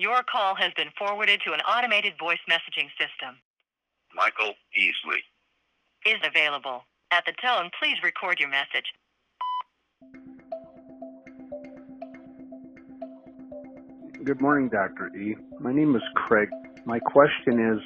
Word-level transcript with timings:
Your 0.00 0.22
call 0.22 0.54
has 0.54 0.72
been 0.78 0.88
forwarded 0.98 1.42
to 1.44 1.52
an 1.52 1.60
automated 1.60 2.14
voice 2.18 2.40
messaging 2.48 2.88
system. 2.96 3.36
Michael 4.16 4.54
Easley. 4.72 5.20
Is 6.06 6.18
available. 6.26 6.84
At 7.10 7.24
the 7.26 7.34
tone, 7.44 7.68
please 7.78 7.96
record 8.02 8.40
your 8.40 8.48
message. 8.48 8.86
Good 14.24 14.40
morning, 14.40 14.70
Dr. 14.70 15.14
E. 15.14 15.36
My 15.60 15.70
name 15.70 15.94
is 15.94 16.02
Craig. 16.14 16.48
My 16.86 16.98
question 16.98 17.60
is 17.60 17.80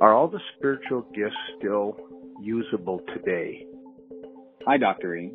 Are 0.00 0.14
all 0.14 0.28
the 0.28 0.40
spiritual 0.56 1.02
gifts 1.16 1.34
still 1.58 1.96
usable 2.40 3.00
today? 3.12 3.66
Hi, 4.68 4.76
Dr. 4.76 5.16
E. 5.16 5.32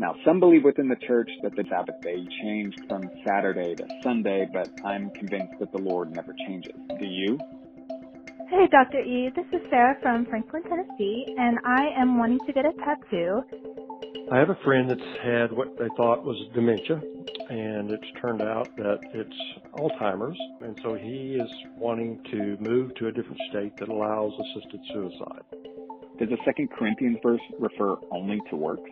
Now, 0.00 0.14
some 0.24 0.38
believe 0.38 0.62
within 0.62 0.88
the 0.88 1.06
church 1.08 1.28
that 1.42 1.56
the 1.56 1.64
Sabbath 1.68 2.00
day 2.02 2.24
changed 2.40 2.80
from 2.88 3.02
Saturday 3.26 3.74
to 3.74 3.84
Sunday, 4.04 4.46
but 4.52 4.70
I'm 4.84 5.10
convinced 5.10 5.54
that 5.58 5.72
the 5.72 5.78
Lord 5.78 6.14
never 6.14 6.32
changes. 6.46 6.72
Do 7.00 7.04
you? 7.04 7.36
Hey, 8.48 8.68
Dr. 8.70 9.00
E. 9.00 9.28
This 9.34 9.46
is 9.52 9.60
Sarah 9.68 9.96
from 10.00 10.24
Franklin, 10.26 10.62
Tennessee, 10.62 11.26
and 11.36 11.58
I 11.64 11.88
am 12.00 12.16
wanting 12.16 12.38
to 12.46 12.52
get 12.52 12.64
a 12.64 12.72
tattoo. 12.74 13.42
I 14.30 14.38
have 14.38 14.50
a 14.50 14.58
friend 14.64 14.88
that's 14.88 15.00
had 15.20 15.50
what 15.50 15.76
they 15.76 15.88
thought 15.96 16.22
was 16.22 16.36
dementia, 16.54 17.02
and 17.50 17.90
it's 17.90 18.06
turned 18.22 18.42
out 18.42 18.68
that 18.76 19.00
it's 19.12 19.36
Alzheimer's, 19.74 20.38
and 20.60 20.78
so 20.80 20.94
he 20.94 21.40
is 21.40 21.50
wanting 21.76 22.22
to 22.30 22.56
move 22.60 22.94
to 22.96 23.08
a 23.08 23.12
different 23.12 23.40
state 23.50 23.76
that 23.78 23.88
allows 23.88 24.32
assisted 24.38 24.80
suicide. 24.92 25.42
Does 26.20 26.28
the 26.28 26.38
Second 26.44 26.70
Corinthians 26.70 27.18
verse 27.20 27.40
refer 27.58 27.96
only 28.12 28.40
to 28.50 28.56
works? 28.56 28.90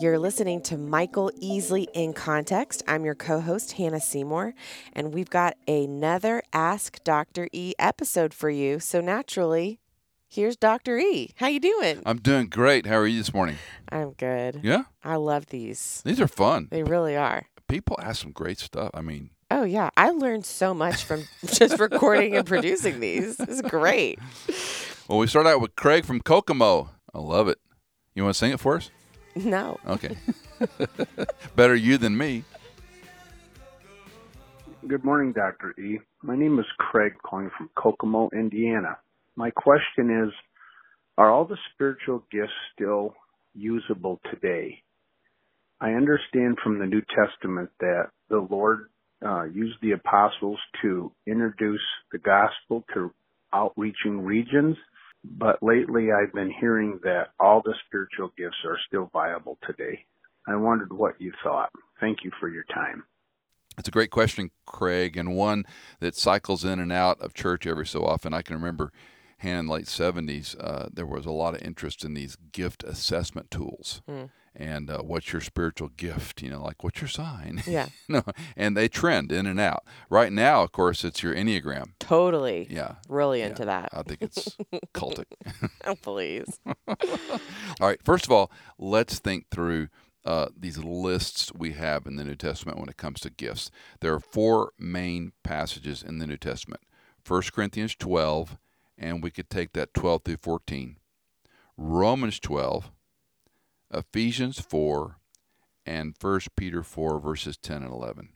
You're 0.00 0.18
listening 0.18 0.60
to 0.62 0.78
Michael 0.78 1.32
Easley 1.42 1.86
in 1.92 2.12
Context. 2.12 2.84
I'm 2.86 3.04
your 3.04 3.16
co 3.16 3.40
host, 3.40 3.72
Hannah 3.72 4.00
Seymour, 4.00 4.54
and 4.92 5.12
we've 5.12 5.28
got 5.30 5.56
another 5.66 6.42
Ask 6.52 7.02
Dr. 7.02 7.48
E 7.52 7.74
episode 7.80 8.32
for 8.32 8.48
you. 8.48 8.78
So, 8.78 9.00
naturally, 9.00 9.80
here's 10.28 10.56
Dr. 10.56 10.98
E. 10.98 11.30
How 11.36 11.48
you 11.48 11.58
doing? 11.58 12.02
I'm 12.06 12.18
doing 12.18 12.46
great. 12.46 12.86
How 12.86 12.94
are 12.96 13.06
you 13.08 13.18
this 13.18 13.34
morning? 13.34 13.56
I'm 13.90 14.12
good. 14.12 14.60
Yeah? 14.62 14.84
I 15.02 15.16
love 15.16 15.46
these. 15.46 16.00
These 16.04 16.20
are 16.20 16.28
fun. 16.28 16.68
They 16.70 16.84
really 16.84 17.16
are. 17.16 17.46
People 17.66 17.96
ask 18.00 18.22
some 18.22 18.32
great 18.32 18.58
stuff. 18.60 18.90
I 18.94 19.00
mean, 19.00 19.30
Oh, 19.50 19.64
yeah. 19.64 19.88
I 19.96 20.10
learned 20.10 20.44
so 20.44 20.74
much 20.74 21.04
from 21.04 21.24
just 21.46 21.80
recording 21.80 22.36
and 22.36 22.46
producing 22.46 23.00
these. 23.00 23.40
It's 23.40 23.62
great. 23.62 24.18
well, 25.08 25.18
we 25.18 25.26
start 25.26 25.46
out 25.46 25.60
with 25.60 25.74
Craig 25.74 26.04
from 26.04 26.20
Kokomo. 26.20 26.90
I 27.14 27.18
love 27.18 27.48
it. 27.48 27.58
You 28.14 28.22
want 28.24 28.34
to 28.34 28.38
sing 28.38 28.52
it 28.52 28.60
for 28.60 28.76
us? 28.76 28.90
No. 29.36 29.78
Okay. 29.86 30.16
Better 31.56 31.76
you 31.76 31.98
than 31.98 32.16
me. 32.16 32.44
Good 34.86 35.04
morning, 35.04 35.32
Dr. 35.32 35.78
E. 35.78 36.00
My 36.22 36.36
name 36.36 36.58
is 36.58 36.64
Craig, 36.78 37.12
calling 37.22 37.50
from 37.56 37.70
Kokomo, 37.76 38.30
Indiana. 38.32 38.98
My 39.36 39.50
question 39.50 40.24
is 40.24 40.32
Are 41.16 41.30
all 41.30 41.44
the 41.44 41.58
spiritual 41.74 42.24
gifts 42.32 42.52
still 42.74 43.14
usable 43.54 44.20
today? 44.30 44.82
I 45.80 45.90
understand 45.90 46.58
from 46.62 46.78
the 46.78 46.86
New 46.86 47.02
Testament 47.14 47.70
that 47.80 48.10
the 48.28 48.46
Lord 48.50 48.88
uh, 49.24 49.44
used 49.44 49.76
the 49.82 49.92
apostles 49.92 50.58
to 50.82 51.12
introduce 51.26 51.84
the 52.12 52.18
gospel 52.18 52.84
to 52.94 53.12
outreaching 53.52 54.24
regions, 54.24 54.76
but 55.24 55.62
lately 55.62 56.12
I've 56.12 56.32
been 56.32 56.52
hearing 56.60 56.98
that 57.02 57.28
all 57.40 57.62
the 57.64 57.74
spiritual 57.86 58.32
gifts 58.36 58.56
are 58.64 58.78
still 58.86 59.10
viable 59.12 59.58
today. 59.66 60.04
I 60.46 60.56
wondered 60.56 60.92
what 60.92 61.20
you 61.20 61.32
thought. 61.42 61.70
Thank 62.00 62.18
you 62.24 62.30
for 62.40 62.48
your 62.48 62.64
time. 62.72 63.04
It's 63.76 63.88
a 63.88 63.92
great 63.92 64.10
question, 64.10 64.50
Craig, 64.66 65.16
and 65.16 65.36
one 65.36 65.64
that 66.00 66.16
cycles 66.16 66.64
in 66.64 66.80
and 66.80 66.92
out 66.92 67.20
of 67.20 67.34
church 67.34 67.66
every 67.66 67.86
so 67.86 68.04
often. 68.04 68.34
I 68.34 68.42
can 68.42 68.56
remember 68.56 68.92
in 69.40 69.66
the 69.66 69.72
late 69.72 69.86
70s, 69.86 70.56
uh, 70.58 70.88
there 70.92 71.06
was 71.06 71.26
a 71.26 71.30
lot 71.30 71.54
of 71.54 71.62
interest 71.62 72.04
in 72.04 72.14
these 72.14 72.36
gift 72.52 72.82
assessment 72.82 73.50
tools. 73.50 74.02
Mm. 74.08 74.30
And 74.60 74.90
uh, 74.90 75.02
what's 75.02 75.32
your 75.32 75.40
spiritual 75.40 75.90
gift? 75.96 76.42
You 76.42 76.50
know, 76.50 76.62
like 76.64 76.82
what's 76.82 77.00
your 77.00 77.08
sign? 77.08 77.62
Yeah. 77.68 77.88
no, 78.08 78.22
and 78.56 78.76
they 78.76 78.88
trend 78.88 79.30
in 79.30 79.46
and 79.46 79.60
out. 79.60 79.84
Right 80.10 80.32
now, 80.32 80.62
of 80.62 80.72
course, 80.72 81.04
it's 81.04 81.22
your 81.22 81.34
Enneagram. 81.34 81.92
Totally. 82.00 82.66
Yeah. 82.68 82.96
Really 83.08 83.40
yeah. 83.40 83.48
into 83.48 83.66
that. 83.66 83.90
I 83.92 84.02
think 84.02 84.22
it's 84.22 84.56
cultic. 84.94 85.26
oh, 85.86 85.94
please. 85.94 86.58
all 86.88 86.96
right. 87.80 88.02
First 88.02 88.24
of 88.24 88.32
all, 88.32 88.50
let's 88.78 89.18
think 89.18 89.46
through 89.50 89.88
uh, 90.24 90.48
these 90.58 90.78
lists 90.78 91.52
we 91.54 91.72
have 91.72 92.06
in 92.06 92.16
the 92.16 92.24
New 92.24 92.34
Testament 92.34 92.78
when 92.78 92.88
it 92.88 92.96
comes 92.96 93.20
to 93.20 93.30
gifts. 93.30 93.70
There 94.00 94.12
are 94.12 94.20
four 94.20 94.72
main 94.78 95.32
passages 95.44 96.02
in 96.02 96.18
the 96.18 96.26
New 96.26 96.36
Testament 96.36 96.80
1 97.26 97.42
Corinthians 97.52 97.94
12, 97.94 98.56
and 98.96 99.22
we 99.22 99.30
could 99.30 99.50
take 99.50 99.72
that 99.74 99.94
12 99.94 100.22
through 100.24 100.38
14, 100.38 100.96
Romans 101.76 102.40
12, 102.40 102.90
Ephesians 103.92 104.60
4, 104.60 105.16
and 105.86 106.14
1 106.20 106.40
Peter 106.56 106.82
4, 106.82 107.18
verses 107.18 107.56
10 107.56 107.82
and 107.82 107.92
11. 107.92 108.30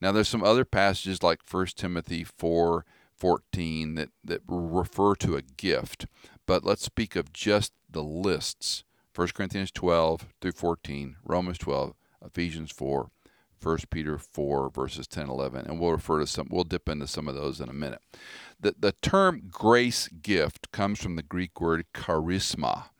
Now, 0.00 0.12
there's 0.12 0.28
some 0.28 0.42
other 0.42 0.64
passages 0.64 1.22
like 1.22 1.40
1 1.48 1.66
Timothy 1.76 2.24
4, 2.24 2.84
14 3.14 3.94
that, 3.94 4.10
that 4.24 4.42
refer 4.46 5.14
to 5.16 5.36
a 5.36 5.42
gift, 5.42 6.06
but 6.46 6.64
let's 6.64 6.84
speak 6.84 7.16
of 7.16 7.32
just 7.32 7.72
the 7.88 8.02
lists 8.02 8.84
1 9.16 9.28
Corinthians 9.28 9.70
12 9.70 10.26
through 10.42 10.52
14, 10.52 11.16
Romans 11.24 11.56
12, 11.56 11.94
Ephesians 12.22 12.70
4, 12.70 13.10
1 13.62 13.78
Peter 13.90 14.18
4, 14.18 14.68
verses 14.68 15.06
10 15.06 15.30
11. 15.30 15.66
And 15.66 15.80
we'll 15.80 15.92
refer 15.92 16.20
to 16.20 16.26
some, 16.26 16.48
we'll 16.50 16.64
dip 16.64 16.86
into 16.86 17.06
some 17.06 17.26
of 17.26 17.34
those 17.34 17.58
in 17.58 17.70
a 17.70 17.72
minute. 17.72 18.02
The, 18.60 18.74
the 18.78 18.92
term 19.00 19.48
grace 19.50 20.08
gift 20.08 20.70
comes 20.70 21.00
from 21.00 21.16
the 21.16 21.22
Greek 21.22 21.60
word 21.60 21.86
charisma. 21.94 22.90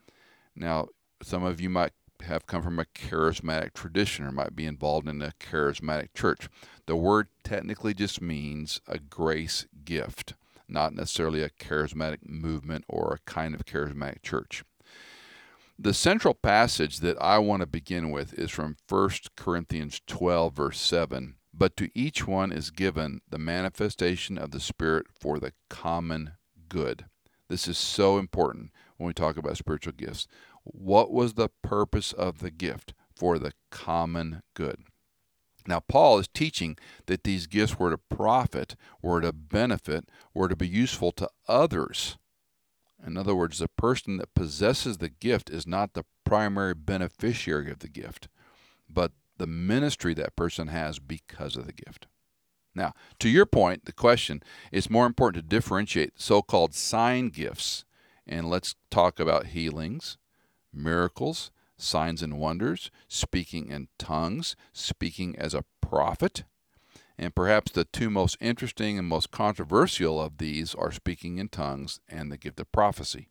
Now, 0.54 0.88
some 1.22 1.44
of 1.44 1.60
you 1.60 1.70
might 1.70 1.92
have 2.22 2.46
come 2.46 2.62
from 2.62 2.78
a 2.78 2.84
charismatic 2.84 3.74
tradition 3.74 4.24
or 4.24 4.32
might 4.32 4.56
be 4.56 4.66
involved 4.66 5.08
in 5.08 5.20
a 5.22 5.32
charismatic 5.40 6.08
church. 6.14 6.48
The 6.86 6.96
word 6.96 7.28
technically 7.44 7.94
just 7.94 8.20
means 8.20 8.80
a 8.88 8.98
grace 8.98 9.66
gift, 9.84 10.34
not 10.68 10.94
necessarily 10.94 11.42
a 11.42 11.50
charismatic 11.50 12.28
movement 12.28 12.84
or 12.88 13.14
a 13.14 13.30
kind 13.30 13.54
of 13.54 13.64
charismatic 13.64 14.22
church. 14.22 14.64
The 15.78 15.92
central 15.92 16.32
passage 16.32 17.00
that 17.00 17.20
I 17.20 17.38
want 17.38 17.60
to 17.60 17.66
begin 17.66 18.10
with 18.10 18.32
is 18.38 18.50
from 18.50 18.76
1 18.88 19.10
Corinthians 19.36 20.00
12, 20.06 20.54
verse 20.54 20.80
7. 20.80 21.34
But 21.52 21.76
to 21.76 21.90
each 21.94 22.26
one 22.26 22.50
is 22.50 22.70
given 22.70 23.20
the 23.28 23.38
manifestation 23.38 24.38
of 24.38 24.52
the 24.52 24.60
Spirit 24.60 25.06
for 25.18 25.38
the 25.38 25.52
common 25.68 26.32
good. 26.68 27.06
This 27.48 27.68
is 27.68 27.78
so 27.78 28.18
important 28.18 28.70
when 28.96 29.06
we 29.06 29.12
talk 29.12 29.36
about 29.36 29.56
spiritual 29.56 29.92
gifts. 29.92 30.26
What 30.68 31.12
was 31.12 31.34
the 31.34 31.48
purpose 31.62 32.12
of 32.12 32.40
the 32.40 32.50
gift? 32.50 32.92
For 33.14 33.38
the 33.38 33.52
common 33.70 34.42
good. 34.54 34.84
Now, 35.66 35.80
Paul 35.80 36.18
is 36.18 36.28
teaching 36.28 36.76
that 37.06 37.24
these 37.24 37.46
gifts 37.46 37.78
were 37.78 37.90
to 37.90 37.98
profit, 37.98 38.76
were 39.00 39.20
to 39.20 39.32
benefit, 39.32 40.08
were 40.34 40.48
to 40.48 40.56
be 40.56 40.68
useful 40.68 41.12
to 41.12 41.30
others. 41.48 42.18
In 43.04 43.16
other 43.16 43.34
words, 43.34 43.58
the 43.58 43.68
person 43.68 44.16
that 44.18 44.34
possesses 44.34 44.98
the 44.98 45.08
gift 45.08 45.50
is 45.50 45.66
not 45.66 45.94
the 45.94 46.04
primary 46.24 46.74
beneficiary 46.74 47.70
of 47.70 47.78
the 47.78 47.88
gift, 47.88 48.28
but 48.88 49.12
the 49.38 49.46
ministry 49.46 50.14
that 50.14 50.36
person 50.36 50.68
has 50.68 50.98
because 50.98 51.56
of 51.56 51.66
the 51.66 51.72
gift. 51.72 52.06
Now, 52.74 52.92
to 53.20 53.28
your 53.28 53.46
point, 53.46 53.84
the 53.84 53.92
question 53.92 54.42
is 54.70 54.90
more 54.90 55.06
important 55.06 55.42
to 55.42 55.48
differentiate 55.48 56.20
so 56.20 56.42
called 56.42 56.74
sign 56.74 57.30
gifts. 57.30 57.84
And 58.26 58.50
let's 58.50 58.74
talk 58.90 59.20
about 59.20 59.48
healings, 59.48 60.18
miracles, 60.76 61.50
signs 61.78 62.22
and 62.22 62.38
wonders, 62.38 62.90
speaking 63.08 63.70
in 63.70 63.88
tongues, 63.98 64.56
speaking 64.72 65.36
as 65.36 65.54
a 65.54 65.64
prophet. 65.80 66.44
And 67.18 67.34
perhaps 67.34 67.72
the 67.72 67.84
two 67.84 68.10
most 68.10 68.36
interesting 68.40 68.98
and 68.98 69.08
most 69.08 69.30
controversial 69.30 70.20
of 70.20 70.38
these 70.38 70.74
are 70.74 70.92
speaking 70.92 71.38
in 71.38 71.48
tongues 71.48 72.00
and 72.08 72.30
the 72.30 72.36
gift 72.36 72.60
of 72.60 72.70
prophecy. 72.72 73.28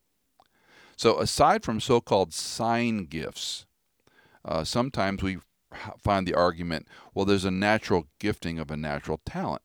So, 0.97 1.19
aside 1.19 1.63
from 1.63 1.79
so 1.79 2.01
called 2.01 2.33
sign 2.33 3.05
gifts, 3.05 3.65
uh, 4.43 4.63
sometimes 4.63 5.21
we 5.21 5.37
find 5.99 6.27
the 6.27 6.33
argument 6.33 6.87
well, 7.13 7.25
there's 7.25 7.45
a 7.45 7.51
natural 7.51 8.07
gifting 8.19 8.59
of 8.59 8.71
a 8.71 8.77
natural 8.77 9.19
talent. 9.25 9.61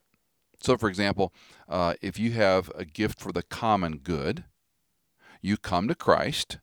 So, 0.62 0.76
for 0.76 0.88
example, 0.88 1.32
uh, 1.68 1.94
if 2.02 2.18
you 2.18 2.32
have 2.32 2.70
a 2.74 2.84
gift 2.84 3.20
for 3.20 3.32
the 3.32 3.42
common 3.42 3.98
good, 3.98 4.44
you 5.40 5.56
come 5.56 5.88
to 5.88 5.94
Christ, 5.94 6.58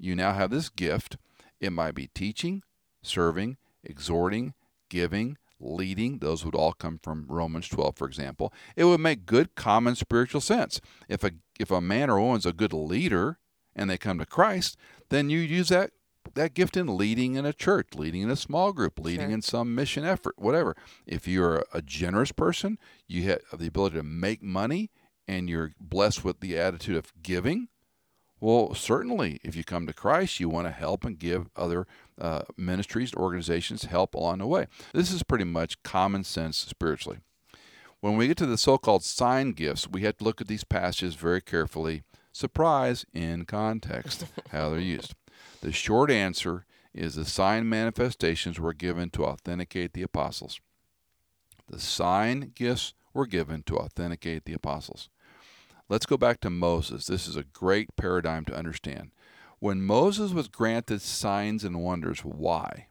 you 0.00 0.14
now 0.16 0.32
have 0.32 0.50
this 0.50 0.68
gift. 0.68 1.16
It 1.60 1.72
might 1.72 1.94
be 1.94 2.08
teaching, 2.14 2.62
serving, 3.02 3.58
exhorting, 3.84 4.54
giving, 4.88 5.36
leading. 5.58 6.18
Those 6.18 6.44
would 6.44 6.54
all 6.54 6.72
come 6.72 6.98
from 7.02 7.26
Romans 7.28 7.68
12, 7.68 7.96
for 7.96 8.06
example. 8.08 8.52
It 8.76 8.84
would 8.84 9.00
make 9.00 9.26
good 9.26 9.54
common 9.54 9.94
spiritual 9.94 10.40
sense. 10.40 10.80
If 11.08 11.22
a 11.22 11.32
if 11.58 11.70
a 11.70 11.80
man 11.80 12.08
or 12.10 12.18
woman's 12.20 12.46
a 12.46 12.52
good 12.52 12.72
leader 12.72 13.38
and 13.76 13.90
they 13.90 13.98
come 13.98 14.18
to 14.18 14.26
Christ, 14.26 14.76
then 15.10 15.28
you 15.30 15.38
use 15.38 15.68
that 15.68 15.90
that 16.34 16.54
gift 16.54 16.76
in 16.76 16.96
leading 16.96 17.34
in 17.34 17.44
a 17.44 17.52
church, 17.52 17.88
leading 17.94 18.22
in 18.22 18.30
a 18.30 18.36
small 18.36 18.72
group, 18.72 18.98
leading 18.98 19.26
Sure. 19.28 19.34
in 19.34 19.42
some 19.42 19.74
mission 19.74 20.04
effort, 20.04 20.38
whatever. 20.38 20.76
If 21.06 21.26
you're 21.26 21.64
a 21.72 21.82
generous 21.82 22.32
person, 22.32 22.78
you 23.08 23.24
have 23.24 23.40
the 23.52 23.66
ability 23.66 23.96
to 23.96 24.02
make 24.02 24.42
money 24.42 24.90
and 25.26 25.48
you're 25.48 25.72
blessed 25.80 26.24
with 26.24 26.40
the 26.40 26.58
attitude 26.58 26.96
of 26.96 27.12
giving. 27.22 27.68
Well, 28.40 28.74
certainly, 28.74 29.38
if 29.42 29.54
you 29.54 29.64
come 29.64 29.86
to 29.86 29.92
Christ, 29.92 30.40
you 30.40 30.48
want 30.48 30.66
to 30.66 30.72
help 30.72 31.04
and 31.04 31.18
give 31.18 31.50
other 31.54 31.86
uh, 32.18 32.42
ministries, 32.56 33.14
organizations 33.14 33.84
help 33.84 34.14
along 34.14 34.38
the 34.38 34.46
way. 34.46 34.66
This 34.94 35.12
is 35.12 35.22
pretty 35.22 35.44
much 35.44 35.82
common 35.82 36.24
sense 36.24 36.56
spiritually. 36.56 37.18
When 38.00 38.16
we 38.16 38.28
get 38.28 38.38
to 38.38 38.46
the 38.46 38.56
so 38.56 38.78
called 38.78 39.04
sign 39.04 39.52
gifts, 39.52 39.86
we 39.86 40.02
have 40.02 40.16
to 40.18 40.24
look 40.24 40.40
at 40.40 40.48
these 40.48 40.64
passages 40.64 41.16
very 41.16 41.42
carefully. 41.42 42.02
Surprise 42.32 43.04
in 43.12 43.44
context, 43.44 44.24
how 44.50 44.70
they're 44.70 44.80
used. 44.80 45.14
The 45.60 45.72
short 45.72 46.10
answer 46.10 46.64
is 46.94 47.14
the 47.14 47.26
sign 47.26 47.68
manifestations 47.68 48.58
were 48.58 48.72
given 48.72 49.10
to 49.10 49.26
authenticate 49.26 49.92
the 49.92 50.02
apostles. 50.02 50.60
The 51.68 51.78
sign 51.78 52.52
gifts 52.54 52.94
were 53.12 53.26
given 53.26 53.62
to 53.64 53.76
authenticate 53.76 54.44
the 54.44 54.54
apostles. 54.54 55.10
Let's 55.90 56.06
go 56.06 56.16
back 56.16 56.40
to 56.42 56.50
Moses. 56.50 57.06
This 57.06 57.26
is 57.26 57.34
a 57.34 57.42
great 57.42 57.96
paradigm 57.96 58.44
to 58.44 58.54
understand. 58.54 59.10
When 59.58 59.82
Moses 59.82 60.32
was 60.32 60.46
granted 60.46 61.02
signs 61.02 61.64
and 61.64 61.82
wonders, 61.82 62.20
why? 62.20 62.86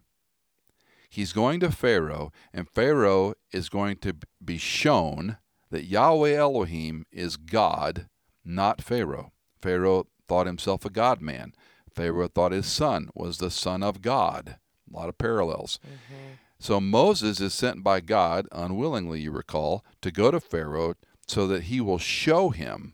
He's 1.10 1.32
going 1.32 1.62
to 1.62 1.72
Pharaoh, 1.72 2.34
and 2.54 2.70
Pharaoh 2.70 3.36
is 3.54 3.70
going 3.70 4.00
to 4.00 4.18
be 4.44 4.58
shown 4.58 5.38
that 5.72 5.86
Yahweh 5.86 6.34
Elohim 6.34 7.06
is 7.10 7.38
God, 7.38 8.10
not 8.44 8.82
Pharaoh. 8.82 9.32
Pharaoh 9.62 10.08
thought 10.28 10.46
himself 10.46 10.84
a 10.84 10.90
God 10.90 11.22
man. 11.22 11.54
Pharaoh 11.90 12.28
thought 12.28 12.52
his 12.52 12.68
son 12.68 13.10
was 13.16 13.38
the 13.38 13.50
son 13.50 13.82
of 13.82 14.02
God. 14.02 14.58
A 14.92 14.98
lot 14.98 15.08
of 15.08 15.18
parallels. 15.18 15.80
Mm-hmm. 15.88 16.34
So 16.60 16.82
Moses 16.82 17.40
is 17.40 17.54
sent 17.54 17.82
by 17.82 18.02
God, 18.02 18.46
unwillingly, 18.52 19.22
you 19.22 19.32
recall, 19.32 19.86
to 20.02 20.12
go 20.12 20.32
to 20.32 20.42
Pharaoh 20.42 20.96
so 21.30 21.46
that 21.48 21.64
he 21.64 21.80
will 21.80 22.00
show 22.00 22.50
him. 22.50 22.94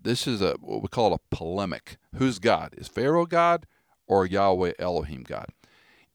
This 0.00 0.26
is 0.26 0.40
a 0.40 0.54
what 0.60 0.80
we 0.80 0.88
call 0.88 1.12
a 1.12 1.18
polemic. 1.30 1.98
Who's 2.14 2.38
God? 2.38 2.74
Is 2.78 2.88
Pharaoh 2.88 3.26
God 3.26 3.66
or 4.06 4.24
Yahweh 4.24 4.72
Elohim 4.78 5.22
God? 5.22 5.48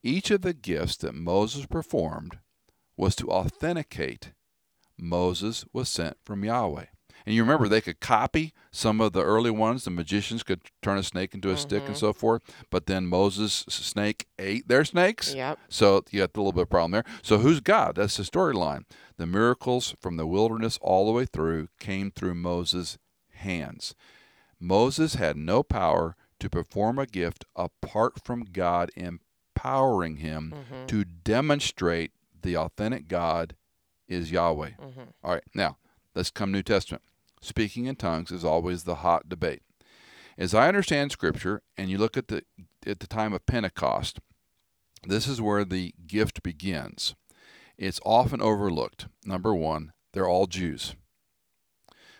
Each 0.02 0.30
of 0.30 0.42
the 0.42 0.52
gifts 0.52 0.96
that 0.96 1.14
Moses 1.14 1.66
performed 1.66 2.38
was 2.96 3.14
to 3.16 3.30
authenticate 3.30 4.32
Moses 4.98 5.64
was 5.72 5.88
sent 5.88 6.16
from 6.24 6.44
Yahweh. 6.44 6.86
And 7.26 7.34
you 7.34 7.42
remember 7.42 7.68
they 7.68 7.80
could 7.80 8.00
copy 8.00 8.52
some 8.70 9.00
of 9.00 9.12
the 9.12 9.22
early 9.22 9.50
ones. 9.50 9.84
The 9.84 9.90
magicians 9.90 10.42
could 10.42 10.60
turn 10.82 10.98
a 10.98 11.02
snake 11.02 11.34
into 11.34 11.50
a 11.50 11.56
stick 11.56 11.84
and 11.84 11.94
mm-hmm. 11.94 12.06
so 12.06 12.12
forth. 12.12 12.42
But 12.70 12.86
then 12.86 13.06
Moses' 13.06 13.64
snake 13.68 14.26
ate 14.38 14.68
their 14.68 14.84
snakes. 14.84 15.34
Yep. 15.34 15.58
So 15.68 16.04
you 16.10 16.20
got 16.20 16.36
a 16.36 16.40
little 16.40 16.52
bit 16.52 16.62
of 16.62 16.70
problem 16.70 16.90
there. 16.90 17.04
So 17.22 17.38
who's 17.38 17.60
God? 17.60 17.96
That's 17.96 18.16
the 18.16 18.24
storyline. 18.24 18.84
The 19.16 19.26
miracles 19.26 19.94
from 20.00 20.16
the 20.16 20.26
wilderness 20.26 20.78
all 20.82 21.06
the 21.06 21.12
way 21.12 21.24
through 21.24 21.68
came 21.80 22.10
through 22.10 22.34
Moses' 22.34 22.98
hands. 23.30 23.94
Moses 24.60 25.14
had 25.14 25.36
no 25.36 25.62
power 25.62 26.16
to 26.40 26.50
perform 26.50 26.98
a 26.98 27.06
gift 27.06 27.44
apart 27.56 28.24
from 28.24 28.44
God 28.44 28.90
empowering 28.96 30.16
him 30.16 30.54
mm-hmm. 30.54 30.86
to 30.86 31.04
demonstrate 31.04 32.12
the 32.42 32.56
authentic 32.56 33.08
God 33.08 33.54
is 34.06 34.30
Yahweh. 34.30 34.70
Mm-hmm. 34.70 35.00
All 35.22 35.32
right, 35.32 35.44
now 35.54 35.78
let's 36.14 36.30
come 36.30 36.52
New 36.52 36.62
Testament. 36.62 37.02
Speaking 37.44 37.84
in 37.84 37.96
tongues 37.96 38.30
is 38.30 38.42
always 38.42 38.84
the 38.84 38.96
hot 38.96 39.28
debate. 39.28 39.60
As 40.38 40.54
I 40.54 40.66
understand 40.66 41.12
Scripture, 41.12 41.60
and 41.76 41.90
you 41.90 41.98
look 41.98 42.16
at 42.16 42.28
the 42.28 42.42
at 42.86 43.00
the 43.00 43.06
time 43.06 43.34
of 43.34 43.44
Pentecost, 43.44 44.18
this 45.06 45.28
is 45.28 45.42
where 45.42 45.62
the 45.62 45.92
gift 46.06 46.42
begins. 46.42 47.14
It's 47.76 48.00
often 48.02 48.40
overlooked. 48.40 49.08
Number 49.26 49.54
one, 49.54 49.92
they're 50.14 50.26
all 50.26 50.46
Jews. 50.46 50.94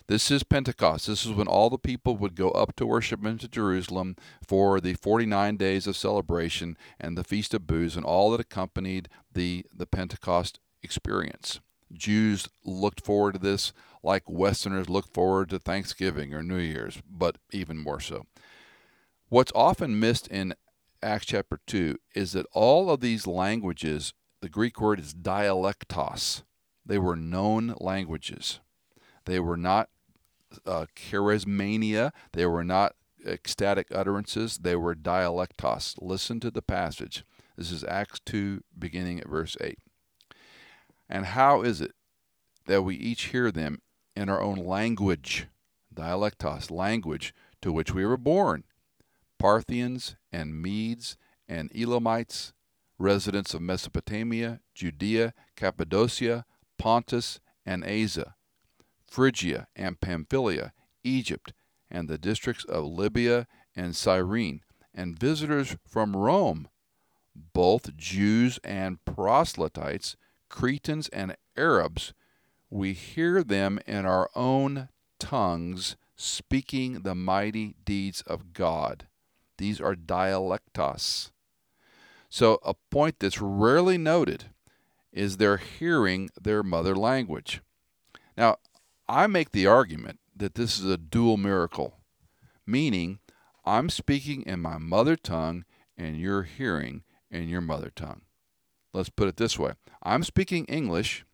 This 0.09 0.31
is 0.31 0.43
Pentecost. 0.43 1.07
This 1.07 1.25
is 1.25 1.33
when 1.33 1.49
all 1.49 1.71
the 1.71 1.79
people 1.79 2.19
would 2.19 2.35
go 2.35 2.51
up 2.51 2.77
to 2.77 2.87
worship 2.87 3.25
into 3.25 3.49
Jerusalem 3.49 4.17
for 4.47 4.79
the 4.79 4.93
49 4.93 5.57
days 5.57 5.87
of 5.87 5.97
celebration 5.97 6.77
and 7.01 7.17
the 7.17 7.25
Feast 7.25 7.55
of 7.55 7.67
Booths 7.67 7.97
and 7.97 8.05
all 8.05 8.31
that 8.31 8.41
accompanied 8.41 9.09
the, 9.33 9.65
the 9.75 9.87
Pentecost 9.87 10.61
experience. 10.83 11.61
Jews 11.95 12.49
looked 12.65 13.01
forward 13.01 13.33
to 13.33 13.39
this 13.39 13.73
like 14.03 14.29
Westerners 14.29 14.89
look 14.89 15.13
forward 15.13 15.49
to 15.51 15.59
Thanksgiving 15.59 16.35
or 16.35 16.43
New 16.43 16.59
Year's, 16.59 17.03
but 17.11 17.39
even 17.51 17.79
more 17.79 18.01
so. 18.01 18.27
What's 19.29 19.53
often 19.55 19.99
missed 19.99 20.29
in 20.29 20.55
Acts 21.03 21.27
chapter 21.27 21.59
2 21.67 21.99
is 22.15 22.33
that 22.33 22.47
all 22.53 22.91
of 22.91 23.01
these 23.01 23.27
languages, 23.27 24.13
the 24.41 24.49
Greek 24.49 24.81
word 24.81 25.01
is 25.01 25.15
dialectos, 25.15 26.43
they 26.85 26.99
were 26.99 27.17
known 27.17 27.75
languages. 27.79 28.61
They 29.25 29.41
were 29.41 29.57
not 29.57 29.89
uh, 30.67 30.87
charismania, 30.95 32.13
they 32.33 32.45
were 32.45 32.65
not 32.65 32.95
ecstatic 33.27 33.89
utterances, 33.91 34.59
they 34.59 34.77
were 34.77 34.95
dialectos. 34.95 35.95
Listen 36.01 36.41
to 36.41 36.51
the 36.51 36.63
passage. 36.63 37.25
This 37.57 37.71
is 37.71 37.85
Acts 37.85 38.21
2, 38.27 38.63
beginning 38.79 39.21
at 39.21 39.29
verse 39.29 39.57
8. 39.61 39.79
And 41.09 41.27
how 41.27 41.63
is 41.63 41.81
it 41.81 41.93
that 42.67 42.83
we 42.83 42.97
each 42.97 43.27
hear 43.27 43.51
them 43.51 43.83
in 44.17 44.29
our 44.29 44.41
own 44.41 44.57
language, 44.57 45.49
dialectos, 45.95 46.71
language 46.71 47.35
to 47.63 47.73
which 47.73 47.93
we 47.93 48.05
were 48.05 48.17
born? 48.17 48.65
Parthians 49.39 50.17
and 50.33 50.61
Medes 50.61 51.17
and 51.49 51.71
Elamites, 51.75 52.53
residents 52.99 53.55
of 53.55 53.61
Mesopotamia, 53.61 54.61
Judea, 54.75 55.35
Cappadocia, 55.57 56.45
Pontus, 56.79 57.41
and 57.67 57.85
Asia, 57.85 58.35
Phrygia 59.07 59.69
and 59.77 60.01
Pamphylia, 60.01 60.73
Egypt, 61.03 61.53
and 61.91 62.09
the 62.09 62.19
districts 62.19 62.65
of 62.65 62.85
Libya 62.85 63.47
and 63.77 63.95
Cyrene, 63.95 64.63
and 64.95 65.19
visitors 65.19 65.77
from 65.87 66.17
Rome, 66.17 66.69
both 67.35 67.97
Jews 67.97 68.59
and 68.65 69.05
proselytes, 69.05 70.17
Cretans 70.49 71.09
and 71.09 71.37
Arabs, 71.57 72.13
we 72.71 72.93
hear 72.93 73.43
them 73.43 73.79
in 73.87 74.05
our 74.07 74.31
own 74.35 74.89
tongues 75.19 75.97
speaking 76.17 77.03
the 77.03 77.15
mighty 77.15 77.75
deeds 77.85 78.23
of 78.23 78.53
God. 78.53 79.07
These 79.59 79.81
are 79.81 79.95
dialectos. 79.95 81.31
So, 82.29 82.59
a 82.65 82.75
point 82.91 83.21
that's 83.21 83.41
rarely 83.41 83.97
noted 83.97 84.47
is 85.13 85.37
they're 85.37 85.59
hearing 85.59 86.31
their 86.41 86.63
mother 86.63 86.97
language. 86.97 87.63
Now, 88.37 88.57
I 89.09 89.27
make 89.29 89.53
the 89.53 89.67
argument 89.67 90.19
that 90.35 90.55
this 90.55 90.79
is 90.79 90.85
a 90.85 90.99
dual 90.99 91.37
miracle, 91.37 92.01
meaning 92.67 93.21
I'm 93.65 93.89
speaking 93.89 94.43
in 94.43 94.61
my 94.61 94.79
mother 94.79 95.17
tongue 95.17 95.65
and 95.97 96.19
you're 96.19 96.43
hearing 96.43 97.05
in 97.31 97.49
your 97.49 97.61
mother 97.61 97.93
tongue. 97.95 98.23
Let's 98.95 99.11
put 99.11 99.29
it 99.29 99.37
this 99.37 99.59
way 99.59 99.73
I'm 100.03 100.23
speaking 100.23 100.65
English, 100.67 101.27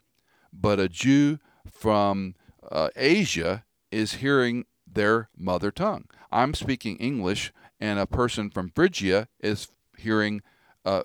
but 0.52 0.80
a 0.80 0.88
Jew 0.88 1.38
from 1.70 2.34
uh, 2.68 2.88
Asia 2.96 3.64
is 3.92 4.14
hearing 4.14 4.64
their 4.86 5.28
mother 5.36 5.70
tongue. 5.70 6.06
I'm 6.32 6.54
speaking 6.54 6.96
English, 6.96 7.52
and 7.78 7.98
a 7.98 8.06
person 8.06 8.50
from 8.50 8.72
Phrygia 8.74 9.28
is 9.40 9.68
hearing 9.96 10.42
uh, 10.84 11.02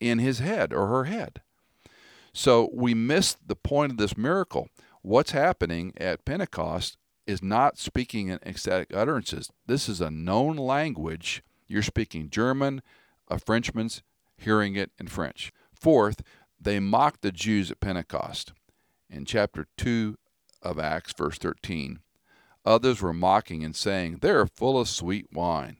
in 0.00 0.18
his 0.18 0.38
head 0.38 0.72
or 0.72 0.86
her 0.86 1.04
head. 1.04 1.42
So 2.32 2.70
we 2.72 2.94
miss 2.94 3.36
the 3.44 3.56
point 3.56 3.92
of 3.92 3.98
this 3.98 4.16
miracle. 4.16 4.68
What's 5.02 5.32
happening 5.32 5.92
at 5.96 6.24
Pentecost 6.24 6.96
is 7.26 7.42
not 7.42 7.78
speaking 7.78 8.28
in 8.28 8.38
ecstatic 8.44 8.94
utterances. 8.94 9.50
This 9.66 9.88
is 9.88 10.00
a 10.00 10.10
known 10.10 10.56
language. 10.56 11.42
You're 11.66 11.82
speaking 11.82 12.30
German, 12.30 12.80
a 13.28 13.38
Frenchman's 13.38 14.02
hearing 14.38 14.76
it 14.76 14.90
in 14.98 15.08
French. 15.08 15.52
Fourth, 15.72 16.22
they 16.60 16.80
mocked 16.80 17.22
the 17.22 17.32
Jews 17.32 17.70
at 17.70 17.80
Pentecost. 17.80 18.52
In 19.10 19.24
chapter 19.24 19.66
2 19.76 20.16
of 20.62 20.78
Acts, 20.78 21.12
verse 21.12 21.38
13, 21.38 22.00
others 22.64 23.00
were 23.00 23.12
mocking 23.12 23.64
and 23.64 23.74
saying, 23.74 24.18
They 24.20 24.30
are 24.30 24.46
full 24.46 24.78
of 24.78 24.88
sweet 24.88 25.26
wine. 25.32 25.78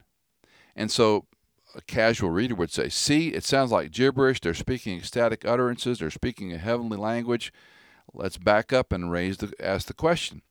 And 0.75 0.91
so 0.91 1.27
a 1.75 1.83
casual 1.83 2.31
reader 2.31 2.55
would 2.55 2.71
say, 2.71 2.89
See, 2.89 3.29
it 3.29 3.45
sounds 3.45 3.71
like 3.71 3.91
gibberish. 3.91 4.41
They're 4.41 4.55
speaking 4.55 4.99
ecstatic 4.99 5.45
utterances, 5.45 5.99
they're 5.99 6.11
speaking 6.11 6.53
a 6.53 6.59
heavenly 6.59 6.97
language. 6.97 7.53
Let's 8.15 8.39
back 8.39 8.73
up 8.73 8.93
and 8.93 9.11
raise 9.11 9.37
the, 9.37 9.53
ask 9.61 9.87
the 9.87 9.95
question. 9.95 10.43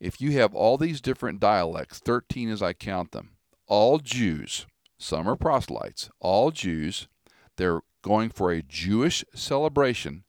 If 0.00 0.20
you 0.20 0.32
have 0.32 0.54
all 0.54 0.78
these 0.78 1.00
different 1.00 1.40
dialects, 1.40 1.98
13 1.98 2.50
as 2.50 2.62
I 2.62 2.72
count 2.72 3.12
them, 3.12 3.32
all 3.66 3.98
Jews, 3.98 4.66
some 4.98 5.28
are 5.28 5.36
proselytes, 5.36 6.10
all 6.20 6.50
Jews, 6.50 7.08
they're 7.56 7.80
going 8.02 8.30
for 8.30 8.52
a 8.52 8.62
Jewish 8.62 9.24
celebration. 9.34 10.24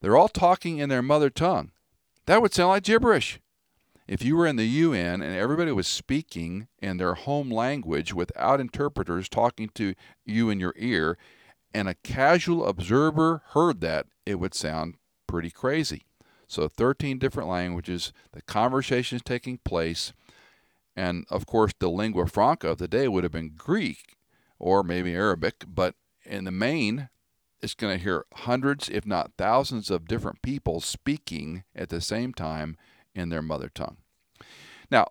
They're 0.00 0.16
all 0.16 0.28
talking 0.28 0.78
in 0.78 0.88
their 0.88 1.02
mother 1.02 1.30
tongue. 1.30 1.72
That 2.26 2.42
would 2.42 2.54
sound 2.54 2.70
like 2.70 2.84
gibberish. 2.84 3.40
If 4.06 4.24
you 4.24 4.36
were 4.36 4.46
in 4.46 4.56
the 4.56 4.66
UN 4.66 5.22
and 5.22 5.36
everybody 5.36 5.72
was 5.72 5.86
speaking 5.86 6.68
in 6.80 6.96
their 6.96 7.14
home 7.14 7.50
language 7.50 8.12
without 8.12 8.60
interpreters 8.60 9.28
talking 9.28 9.70
to 9.74 9.94
you 10.24 10.50
in 10.50 10.58
your 10.58 10.74
ear, 10.76 11.16
and 11.72 11.88
a 11.88 11.94
casual 11.94 12.66
observer 12.66 13.42
heard 13.50 13.80
that, 13.82 14.06
it 14.26 14.40
would 14.40 14.54
sound 14.54 14.96
pretty 15.26 15.50
crazy. 15.50 16.02
So 16.48 16.66
13 16.66 17.18
different 17.18 17.48
languages, 17.48 18.12
the 18.32 18.42
conversation 18.42 19.16
is 19.16 19.22
taking 19.22 19.58
place, 19.58 20.12
and 20.96 21.24
of 21.30 21.46
course 21.46 21.72
the 21.78 21.88
lingua 21.88 22.26
franca 22.26 22.68
of 22.68 22.78
the 22.78 22.88
day 22.88 23.06
would 23.06 23.22
have 23.22 23.32
been 23.32 23.54
Greek 23.56 24.16
or 24.58 24.82
maybe 24.82 25.14
Arabic, 25.14 25.64
but 25.68 25.94
in 26.30 26.44
the 26.44 26.50
main, 26.50 27.08
it's 27.60 27.74
going 27.74 27.96
to 27.96 28.02
hear 28.02 28.24
hundreds, 28.34 28.88
if 28.88 29.04
not 29.04 29.32
thousands, 29.36 29.90
of 29.90 30.08
different 30.08 30.42
people 30.42 30.80
speaking 30.80 31.64
at 31.74 31.88
the 31.90 32.00
same 32.00 32.32
time 32.32 32.76
in 33.14 33.28
their 33.28 33.42
mother 33.42 33.68
tongue. 33.68 33.98
Now, 34.90 35.08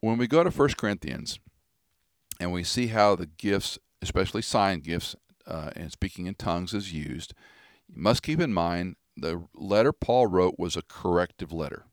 when 0.00 0.18
we 0.18 0.26
go 0.26 0.44
to 0.44 0.50
1 0.50 0.68
Corinthians 0.78 1.40
and 2.38 2.52
we 2.52 2.62
see 2.62 2.88
how 2.88 3.16
the 3.16 3.26
gifts, 3.26 3.78
especially 4.00 4.42
sign 4.42 4.80
gifts 4.80 5.16
uh, 5.46 5.70
and 5.74 5.90
speaking 5.90 6.26
in 6.26 6.34
tongues, 6.34 6.74
is 6.74 6.92
used, 6.92 7.34
you 7.88 8.00
must 8.00 8.22
keep 8.22 8.40
in 8.40 8.52
mind 8.52 8.96
the 9.16 9.42
letter 9.54 9.92
Paul 9.92 10.26
wrote 10.26 10.58
was 10.58 10.76
a 10.76 10.82
corrective 10.82 11.52
letter. 11.52 11.84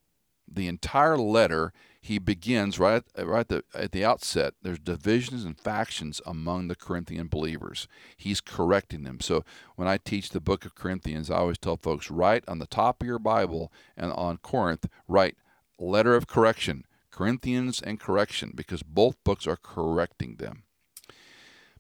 The 0.48 0.68
entire 0.68 1.18
letter 1.18 1.74
he 2.02 2.18
begins 2.18 2.80
right 2.80 3.04
at, 3.16 3.28
right 3.28 3.40
at 3.42 3.50
the, 3.50 3.64
at 3.74 3.92
the 3.92 4.06
outset. 4.06 4.54
There's 4.62 4.80
divisions 4.80 5.44
and 5.44 5.60
factions 5.60 6.22
among 6.26 6.68
the 6.68 6.76
Corinthian 6.76 7.28
believers. 7.28 7.88
He's 8.16 8.42
correcting 8.42 9.04
them. 9.04 9.20
So 9.20 9.44
when 9.76 9.88
I 9.88 9.98
teach 9.98 10.30
the 10.30 10.40
book 10.40 10.66
of 10.66 10.76
Corinthians, 10.76 11.30
I 11.30 11.38
always 11.38 11.58
tell 11.58 11.78
folks 11.78 12.10
write 12.10 12.44
on 12.48 12.60
the 12.60 12.68
top 12.68 13.02
of 13.02 13.08
your 13.08 13.20
Bible 13.20 13.72
and 13.98 14.12
on 14.14 14.38
Corinth, 14.38 14.88
write 15.08 15.36
letter 15.78 16.16
of 16.16 16.28
correction, 16.28 16.86
Corinthians 17.12 17.82
and 17.82 18.00
correction, 18.00 18.54
because 18.56 18.82
both 18.82 19.22
books 19.24 19.46
are 19.46 19.58
correcting 19.58 20.38
them. 20.38 20.64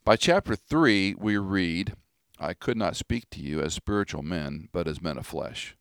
By 0.04 0.16
chapter 0.16 0.56
3, 0.56 1.16
we 1.18 1.38
read, 1.38 1.94
I 2.40 2.54
could 2.54 2.78
not 2.78 2.96
speak 2.96 3.30
to 3.32 3.42
you 3.42 3.62
as 3.62 3.74
spiritual 3.74 4.24
men, 4.24 4.68
but 4.74 4.88
as 4.88 5.02
men 5.02 5.18
of 5.18 5.26
flesh, 5.26 5.78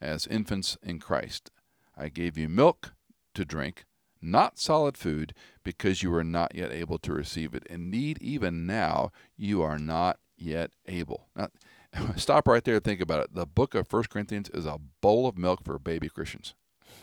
as 0.00 0.26
infants 0.26 0.76
in 0.82 0.98
Christ. 0.98 1.50
I 1.96 2.08
gave 2.08 2.36
you 2.36 2.48
milk 2.48 2.92
to 3.36 3.44
drink, 3.44 3.84
not 4.20 4.58
solid 4.58 4.96
food, 4.96 5.34
because 5.62 6.02
you 6.02 6.12
are 6.14 6.24
not 6.24 6.54
yet 6.54 6.72
able 6.72 6.98
to 6.98 7.12
receive 7.12 7.54
it. 7.54 7.66
Indeed, 7.68 8.18
even 8.20 8.66
now, 8.66 9.12
you 9.36 9.62
are 9.62 9.78
not 9.78 10.18
yet 10.36 10.72
able. 10.86 11.28
Now, 11.36 11.48
stop 12.16 12.48
right 12.48 12.64
there 12.64 12.76
and 12.76 12.84
think 12.84 13.00
about 13.00 13.24
it. 13.24 13.34
The 13.34 13.46
book 13.46 13.74
of 13.74 13.92
1 13.92 14.04
Corinthians 14.04 14.50
is 14.50 14.66
a 14.66 14.80
bowl 15.00 15.26
of 15.26 15.38
milk 15.38 15.64
for 15.64 15.78
baby 15.78 16.08
Christians, 16.08 16.54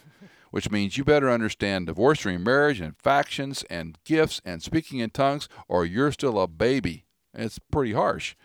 which 0.52 0.70
means 0.72 0.98
you 0.98 1.04
better 1.04 1.30
understand 1.30 1.88
divorce, 1.88 2.26
remarriage, 2.26 2.82
and 2.82 2.98
factions, 2.98 3.64
and 3.70 3.98
gifts, 4.06 4.42
and 4.46 4.62
speaking 4.62 5.00
in 5.00 5.10
tongues, 5.10 5.48
or 5.68 5.86
you're 5.86 6.12
still 6.12 6.40
a 6.40 6.48
baby. 6.48 7.06
It's 7.34 7.60
pretty 7.60 7.94
harsh. 7.94 8.36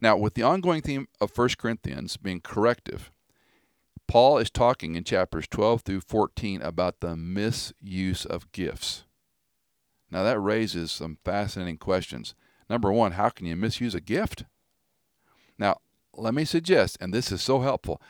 Now, 0.00 0.16
with 0.16 0.34
the 0.34 0.42
ongoing 0.42 0.82
theme 0.82 1.08
of 1.20 1.36
1 1.36 1.50
Corinthians 1.58 2.16
being 2.16 2.40
corrective, 2.40 3.10
Paul 4.08 4.38
is 4.38 4.50
talking 4.50 4.94
in 4.94 5.04
chapters 5.04 5.46
12 5.46 5.82
through 5.82 6.00
14 6.00 6.62
about 6.62 7.00
the 7.00 7.14
misuse 7.14 8.24
of 8.24 8.50
gifts. 8.52 9.04
Now, 10.10 10.22
that 10.24 10.40
raises 10.40 10.90
some 10.90 11.18
fascinating 11.24 11.76
questions. 11.76 12.34
Number 12.70 12.90
one, 12.90 13.12
how 13.12 13.28
can 13.28 13.46
you 13.46 13.54
misuse 13.54 13.94
a 13.94 14.00
gift? 14.00 14.44
Now, 15.58 15.76
let 16.16 16.34
me 16.34 16.46
suggest, 16.46 16.96
and 17.00 17.12
this 17.12 17.30
is 17.30 17.42
so 17.42 17.60
helpful, 17.60 18.00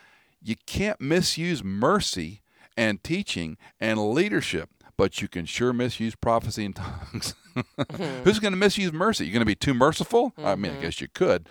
you 0.41 0.55
can't 0.65 1.01
misuse 1.01 1.63
mercy 1.63 2.41
and 2.77 3.03
teaching 3.03 3.57
and 3.79 4.13
leadership, 4.13 4.69
but 4.95 5.21
you 5.21 5.27
can 5.27 5.45
sure 5.45 5.73
misuse 5.73 6.15
prophecy 6.15 6.63
and 6.63 6.75
tongues. 6.77 7.35
mm-hmm. 7.55 8.03
Who's 8.23 8.39
going 8.39 8.53
to 8.53 8.57
misuse 8.57 8.93
mercy? 8.93 9.25
You're 9.25 9.33
going 9.33 9.41
to 9.41 9.45
be 9.45 9.55
too 9.55 9.73
merciful? 9.73 10.31
Mm-hmm. 10.31 10.45
I 10.45 10.55
mean, 10.55 10.71
I 10.71 10.75
mm-hmm. 10.75 10.83
guess 10.83 11.01
you 11.01 11.09
could. 11.13 11.49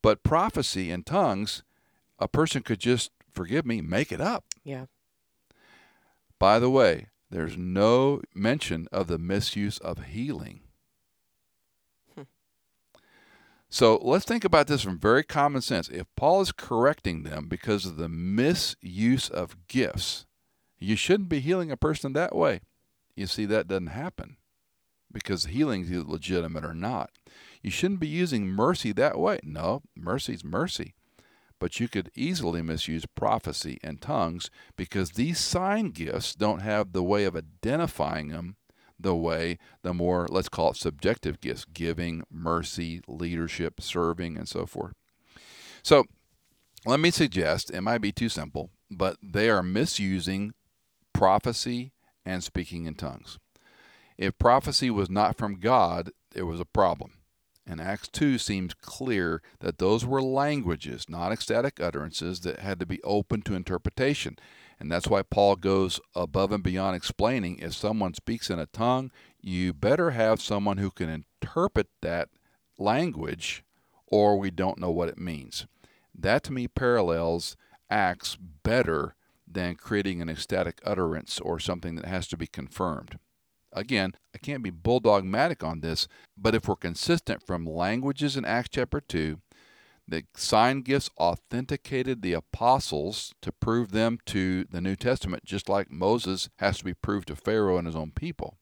But 0.00 0.22
prophecy 0.22 0.90
and 0.90 1.04
tongues, 1.04 1.62
a 2.18 2.28
person 2.28 2.62
could 2.62 2.80
just 2.80 3.10
forgive 3.34 3.66
me, 3.66 3.80
make 3.80 4.12
it 4.12 4.20
up. 4.20 4.44
Yeah. 4.62 4.86
By 6.38 6.58
the 6.58 6.70
way, 6.70 7.08
there's 7.30 7.56
no 7.56 8.20
mention 8.34 8.86
of 8.92 9.06
the 9.06 9.18
misuse 9.18 9.78
of 9.78 10.04
healing. 10.04 10.60
Hmm. 12.14 12.22
So 13.68 13.98
let's 14.02 14.24
think 14.24 14.44
about 14.44 14.66
this 14.66 14.82
from 14.82 14.98
very 14.98 15.24
common 15.24 15.62
sense. 15.62 15.88
If 15.88 16.06
Paul 16.16 16.40
is 16.42 16.52
correcting 16.52 17.22
them 17.22 17.48
because 17.48 17.86
of 17.86 17.96
the 17.96 18.08
misuse 18.08 19.28
of 19.28 19.56
gifts, 19.68 20.26
you 20.78 20.96
shouldn't 20.96 21.28
be 21.28 21.40
healing 21.40 21.70
a 21.70 21.76
person 21.76 22.12
that 22.12 22.36
way. 22.36 22.60
You 23.16 23.26
see, 23.26 23.46
that 23.46 23.68
doesn't 23.68 23.88
happen 23.88 24.36
because 25.10 25.46
healing 25.46 25.82
is 25.82 26.04
legitimate 26.04 26.64
or 26.64 26.74
not. 26.74 27.10
You 27.62 27.70
shouldn't 27.70 28.00
be 28.00 28.08
using 28.08 28.46
mercy 28.46 28.92
that 28.92 29.18
way. 29.18 29.38
No, 29.42 29.82
mercy's 29.96 30.44
mercy 30.44 30.94
but 31.64 31.80
you 31.80 31.88
could 31.88 32.10
easily 32.14 32.60
misuse 32.60 33.06
prophecy 33.06 33.78
and 33.82 33.98
tongues 33.98 34.50
because 34.76 35.12
these 35.12 35.38
sign 35.38 35.92
gifts 35.92 36.34
don't 36.34 36.60
have 36.60 36.92
the 36.92 37.02
way 37.02 37.24
of 37.24 37.34
identifying 37.34 38.28
them 38.28 38.56
the 39.00 39.14
way 39.14 39.56
the 39.80 39.94
more, 39.94 40.26
let's 40.28 40.50
call 40.50 40.72
it 40.72 40.76
subjective 40.76 41.40
gifts 41.40 41.64
giving, 41.64 42.22
mercy, 42.30 43.00
leadership, 43.08 43.80
serving, 43.80 44.36
and 44.36 44.46
so 44.46 44.66
forth. 44.66 44.92
So 45.82 46.04
let 46.84 47.00
me 47.00 47.10
suggest 47.10 47.70
it 47.70 47.80
might 47.80 48.02
be 48.02 48.12
too 48.12 48.28
simple, 48.28 48.68
but 48.90 49.16
they 49.22 49.48
are 49.48 49.62
misusing 49.62 50.52
prophecy 51.14 51.92
and 52.26 52.44
speaking 52.44 52.84
in 52.84 52.94
tongues. 52.94 53.38
If 54.18 54.36
prophecy 54.36 54.90
was 54.90 55.08
not 55.08 55.38
from 55.38 55.60
God, 55.60 56.10
there 56.32 56.44
was 56.44 56.60
a 56.60 56.66
problem. 56.66 57.12
And 57.66 57.80
Acts 57.80 58.08
2 58.08 58.36
seems 58.38 58.74
clear 58.74 59.40
that 59.60 59.78
those 59.78 60.04
were 60.04 60.22
languages, 60.22 61.06
not 61.08 61.32
ecstatic 61.32 61.80
utterances, 61.80 62.40
that 62.40 62.58
had 62.58 62.78
to 62.80 62.86
be 62.86 63.02
open 63.02 63.40
to 63.42 63.54
interpretation. 63.54 64.36
And 64.78 64.92
that's 64.92 65.08
why 65.08 65.22
Paul 65.22 65.56
goes 65.56 65.98
above 66.14 66.52
and 66.52 66.62
beyond 66.62 66.94
explaining 66.94 67.58
if 67.58 67.72
someone 67.72 68.12
speaks 68.12 68.50
in 68.50 68.58
a 68.58 68.66
tongue, 68.66 69.10
you 69.40 69.72
better 69.72 70.10
have 70.10 70.42
someone 70.42 70.76
who 70.76 70.90
can 70.90 71.08
interpret 71.08 71.88
that 72.02 72.28
language, 72.78 73.64
or 74.06 74.36
we 74.36 74.50
don't 74.50 74.78
know 74.78 74.90
what 74.90 75.08
it 75.08 75.18
means. 75.18 75.66
That 76.14 76.42
to 76.44 76.52
me 76.52 76.68
parallels 76.68 77.56
Acts 77.90 78.36
better 78.36 79.14
than 79.46 79.76
creating 79.76 80.20
an 80.20 80.28
ecstatic 80.28 80.80
utterance 80.84 81.38
or 81.40 81.60
something 81.60 81.94
that 81.96 82.06
has 82.06 82.26
to 82.28 82.36
be 82.36 82.46
confirmed. 82.46 83.18
Again, 83.74 84.12
I 84.32 84.38
can't 84.38 84.62
be 84.62 84.70
bulldogmatic 84.70 85.66
on 85.66 85.80
this, 85.80 86.06
but 86.36 86.54
if 86.54 86.68
we're 86.68 86.76
consistent 86.76 87.44
from 87.44 87.66
languages 87.66 88.36
in 88.36 88.44
Acts 88.44 88.70
chapter 88.72 89.00
2, 89.00 89.40
the 90.06 90.24
sign 90.36 90.82
gifts 90.82 91.10
authenticated 91.18 92.22
the 92.22 92.34
apostles 92.34 93.34
to 93.42 93.50
prove 93.50 93.90
them 93.90 94.18
to 94.26 94.64
the 94.70 94.80
New 94.80 94.94
Testament, 94.96 95.44
just 95.44 95.68
like 95.68 95.90
Moses 95.90 96.48
has 96.58 96.78
to 96.78 96.84
be 96.84 96.94
proved 96.94 97.28
to 97.28 97.36
Pharaoh 97.36 97.78
and 97.78 97.86
his 97.86 97.96
own 97.96 98.12
people. 98.12 98.58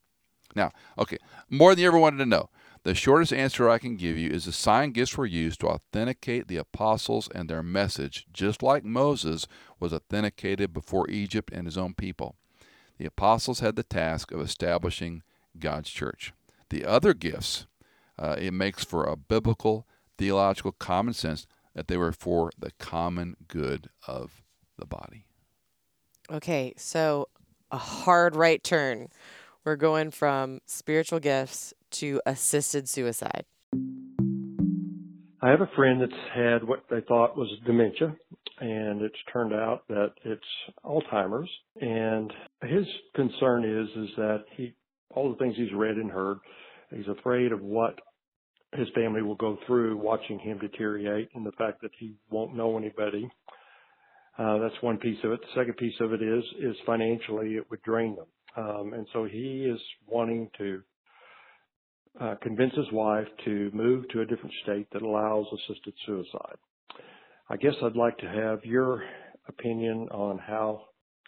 Now, 0.54 0.70
okay, 0.98 1.18
more 1.50 1.74
than 1.74 1.82
you 1.82 1.88
ever 1.88 1.98
wanted 1.98 2.18
to 2.18 2.26
know. 2.26 2.48
The 2.84 2.94
shortest 2.94 3.32
answer 3.32 3.68
I 3.68 3.78
can 3.78 3.96
give 3.96 4.18
you 4.18 4.30
is 4.30 4.44
the 4.44 4.52
sign 4.52 4.90
gifts 4.90 5.16
were 5.16 5.26
used 5.26 5.60
to 5.60 5.68
authenticate 5.68 6.48
the 6.48 6.56
apostles 6.56 7.28
and 7.32 7.48
their 7.48 7.62
message, 7.62 8.26
just 8.32 8.62
like 8.62 8.84
Moses 8.84 9.46
was 9.78 9.92
authenticated 9.92 10.72
before 10.72 11.08
Egypt 11.08 11.50
and 11.52 11.66
his 11.66 11.78
own 11.78 11.94
people. 11.94 12.36
The 13.02 13.08
apostles 13.08 13.58
had 13.58 13.74
the 13.74 13.82
task 13.82 14.30
of 14.30 14.40
establishing 14.40 15.24
God's 15.58 15.90
church. 15.90 16.32
The 16.70 16.84
other 16.84 17.14
gifts, 17.14 17.66
uh, 18.16 18.36
it 18.38 18.54
makes 18.54 18.84
for 18.84 19.02
a 19.02 19.16
biblical, 19.16 19.88
theological 20.18 20.70
common 20.70 21.12
sense 21.12 21.48
that 21.74 21.88
they 21.88 21.96
were 21.96 22.12
for 22.12 22.52
the 22.56 22.70
common 22.78 23.34
good 23.48 23.90
of 24.06 24.40
the 24.78 24.86
body. 24.86 25.24
Okay, 26.30 26.74
so 26.76 27.26
a 27.72 27.76
hard 27.76 28.36
right 28.36 28.62
turn. 28.62 29.08
We're 29.64 29.74
going 29.74 30.12
from 30.12 30.60
spiritual 30.66 31.18
gifts 31.18 31.74
to 32.02 32.20
assisted 32.24 32.88
suicide. 32.88 33.46
I 35.44 35.50
have 35.50 35.60
a 35.60 35.70
friend 35.74 36.00
that's 36.00 36.12
had 36.32 36.62
what 36.62 36.84
they 36.88 37.00
thought 37.00 37.36
was 37.36 37.50
dementia, 37.66 38.14
and 38.60 39.02
it's 39.02 39.18
turned 39.32 39.52
out 39.52 39.82
that 39.88 40.12
it's 40.24 40.40
Alzheimer's. 40.84 41.50
And 41.80 42.32
his 42.62 42.86
concern 43.16 43.64
is 43.64 43.88
is 44.04 44.10
that 44.16 44.44
he 44.56 44.72
all 45.10 45.30
the 45.30 45.36
things 45.38 45.56
he's 45.56 45.72
read 45.74 45.96
and 45.96 46.12
heard, 46.12 46.38
he's 46.94 47.08
afraid 47.08 47.50
of 47.50 47.60
what 47.60 47.98
his 48.74 48.86
family 48.94 49.20
will 49.20 49.34
go 49.34 49.58
through 49.66 49.96
watching 49.96 50.38
him 50.38 50.58
deteriorate, 50.58 51.30
and 51.34 51.44
the 51.44 51.52
fact 51.52 51.82
that 51.82 51.90
he 51.98 52.14
won't 52.30 52.54
know 52.54 52.78
anybody. 52.78 53.28
Uh, 54.38 54.58
that's 54.58 54.80
one 54.80 54.96
piece 54.96 55.18
of 55.24 55.32
it. 55.32 55.40
The 55.40 55.60
second 55.60 55.76
piece 55.76 56.00
of 56.00 56.12
it 56.12 56.22
is 56.22 56.44
is 56.60 56.76
financially 56.86 57.56
it 57.56 57.68
would 57.68 57.82
drain 57.82 58.14
them, 58.14 58.64
um, 58.64 58.92
and 58.94 59.08
so 59.12 59.24
he 59.24 59.68
is 59.68 59.80
wanting 60.06 60.50
to 60.58 60.82
uh, 62.20 62.34
convince 62.42 62.74
his 62.74 62.90
wife 62.92 63.26
to 63.44 63.70
move 63.72 64.08
to 64.08 64.20
a 64.20 64.26
different 64.26 64.54
state 64.62 64.86
that 64.92 65.02
allows 65.02 65.46
assisted 65.52 65.94
suicide. 66.06 66.56
I 67.48 67.56
guess 67.56 67.74
I'd 67.82 67.96
like 67.96 68.18
to 68.18 68.28
have 68.28 68.64
your 68.64 69.02
opinion 69.48 70.08
on 70.10 70.38
how 70.38 70.82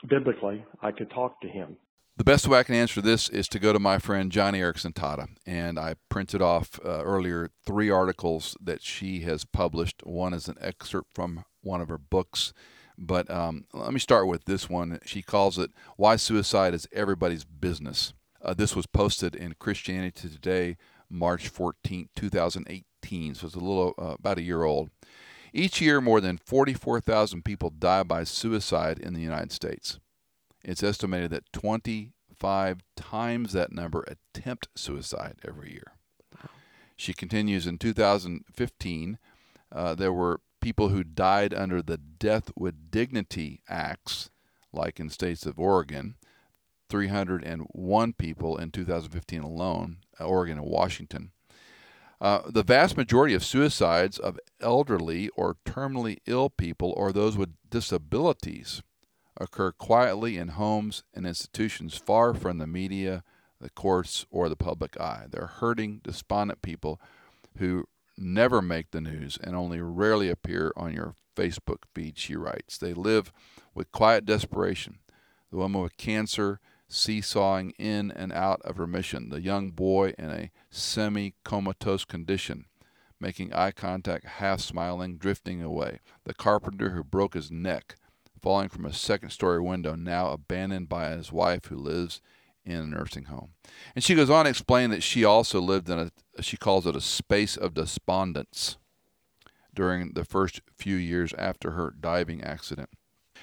biblically, 0.08 0.64
I 0.82 0.92
could 0.92 1.10
talk 1.10 1.40
to 1.40 1.48
him. 1.48 1.76
The 2.16 2.24
best 2.24 2.46
way 2.46 2.60
I 2.60 2.62
can 2.62 2.76
answer 2.76 3.00
this 3.00 3.28
is 3.28 3.48
to 3.48 3.58
go 3.58 3.72
to 3.72 3.80
my 3.80 3.98
friend 3.98 4.30
Joni 4.30 4.60
Eareckson 4.60 4.94
Tada, 4.94 5.26
and 5.46 5.80
I 5.80 5.96
printed 6.08 6.40
off 6.40 6.78
uh, 6.84 7.02
earlier 7.02 7.50
three 7.66 7.90
articles 7.90 8.56
that 8.62 8.82
she 8.82 9.20
has 9.20 9.44
published. 9.44 10.02
One 10.04 10.32
is 10.32 10.46
an 10.46 10.56
excerpt 10.60 11.12
from 11.12 11.44
one 11.62 11.80
of 11.80 11.88
her 11.88 11.98
books, 11.98 12.52
but 12.96 13.28
um, 13.30 13.64
let 13.72 13.92
me 13.92 13.98
start 13.98 14.28
with 14.28 14.44
this 14.44 14.70
one. 14.70 15.00
She 15.04 15.22
calls 15.22 15.58
it 15.58 15.72
"Why 15.96 16.14
Suicide 16.14 16.72
Is 16.72 16.86
Everybody's 16.92 17.44
Business." 17.44 18.12
Uh, 18.44 18.52
this 18.52 18.76
was 18.76 18.86
posted 18.86 19.34
in 19.34 19.54
Christianity 19.58 20.28
Today, 20.28 20.76
March 21.08 21.48
14, 21.48 22.10
2018, 22.14 23.34
so 23.34 23.46
it's 23.46 23.54
a 23.54 23.58
little 23.58 23.94
uh, 23.96 24.16
about 24.18 24.38
a 24.38 24.42
year 24.42 24.64
old. 24.64 24.90
Each 25.52 25.80
year, 25.80 26.00
more 26.00 26.20
than 26.20 26.36
44,000 26.36 27.44
people 27.44 27.70
die 27.70 28.02
by 28.02 28.24
suicide 28.24 28.98
in 28.98 29.14
the 29.14 29.22
United 29.22 29.52
States. 29.52 29.98
It's 30.62 30.82
estimated 30.82 31.30
that 31.30 31.52
25 31.52 32.82
times 32.96 33.52
that 33.52 33.72
number 33.72 34.04
attempt 34.06 34.68
suicide 34.74 35.36
every 35.46 35.70
year. 35.70 35.92
She 36.96 37.14
continues 37.14 37.66
in 37.66 37.78
2015, 37.78 39.18
uh, 39.72 39.94
there 39.94 40.12
were 40.12 40.40
people 40.60 40.88
who 40.88 41.02
died 41.02 41.54
under 41.54 41.82
the 41.82 41.98
Death 41.98 42.50
with 42.56 42.90
Dignity 42.90 43.60
Acts, 43.68 44.30
like 44.72 45.00
in 45.00 45.08
states 45.08 45.46
of 45.46 45.58
Oregon, 45.58 46.16
301 46.88 48.12
people 48.14 48.56
in 48.56 48.70
2015 48.70 49.40
alone, 49.40 49.98
uh, 50.20 50.24
Oregon 50.24 50.58
and 50.58 50.66
Washington. 50.66 51.30
Uh, 52.20 52.42
the 52.46 52.62
vast 52.62 52.96
majority 52.96 53.34
of 53.34 53.44
suicides 53.44 54.18
of 54.18 54.38
elderly 54.60 55.28
or 55.30 55.56
terminally 55.66 56.18
ill 56.26 56.48
people 56.48 56.94
or 56.96 57.12
those 57.12 57.36
with 57.36 57.50
disabilities 57.68 58.82
occur 59.38 59.72
quietly 59.72 60.38
in 60.38 60.48
homes 60.48 61.02
and 61.12 61.26
institutions 61.26 61.96
far 61.96 62.32
from 62.32 62.58
the 62.58 62.66
media, 62.66 63.24
the 63.60 63.70
courts, 63.70 64.26
or 64.30 64.48
the 64.48 64.56
public 64.56 64.98
eye. 65.00 65.26
They're 65.28 65.46
hurting, 65.58 66.00
despondent 66.04 66.62
people 66.62 67.00
who 67.58 67.88
never 68.16 68.62
make 68.62 68.90
the 68.90 69.00
news 69.00 69.38
and 69.42 69.56
only 69.56 69.80
rarely 69.80 70.30
appear 70.30 70.72
on 70.76 70.92
your 70.94 71.14
Facebook 71.36 71.82
feed, 71.94 72.16
she 72.16 72.36
writes. 72.36 72.78
They 72.78 72.94
live 72.94 73.32
with 73.74 73.92
quiet 73.92 74.24
desperation. 74.24 74.98
The 75.50 75.56
woman 75.56 75.82
with 75.82 75.96
cancer 75.96 76.60
seesawing 76.88 77.70
in 77.78 78.10
and 78.10 78.32
out 78.32 78.60
of 78.62 78.78
remission, 78.78 79.30
the 79.30 79.40
young 79.40 79.70
boy 79.70 80.14
in 80.18 80.30
a 80.30 80.50
semi 80.70 81.34
comatose 81.44 82.04
condition, 82.04 82.66
making 83.20 83.52
eye 83.52 83.72
contact, 83.72 84.24
half 84.24 84.60
smiling, 84.60 85.16
drifting 85.16 85.62
away, 85.62 86.00
the 86.24 86.34
carpenter 86.34 86.90
who 86.90 87.04
broke 87.04 87.34
his 87.34 87.50
neck 87.50 87.96
falling 88.44 88.68
from 88.68 88.84
a 88.84 88.92
second 88.92 89.30
story 89.30 89.60
window, 89.60 89.94
now 89.94 90.30
abandoned 90.30 90.88
by 90.88 91.10
his 91.10 91.32
wife 91.32 91.66
who 91.66 91.76
lives 91.76 92.20
in 92.64 92.76
a 92.76 92.86
nursing 92.86 93.24
home. 93.24 93.50
And 93.94 94.04
she 94.04 94.14
goes 94.14 94.28
on 94.28 94.44
to 94.44 94.50
explain 94.50 94.90
that 94.90 95.02
she 95.02 95.24
also 95.24 95.60
lived 95.60 95.88
in 95.88 95.98
a, 95.98 96.42
she 96.42 96.58
calls 96.58 96.86
it 96.86 96.94
a 96.94 97.00
space 97.00 97.56
of 97.56 97.74
despondence 97.74 98.76
during 99.74 100.12
the 100.12 100.24
first 100.24 100.60
few 100.76 100.96
years 100.96 101.32
after 101.38 101.72
her 101.72 101.94
diving 101.98 102.42
accident. 102.42 102.90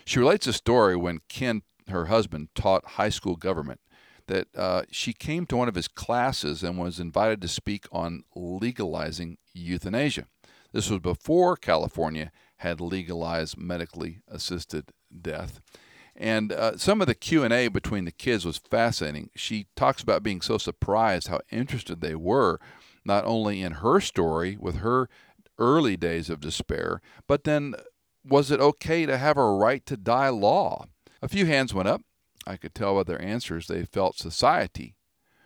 She 0.05 0.19
relates 0.19 0.47
a 0.47 0.53
story 0.53 0.95
when 0.95 1.21
Ken, 1.27 1.63
her 1.91 2.05
husband, 2.05 2.49
taught 2.55 2.91
high 2.91 3.09
school 3.09 3.35
government 3.35 3.79
that 4.27 4.47
uh, 4.55 4.83
she 4.91 5.13
came 5.13 5.45
to 5.45 5.57
one 5.57 5.67
of 5.67 5.75
his 5.75 5.87
classes 5.87 6.63
and 6.63 6.77
was 6.77 6.99
invited 6.99 7.41
to 7.41 7.47
speak 7.47 7.85
on 7.91 8.23
legalizing 8.35 9.37
euthanasia. 9.53 10.25
This 10.71 10.89
was 10.89 10.99
before 10.99 11.57
California 11.57 12.31
had 12.57 12.79
legalized 12.79 13.57
medically 13.57 14.21
assisted 14.27 14.91
death. 15.21 15.59
And 16.15 16.51
uh, 16.51 16.77
some 16.77 17.01
of 17.01 17.07
the 17.07 17.15
Q&A 17.15 17.67
between 17.67 18.05
the 18.05 18.11
kids 18.11 18.45
was 18.45 18.57
fascinating. 18.57 19.29
She 19.35 19.67
talks 19.75 20.01
about 20.01 20.23
being 20.23 20.41
so 20.41 20.57
surprised 20.57 21.27
how 21.27 21.41
interested 21.49 22.01
they 22.01 22.15
were 22.15 22.59
not 23.03 23.25
only 23.25 23.61
in 23.61 23.73
her 23.73 23.99
story 23.99 24.57
with 24.59 24.77
her 24.77 25.09
early 25.57 25.97
days 25.97 26.29
of 26.29 26.39
despair, 26.39 27.01
but 27.27 27.43
then 27.43 27.75
was 28.23 28.51
it 28.51 28.59
okay 28.59 29.05
to 29.05 29.17
have 29.17 29.37
a 29.37 29.51
right 29.51 29.85
to 29.87 29.97
die 29.97 30.29
law? 30.29 30.85
A 31.21 31.27
few 31.27 31.45
hands 31.45 31.73
went 31.73 31.87
up. 31.87 32.01
I 32.47 32.57
could 32.57 32.73
tell 32.73 32.95
by 32.95 33.03
their 33.03 33.21
answers 33.21 33.67
they 33.67 33.85
felt 33.85 34.17
society 34.17 34.95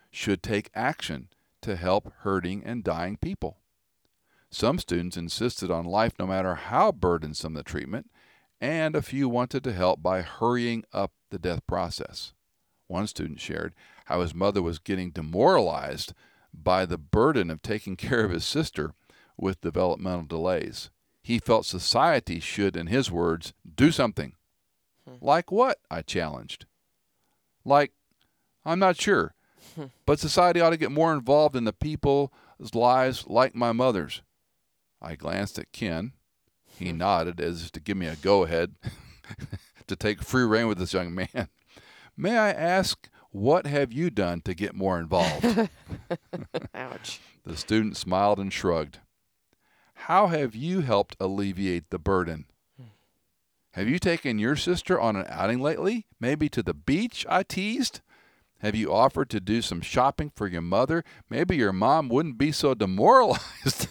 should 0.09 0.41
take 0.41 0.71
action 0.73 1.27
to 1.61 1.75
help 1.75 2.13
hurting 2.19 2.63
and 2.63 2.83
dying 2.83 3.17
people. 3.17 3.57
Some 4.49 4.79
students 4.79 5.17
insisted 5.17 5.69
on 5.69 5.83
life 5.83 6.13
no 6.17 6.25
matter 6.25 6.55
how 6.55 6.93
burdensome 6.93 7.55
the 7.55 7.63
treatment, 7.63 8.09
and 8.61 8.95
a 8.95 9.01
few 9.01 9.27
wanted 9.27 9.65
to 9.65 9.73
help 9.73 10.01
by 10.01 10.21
hurrying 10.21 10.85
up 10.93 11.11
the 11.29 11.39
death 11.39 11.67
process. 11.67 12.31
One 12.87 13.07
student 13.07 13.41
shared 13.41 13.73
how 14.05 14.21
his 14.21 14.33
mother 14.33 14.61
was 14.61 14.79
getting 14.79 15.11
demoralized 15.11 16.13
by 16.53 16.85
the 16.85 16.97
burden 16.97 17.49
of 17.49 17.61
taking 17.61 17.95
care 17.97 18.23
of 18.23 18.31
his 18.31 18.45
sister 18.45 18.93
with 19.37 19.59
developmental 19.59 20.25
delays. 20.25 20.89
He 21.21 21.39
felt 21.39 21.65
society 21.65 22.39
should, 22.39 22.77
in 22.77 22.87
his 22.87 23.11
words, 23.11 23.53
do 23.75 23.91
something. 23.91 24.35
Hmm. 25.07 25.15
Like 25.21 25.51
what? 25.51 25.79
I 25.89 26.01
challenged. 26.01 26.65
Like, 27.63 27.93
I'm 28.63 28.79
not 28.79 28.99
sure, 28.99 29.33
but 30.05 30.19
society 30.19 30.61
ought 30.61 30.69
to 30.69 30.77
get 30.77 30.91
more 30.91 31.13
involved 31.13 31.55
in 31.55 31.63
the 31.63 31.73
people's 31.73 32.29
lives 32.73 33.25
like 33.27 33.55
my 33.55 33.71
mother's. 33.71 34.21
I 35.01 35.15
glanced 35.15 35.59
at 35.59 35.71
Ken. 35.71 36.13
He 36.77 36.89
hmm. 36.89 36.97
nodded 36.97 37.39
as 37.41 37.71
to 37.71 37.79
give 37.79 37.97
me 37.97 38.07
a 38.07 38.15
go 38.15 38.43
ahead 38.43 38.75
to 39.87 39.95
take 39.95 40.21
free 40.21 40.43
rein 40.43 40.67
with 40.67 40.77
this 40.77 40.93
young 40.93 41.13
man. 41.13 41.49
May 42.17 42.37
I 42.37 42.51
ask, 42.51 43.09
what 43.31 43.65
have 43.65 43.91
you 43.91 44.09
done 44.09 44.39
to 44.41 44.53
get 44.53 44.73
more 44.73 44.97
involved? 44.97 45.45
Ouch. 46.73 47.19
The 47.43 47.57
student 47.57 47.97
smiled 47.97 48.39
and 48.39 48.51
shrugged. 48.51 48.99
How 49.93 50.27
have 50.27 50.55
you 50.55 50.81
helped 50.81 51.17
alleviate 51.19 51.89
the 51.89 51.99
burden? 51.99 52.45
Have 53.75 53.89
you 53.89 53.99
taken 53.99 54.39
your 54.39 54.55
sister 54.55 54.97
on 54.97 55.17
an 55.17 55.25
outing 55.27 55.59
lately? 55.59 56.05
Maybe 56.17 56.47
to 56.47 56.63
the 56.63 56.73
beach? 56.73 57.25
I 57.27 57.43
teased. 57.43 57.99
Have 58.59 58.73
you 58.73 58.93
offered 58.93 59.29
to 59.31 59.41
do 59.41 59.61
some 59.61 59.81
shopping 59.81 60.31
for 60.33 60.47
your 60.47 60.61
mother? 60.61 61.03
Maybe 61.29 61.57
your 61.57 61.73
mom 61.73 62.07
wouldn't 62.07 62.37
be 62.37 62.53
so 62.53 62.73
demoralized. 62.73 63.89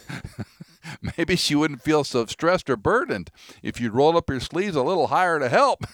Maybe 1.19 1.37
she 1.37 1.55
wouldn't 1.55 1.83
feel 1.83 2.03
so 2.03 2.25
stressed 2.25 2.71
or 2.71 2.79
burdened 2.79 3.31
if 3.63 3.79
you'd 3.79 3.93
roll 3.93 4.17
up 4.17 4.31
your 4.31 4.41
sleeves 4.41 4.75
a 4.75 4.83
little 4.83 5.09
higher 5.09 5.39
to 5.39 5.51
help. 5.51 5.85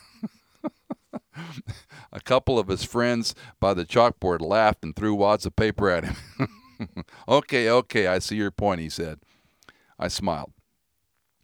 a 2.13 2.21
couple 2.21 2.61
of 2.61 2.69
his 2.69 2.85
friends 2.85 3.35
by 3.59 3.75
the 3.75 3.85
chalkboard 3.85 4.41
laughed 4.41 4.85
and 4.85 4.95
threw 4.95 5.17
wads 5.17 5.47
of 5.47 5.57
paper 5.57 5.91
at 5.91 6.05
him. 6.05 6.17
okay, 7.29 7.69
okay, 7.69 8.07
I 8.07 8.21
see 8.21 8.37
your 8.37 8.53
point, 8.53 8.81
he 8.81 8.89
said. 8.89 9.19
I 9.99 10.07
smiled. 10.07 10.53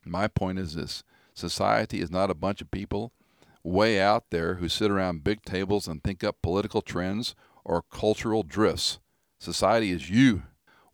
My 0.04 0.28
point 0.28 0.61
is 0.61 0.74
this 0.74 1.02
society 1.37 2.01
is 2.01 2.11
not 2.11 2.31
a 2.31 2.35
bunch 2.35 2.61
of 2.61 2.70
people 2.70 3.12
way 3.62 4.01
out 4.01 4.25
there 4.31 4.55
who 4.55 4.68
sit 4.68 4.90
around 4.90 5.25
big 5.25 5.42
tables 5.42 5.88
and 5.88 6.03
think 6.03 6.22
up 6.22 6.37
political 6.42 6.81
trends 6.81 7.35
or 7.64 7.83
cultural 7.90 8.42
drifts. 8.42 9.01
Society 9.38 9.90
is 9.90 10.09
you 10.09 10.44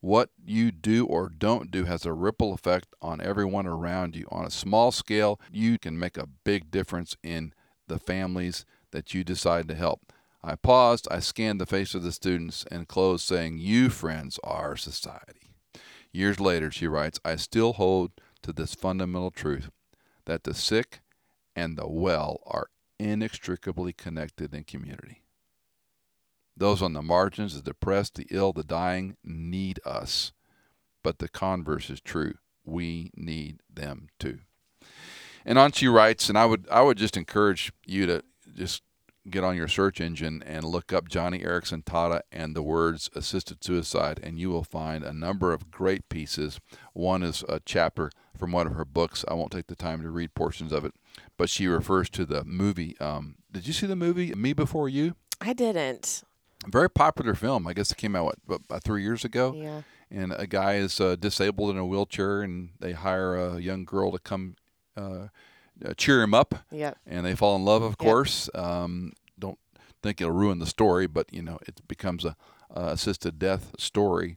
what 0.00 0.30
you 0.44 0.72
do 0.72 1.06
or 1.06 1.28
don't 1.28 1.70
do 1.70 1.84
has 1.84 2.04
a 2.04 2.12
ripple 2.12 2.52
effect 2.52 2.88
on 3.00 3.20
everyone 3.20 3.66
around 3.66 4.16
you. 4.16 4.26
On 4.32 4.44
a 4.44 4.50
small 4.50 4.90
scale, 4.90 5.40
you 5.52 5.78
can 5.78 5.96
make 5.96 6.16
a 6.16 6.28
big 6.44 6.70
difference 6.72 7.16
in 7.22 7.52
the 7.86 8.00
families 8.00 8.64
that 8.90 9.14
you 9.14 9.22
decide 9.22 9.68
to 9.68 9.76
help. 9.76 10.12
I 10.42 10.56
paused, 10.56 11.06
I 11.08 11.20
scanned 11.20 11.60
the 11.60 11.66
face 11.66 11.94
of 11.94 12.02
the 12.02 12.10
students, 12.10 12.64
and 12.68 12.88
closed 12.88 13.24
saying, 13.24 13.58
You, 13.58 13.90
friends, 13.90 14.40
are 14.42 14.76
society. 14.76 15.54
Years 16.10 16.40
later, 16.40 16.72
she 16.72 16.88
writes, 16.88 17.20
I 17.24 17.36
still 17.36 17.74
hold 17.74 18.10
to 18.42 18.52
this 18.52 18.74
fundamental 18.74 19.30
truth 19.30 19.70
that 20.26 20.44
the 20.44 20.54
sick 20.54 21.00
and 21.54 21.76
the 21.76 21.88
well 21.88 22.40
are 22.46 22.68
inextricably 22.98 23.92
connected 23.92 24.54
in 24.54 24.64
community. 24.64 25.22
Those 26.56 26.82
on 26.82 26.92
the 26.92 27.02
margins, 27.02 27.54
the 27.54 27.62
depressed, 27.62 28.14
the 28.14 28.26
ill, 28.30 28.52
the 28.52 28.64
dying, 28.64 29.16
need 29.24 29.80
us. 29.84 30.32
But 31.02 31.18
the 31.18 31.28
converse 31.28 31.90
is 31.90 32.00
true. 32.00 32.34
We 32.64 33.10
need 33.16 33.60
them 33.72 34.08
too. 34.18 34.40
And 35.44 35.58
on 35.58 35.72
she 35.72 35.88
writes, 35.88 36.28
and 36.28 36.38
I 36.38 36.46
would 36.46 36.68
I 36.70 36.82
would 36.82 36.98
just 36.98 37.16
encourage 37.16 37.72
you 37.84 38.06
to 38.06 38.22
just 38.54 38.82
get 39.30 39.44
on 39.44 39.56
your 39.56 39.68
search 39.68 40.00
engine 40.00 40.42
and 40.44 40.64
look 40.64 40.92
up 40.92 41.08
Joni 41.08 41.44
Eareckson 41.44 41.84
Tada 41.84 42.22
and 42.30 42.54
the 42.56 42.62
words 42.62 43.10
assisted 43.14 43.62
suicide, 43.62 44.20
and 44.22 44.38
you 44.38 44.50
will 44.50 44.64
find 44.64 45.04
a 45.04 45.12
number 45.12 45.52
of 45.52 45.70
great 45.70 46.08
pieces. 46.08 46.60
One 46.92 47.22
is 47.22 47.44
a 47.48 47.60
chapter 47.64 48.10
from 48.36 48.52
one 48.52 48.66
of 48.66 48.74
her 48.74 48.84
books. 48.84 49.24
I 49.28 49.34
won't 49.34 49.52
take 49.52 49.68
the 49.68 49.76
time 49.76 50.02
to 50.02 50.10
read 50.10 50.34
portions 50.34 50.72
of 50.72 50.84
it, 50.84 50.94
but 51.36 51.48
she 51.48 51.66
refers 51.66 52.10
to 52.10 52.24
the 52.24 52.44
movie. 52.44 52.98
Um, 53.00 53.36
did 53.50 53.66
you 53.66 53.72
see 53.72 53.86
the 53.86 53.96
movie 53.96 54.34
Me 54.34 54.52
Before 54.52 54.88
You? 54.88 55.14
I 55.40 55.52
didn't 55.52 56.24
very 56.66 56.90
popular 56.90 57.34
film. 57.34 57.66
I 57.66 57.72
guess 57.72 57.90
it 57.90 57.96
came 57.96 58.14
out 58.14 58.36
what 58.46 58.60
about 58.68 58.82
three 58.82 59.02
years 59.02 59.24
ago. 59.24 59.54
Yeah. 59.54 59.82
And 60.10 60.32
a 60.32 60.46
guy 60.46 60.74
is 60.74 61.00
uh, 61.00 61.16
disabled 61.16 61.70
in 61.70 61.78
a 61.78 61.86
wheelchair, 61.86 62.42
and 62.42 62.70
they 62.80 62.92
hire 62.92 63.34
a 63.34 63.58
young 63.58 63.84
girl 63.84 64.12
to 64.12 64.18
come 64.18 64.56
uh, 64.96 65.28
cheer 65.96 66.22
him 66.22 66.34
up, 66.34 66.54
Yep. 66.70 66.98
and 67.06 67.24
they 67.26 67.34
fall 67.34 67.56
in 67.56 67.64
love. 67.64 67.82
Of 67.82 67.98
course, 67.98 68.48
um, 68.54 69.12
don't 69.38 69.58
think 70.02 70.20
it'll 70.20 70.32
ruin 70.32 70.58
the 70.58 70.66
story, 70.66 71.06
but 71.06 71.32
you 71.32 71.42
know 71.42 71.58
it 71.66 71.80
becomes 71.88 72.24
a, 72.24 72.36
a 72.70 72.88
assisted 72.88 73.38
death 73.38 73.72
story. 73.78 74.36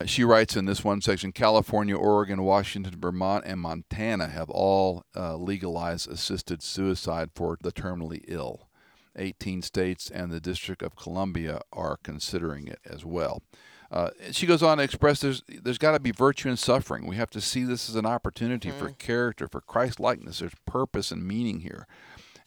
Uh, 0.00 0.06
She 0.06 0.24
writes 0.24 0.56
in 0.56 0.64
this 0.64 0.84
one 0.84 1.00
section 1.00 1.32
California, 1.32 1.96
Oregon, 1.96 2.42
Washington, 2.42 2.94
Vermont, 3.00 3.44
and 3.46 3.60
Montana 3.60 4.28
have 4.28 4.50
all 4.50 5.04
uh, 5.16 5.36
legalized 5.36 6.10
assisted 6.10 6.62
suicide 6.62 7.30
for 7.34 7.56
the 7.60 7.72
terminally 7.72 8.24
ill. 8.28 8.68
18 9.16 9.60
states 9.62 10.08
and 10.10 10.32
the 10.32 10.40
District 10.40 10.82
of 10.82 10.96
Columbia 10.96 11.60
are 11.72 11.98
considering 12.02 12.66
it 12.66 12.78
as 12.84 13.04
well. 13.04 13.42
Uh, 13.92 14.08
she 14.30 14.46
goes 14.46 14.62
on 14.62 14.78
to 14.78 14.82
express 14.82 15.20
there's, 15.20 15.42
there's 15.46 15.76
got 15.76 15.92
to 15.92 16.00
be 16.00 16.12
virtue 16.12 16.48
in 16.48 16.56
suffering. 16.56 17.06
We 17.06 17.16
have 17.16 17.28
to 17.30 17.42
see 17.42 17.64
this 17.64 17.90
as 17.90 17.94
an 17.94 18.06
opportunity 18.06 18.70
for 18.70 18.88
character, 18.88 19.46
for 19.46 19.60
Christ 19.60 20.00
likeness. 20.00 20.38
There's 20.38 20.54
purpose 20.66 21.10
and 21.10 21.28
meaning 21.28 21.60
here. 21.60 21.86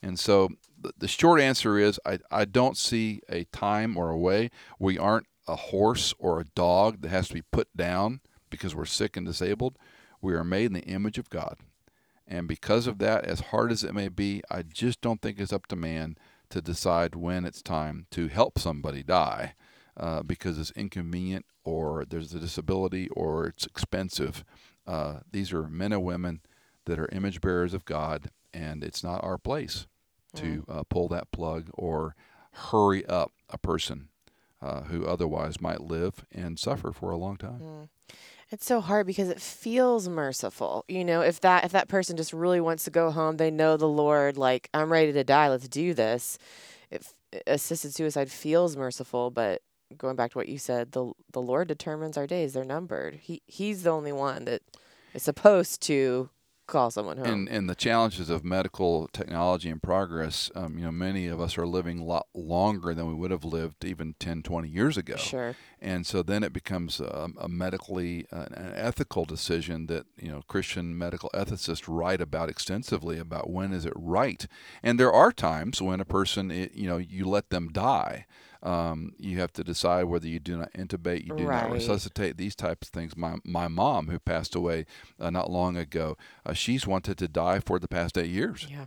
And 0.01 0.17
so 0.19 0.49
the, 0.81 0.91
the 0.97 1.08
short 1.08 1.39
answer 1.39 1.77
is 1.77 1.99
I, 2.03 2.17
I 2.31 2.45
don't 2.45 2.75
see 2.75 3.21
a 3.29 3.43
time 3.45 3.95
or 3.95 4.10
a 4.10 4.17
way. 4.17 4.49
We 4.79 4.97
aren't 4.97 5.27
a 5.47 5.55
horse 5.55 6.15
or 6.17 6.39
a 6.39 6.45
dog 6.55 7.01
that 7.01 7.10
has 7.10 7.27
to 7.27 7.36
be 7.36 7.43
put 7.43 7.67
down 7.77 8.21
because 8.49 8.75
we're 8.75 8.86
sick 8.86 9.15
and 9.15 9.25
disabled. 9.25 9.77
We 10.21 10.34
are 10.34 10.43
made 10.43 10.65
in 10.65 10.73
the 10.73 10.81
image 10.81 11.19
of 11.19 11.29
God. 11.29 11.58
And 12.27 12.47
because 12.47 12.88
of 12.88 12.97
that, 12.97 13.23
as 13.23 13.39
hard 13.51 13.71
as 13.71 13.84
it 13.84 13.93
may 13.93 14.08
be, 14.08 14.41
I 14.49 14.63
just 14.63 14.99
don't 14.99 15.21
think 15.21 15.39
it's 15.39 15.53
up 15.53 15.67
to 15.67 15.75
man 15.75 16.17
to 16.49 16.60
decide 16.60 17.13
when 17.13 17.45
it's 17.45 17.62
time 17.62 18.08
to 18.12 18.29
help 18.29 18.58
somebody 18.58 19.03
die 19.03 19.53
uh, 19.97 20.23
because 20.23 20.60
it's 20.60 20.71
inconvenient 20.71 21.45
or 21.63 22.05
there's 22.05 22.34
a 22.34 22.39
disability 22.39 23.08
or 23.10 23.47
it's 23.47 23.65
expensive. 23.65 24.43
Uh, 24.88 25.19
these 25.31 25.51
are 25.53 25.63
men 25.67 25.91
and 25.91 26.03
women 26.03 26.41
that 26.86 26.99
are 26.99 27.10
image 27.12 27.41
bearers 27.41 27.73
of 27.73 27.86
God, 27.86 28.29
and 28.53 28.84
it's 28.84 29.03
not 29.03 29.23
our 29.23 29.38
place 29.38 29.88
to 30.36 30.65
uh, 30.69 30.84
pull 30.89 31.08
that 31.08 31.31
plug 31.31 31.69
or 31.73 32.15
hurry 32.51 33.05
up 33.05 33.31
a 33.49 33.58
person 33.58 34.10
uh, 34.62 34.81
who 34.84 35.05
otherwise 35.05 35.62
might 35.62 35.81
live 35.81 36.25
and 36.31 36.60
suffer 36.60 36.91
for 36.91 37.12
a 37.12 37.17
long 37.17 37.38
time. 37.38 37.62
It's 38.51 38.65
so 38.65 38.79
hard 38.81 39.08
because 39.08 39.29
it 39.29 39.41
feels 39.41 40.08
merciful. 40.08 40.86
You 40.88 41.03
know, 41.03 41.21
if 41.21 41.41
that 41.41 41.65
if 41.65 41.71
that 41.71 41.88
person 41.88 42.15
just 42.15 42.31
really 42.31 42.62
wants 42.62 42.84
to 42.84 42.91
go 42.91 43.10
home, 43.12 43.38
they 43.38 43.49
know 43.49 43.75
the 43.75 43.88
Lord 43.88 44.38
like 44.38 44.69
I'm 44.73 44.91
ready 44.91 45.12
to 45.13 45.23
die, 45.23 45.49
let's 45.49 45.67
do 45.67 45.93
this. 45.93 46.38
If 46.91 47.13
assisted 47.47 47.93
suicide 47.93 48.31
feels 48.31 48.77
merciful, 48.77 49.31
but 49.31 49.62
going 49.97 50.15
back 50.15 50.31
to 50.31 50.37
what 50.37 50.49
you 50.49 50.57
said, 50.57 50.91
the 50.91 51.11
the 51.31 51.41
Lord 51.41 51.67
determines 51.67 52.17
our 52.17 52.27
days, 52.27 52.53
they're 52.53 52.63
numbered. 52.63 53.15
He 53.15 53.41
he's 53.45 53.83
the 53.83 53.91
only 53.91 54.11
one 54.11 54.45
that 54.45 54.61
is 55.13 55.23
supposed 55.23 55.81
to 55.83 56.29
call 56.67 56.89
someone 56.89 57.17
home. 57.17 57.27
And 57.27 57.49
and 57.49 57.69
the 57.69 57.75
challenges 57.75 58.29
of 58.29 58.43
medical 58.43 59.07
technology 59.13 59.69
and 59.69 59.81
progress, 59.81 60.49
um, 60.55 60.77
you 60.77 60.85
know, 60.85 60.91
many 60.91 61.27
of 61.27 61.39
us 61.39 61.57
are 61.57 61.67
living 61.67 61.99
a 61.99 62.03
lot 62.03 62.27
longer 62.33 62.93
than 62.93 63.07
we 63.07 63.13
would 63.13 63.31
have 63.31 63.43
lived 63.43 63.85
even 63.85 64.15
10, 64.19 64.43
20 64.43 64.67
years 64.67 64.97
ago. 64.97 65.15
Sure. 65.15 65.55
And 65.79 66.05
so 66.05 66.23
then 66.23 66.43
it 66.43 66.53
becomes 66.53 66.99
a, 66.99 67.29
a 67.37 67.47
medically, 67.47 68.25
uh, 68.31 68.45
an 68.51 68.73
ethical 68.75 69.25
decision 69.25 69.85
that, 69.87 70.05
you 70.17 70.31
know, 70.31 70.41
Christian 70.47 70.97
medical 70.97 71.29
ethicists 71.33 71.85
write 71.87 72.21
about 72.21 72.49
extensively 72.49 73.19
about 73.19 73.49
when 73.49 73.71
is 73.71 73.85
it 73.85 73.93
right. 73.95 74.47
And 74.81 74.99
there 74.99 75.13
are 75.13 75.31
times 75.31 75.81
when 75.81 75.99
a 75.99 76.05
person, 76.05 76.49
it, 76.49 76.73
you 76.73 76.87
know, 76.87 76.97
you 76.97 77.25
let 77.25 77.49
them 77.49 77.69
die. 77.71 78.25
Um, 78.65 79.12
you 79.19 79.39
have 79.39 79.54
to 79.54 79.63
decide 79.63 80.06
whether 80.06 80.28
you 80.28 80.39
do 80.39 80.58
not 80.58 80.73
intubate, 80.73 81.23
you 81.25 81.36
do 81.36 81.45
not 81.45 81.71
resuscitate, 81.71 82.36
these 82.38 82.56
types 82.56 82.88
of 82.88 82.93
things. 82.93 83.15
My, 83.15 83.36
my 83.45 83.67
mom, 83.67 84.08
who 84.08 84.17
passed 84.19 84.56
away 84.56 84.86
uh, 85.19 85.30
not 85.30 85.51
long 85.51 85.78
ago, 85.78 86.17
uh, 86.45 86.54
she's 86.54 86.88
wanted 86.88 87.17
to 87.19 87.28
die 87.28 87.60
for 87.60 87.78
the 87.80 87.88
past 87.88 88.17
eight 88.17 88.32
years. 88.32 88.65
yeah. 88.69 88.86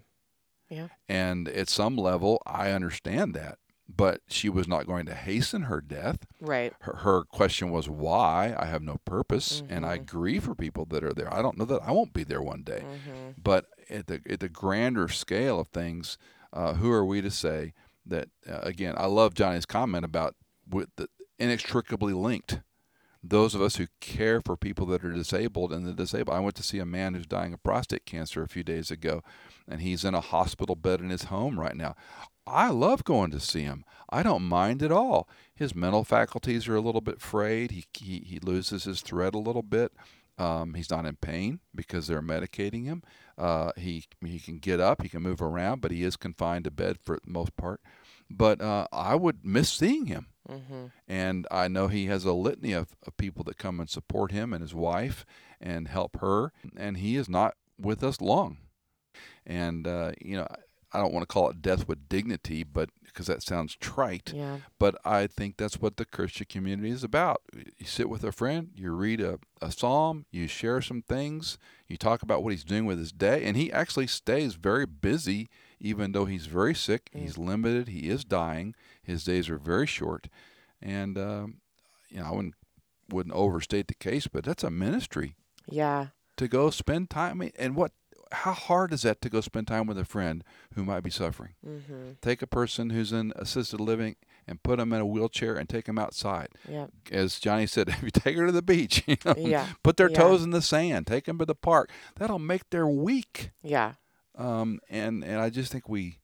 Yeah. 0.71 0.89
And 1.09 1.49
at 1.49 1.69
some 1.71 1.97
level, 1.97 2.43
I 2.45 2.73
understand 2.73 3.33
that. 3.35 3.57
But 3.89 4.21
she 4.29 4.51
was 4.51 4.69
not 4.69 4.87
going 4.87 5.07
to 5.07 5.15
hasten 5.15 5.63
her 5.63 5.81
death. 5.81 6.27
Right. 6.43 6.75
Her, 6.81 6.97
her 6.97 7.23
question 7.25 7.71
was 7.71 7.89
why. 7.89 8.55
I 8.59 8.67
have 8.67 8.83
no 8.83 8.99
purpose, 9.07 9.63
and 9.71 9.87
I 9.87 9.97
Mhm. 9.99 10.05
grieve 10.07 10.45
for 10.45 10.55
people 10.55 10.85
that 10.91 11.03
are 11.03 11.15
there. 11.15 11.33
I 11.33 11.41
don't 11.41 11.57
know 11.57 11.65
that 11.65 11.81
I 11.83 11.93
won't 11.93 12.13
be 12.13 12.23
there 12.23 12.43
one 12.43 12.65
day. 12.65 12.83
Mhm. 12.85 13.35
But 13.43 13.65
at 13.89 14.09
the 14.09 14.21
at 14.29 14.41
the 14.41 14.51
grander 14.51 15.09
scale 15.09 15.59
of 15.59 15.69
things, 15.69 16.19
uh, 16.53 16.75
who 16.75 16.91
are 16.93 17.07
we 17.07 17.23
to 17.23 17.31
say 17.31 17.73
that? 18.09 18.29
Uh, 18.49 18.61
again, 18.63 18.95
I 18.97 19.07
love 19.07 19.35
Joni's 19.35 19.67
comment 19.67 20.05
about 20.05 20.35
with 20.69 20.89
the 20.97 21.09
inextricably 21.39 22.13
linked. 22.13 22.61
Those 23.23 23.55
of 23.55 23.61
us 23.61 23.77
who 23.77 23.89
care 24.01 24.41
for 24.41 24.57
people 24.57 24.87
that 24.87 25.05
are 25.05 25.13
disabled 25.13 25.73
and 25.73 25.85
the 25.85 25.93
disabled. 25.93 26.37
I 26.37 26.41
went 26.41 26.55
to 26.57 26.63
see 26.63 26.79
a 26.79 26.87
man 26.87 27.15
who's 27.15 27.27
dying 27.27 27.53
of 27.53 27.63
prostate 27.63 28.07
cancer 28.07 28.43
a 28.43 28.49
few 28.49 28.63
days 28.63 28.91
ago, 28.91 29.23
and 29.67 29.81
he's 29.81 30.05
in 30.05 30.15
a 30.15 30.21
hospital 30.21 30.77
bed 30.77 31.01
in 31.01 31.11
his 31.11 31.25
home 31.25 31.59
right 31.59 31.77
now. 31.77 31.97
I 32.47 32.71
love 32.71 33.05
going 33.05 33.31
to 33.33 33.41
see 33.41 33.63
him. 33.63 33.85
I 34.09 34.23
don't 34.23 34.43
mind 34.43 34.83
at 34.83 34.93
all. 34.93 35.29
His 35.55 35.75
mental 35.75 36.05
faculties 36.05 36.69
are 36.69 36.77
a 36.77 36.81
little 36.81 37.01
bit 37.01 37.21
frayed. 37.21 37.73
He 37.73 37.85
he, 37.93 38.21
he 38.21 38.39
loses 38.39 38.85
his 38.85 39.01
thread 39.03 39.35
a 39.35 39.39
little 39.39 39.63
bit. 39.63 39.93
Um, 40.39 40.75
he's 40.75 40.91
not 40.91 41.05
in 41.07 41.17
pain 41.17 41.61
because 41.75 42.07
they're 42.07 42.23
medicating 42.23 42.85
him. 42.85 43.03
Uh, 43.37 43.73
he 43.77 44.05
he 44.25 44.39
can 44.39 44.59
get 44.59 44.81
up, 44.81 45.03
he 45.03 45.09
can 45.09 45.23
move 45.23 45.43
around, 45.43 45.81
but 45.81 45.91
he 45.91 46.05
is 46.05 46.17
confined 46.17 46.65
to 46.65 46.71
bed 46.71 46.99
for 47.03 47.19
the 47.25 47.31
most 47.31 47.57
part. 47.57 47.81
But 48.31 48.61
uh, 48.61 48.87
I 48.93 49.15
would 49.15 49.45
miss 49.45 49.71
seeing 49.73 50.07
him, 50.07 50.27
Mm-hmm. 50.49 50.87
and 51.07 51.47
I 51.51 51.69
know 51.69 51.89
he 51.89 52.07
has 52.07 52.25
a 52.25 52.33
litany 52.33 52.73
of, 52.73 52.97
of 53.07 53.17
people 53.17 53.45
that 53.45 53.59
come 53.59 53.81
and 53.81 53.89
support 53.91 54.33
him 54.33 54.53
and 54.53 54.63
his 54.63 54.75
wife 54.75 55.27
and 55.61 55.89
help 55.89 56.21
her, 56.21 56.53
and 56.77 56.97
he 56.99 57.17
is 57.17 57.29
not 57.29 57.55
with 57.79 58.03
us 58.03 58.21
long. 58.21 58.59
And 59.47 59.87
uh, 59.87 60.13
you 60.23 60.37
know, 60.37 60.47
I 60.93 60.99
don't 60.99 61.13
want 61.13 61.23
to 61.29 61.33
call 61.33 61.51
it 61.51 61.63
death 61.63 61.87
with 61.89 62.09
dignity, 62.09 62.65
but 62.65 62.91
because 63.09 63.27
that 63.27 63.43
sounds 63.43 63.75
trite. 63.77 64.33
Yeah. 64.35 64.59
But 64.79 64.97
I 65.05 65.27
think 65.27 65.57
that's 65.57 65.81
what 65.81 65.97
the 65.97 66.05
Christian 66.05 66.47
community 66.49 66.91
is 66.91 67.03
about. 67.05 67.43
You 67.53 67.87
sit 67.87 68.09
with 68.09 68.25
a 68.25 68.33
friend, 68.33 68.71
you 68.75 68.93
read 68.93 69.21
a, 69.21 69.39
a 69.61 69.71
psalm, 69.73 70.27
you 70.31 70.47
share 70.47 70.81
some 70.81 71.03
things, 71.03 71.59
you 71.89 71.97
talk 71.97 72.23
about 72.23 72.43
what 72.43 72.53
he's 72.53 72.65
doing 72.65 72.87
with 72.87 72.99
his 72.99 73.13
day, 73.13 73.45
and 73.45 73.57
he 73.57 73.73
actually 73.73 74.07
stays 74.07 74.55
very 74.55 74.87
busy, 74.87 75.49
even 75.81 76.13
though 76.13 76.25
he's 76.25 76.47
very 76.47 76.75
sick. 76.75 77.11
He's 77.13 77.37
limited. 77.39 77.89
He 77.89 78.09
is 78.09 78.25
dying. 78.25 78.75
His 79.03 79.25
days 79.25 79.49
are 79.49 79.59
very 79.59 79.87
short, 79.87 80.29
and 80.83 81.17
um, 81.19 81.61
you 82.11 82.21
know 82.21 82.27
I 82.27 82.31
wouldn't 82.33 82.55
wouldn't 83.11 83.35
overstate 83.35 83.89
the 83.89 83.95
case, 83.95 84.27
but 84.27 84.45
that's 84.45 84.63
a 84.63 84.71
ministry 84.71 85.35
Yeah. 85.67 86.09
to 86.37 86.47
go 86.47 86.69
spend 86.71 87.09
time. 87.11 87.41
And 87.59 87.75
what? 87.75 87.93
How 88.33 88.53
hard 88.53 88.93
is 88.93 89.03
that 89.03 89.21
to 89.23 89.29
go 89.31 89.41
spend 89.41 89.67
time 89.69 89.87
with 89.87 89.99
a 89.99 90.05
friend 90.05 90.45
who 90.75 90.85
might 90.85 91.01
be 91.03 91.11
suffering? 91.11 91.55
Mm-hmm. 91.67 92.13
Take 92.23 92.43
a 92.43 92.47
person 92.47 92.91
who's 92.91 93.13
in 93.13 93.33
assisted 93.37 93.81
living 93.81 94.17
and 94.47 94.63
put 94.63 94.79
them 94.79 94.93
in 94.93 95.01
a 95.01 95.07
wheelchair 95.07 95.57
and 95.57 95.69
take 95.69 95.87
them 95.87 95.99
outside. 95.99 96.49
Yeah. 96.69 96.87
As 97.11 97.35
Joni 97.41 97.69
said, 97.69 97.89
if 97.89 98.03
you 98.03 98.11
take 98.11 98.37
her 98.37 98.47
to 98.47 98.53
the 98.53 98.63
beach, 98.63 99.03
you 99.09 99.17
know, 99.25 99.35
Yeah. 99.37 99.67
put 99.83 99.97
their 99.97 100.11
Yeah. 100.11 100.19
toes 100.19 100.43
in 100.43 100.51
the 100.51 100.63
sand, 100.63 101.07
take 101.07 101.25
them 101.27 101.39
to 101.39 101.45
the 101.45 101.55
park. 101.55 101.91
That'll 102.17 102.39
make 102.39 102.71
their 102.71 102.87
week. 102.87 103.51
Yeah. 103.63 103.95
Um, 104.37 104.81
and 104.89 105.25
and 105.25 105.41
I 105.41 105.51
just 105.51 105.73
think 105.73 105.89
we 105.89 106.19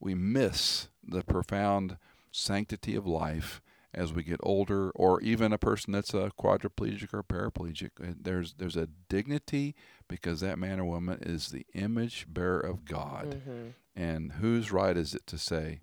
we 0.00 0.14
miss 0.14 0.88
the 1.06 1.22
profound 1.22 1.98
sanctity 2.32 2.94
of 2.96 3.06
life 3.06 3.60
as 3.92 4.12
we 4.12 4.22
get 4.22 4.38
older, 4.44 4.90
or 4.92 5.20
even 5.20 5.52
a 5.52 5.58
person 5.58 5.92
that's 5.92 6.14
a 6.14 6.30
quadriplegic 6.38 7.12
or 7.12 7.22
paraplegic. 7.24 7.90
Uh, 8.00 8.14
There's 8.20 8.54
there's 8.54 8.76
a 8.76 8.88
dignity 9.08 9.74
because 10.10 10.40
that 10.40 10.58
man 10.58 10.80
or 10.80 10.84
woman 10.84 11.20
is 11.22 11.48
the 11.48 11.64
image 11.72 12.26
bearer 12.28 12.60
of 12.60 12.84
God. 12.84 13.36
Mm-hmm. 13.36 13.68
And 13.94 14.32
whose 14.32 14.72
right 14.72 14.96
is 14.96 15.14
it 15.14 15.26
to 15.28 15.38
say, 15.38 15.80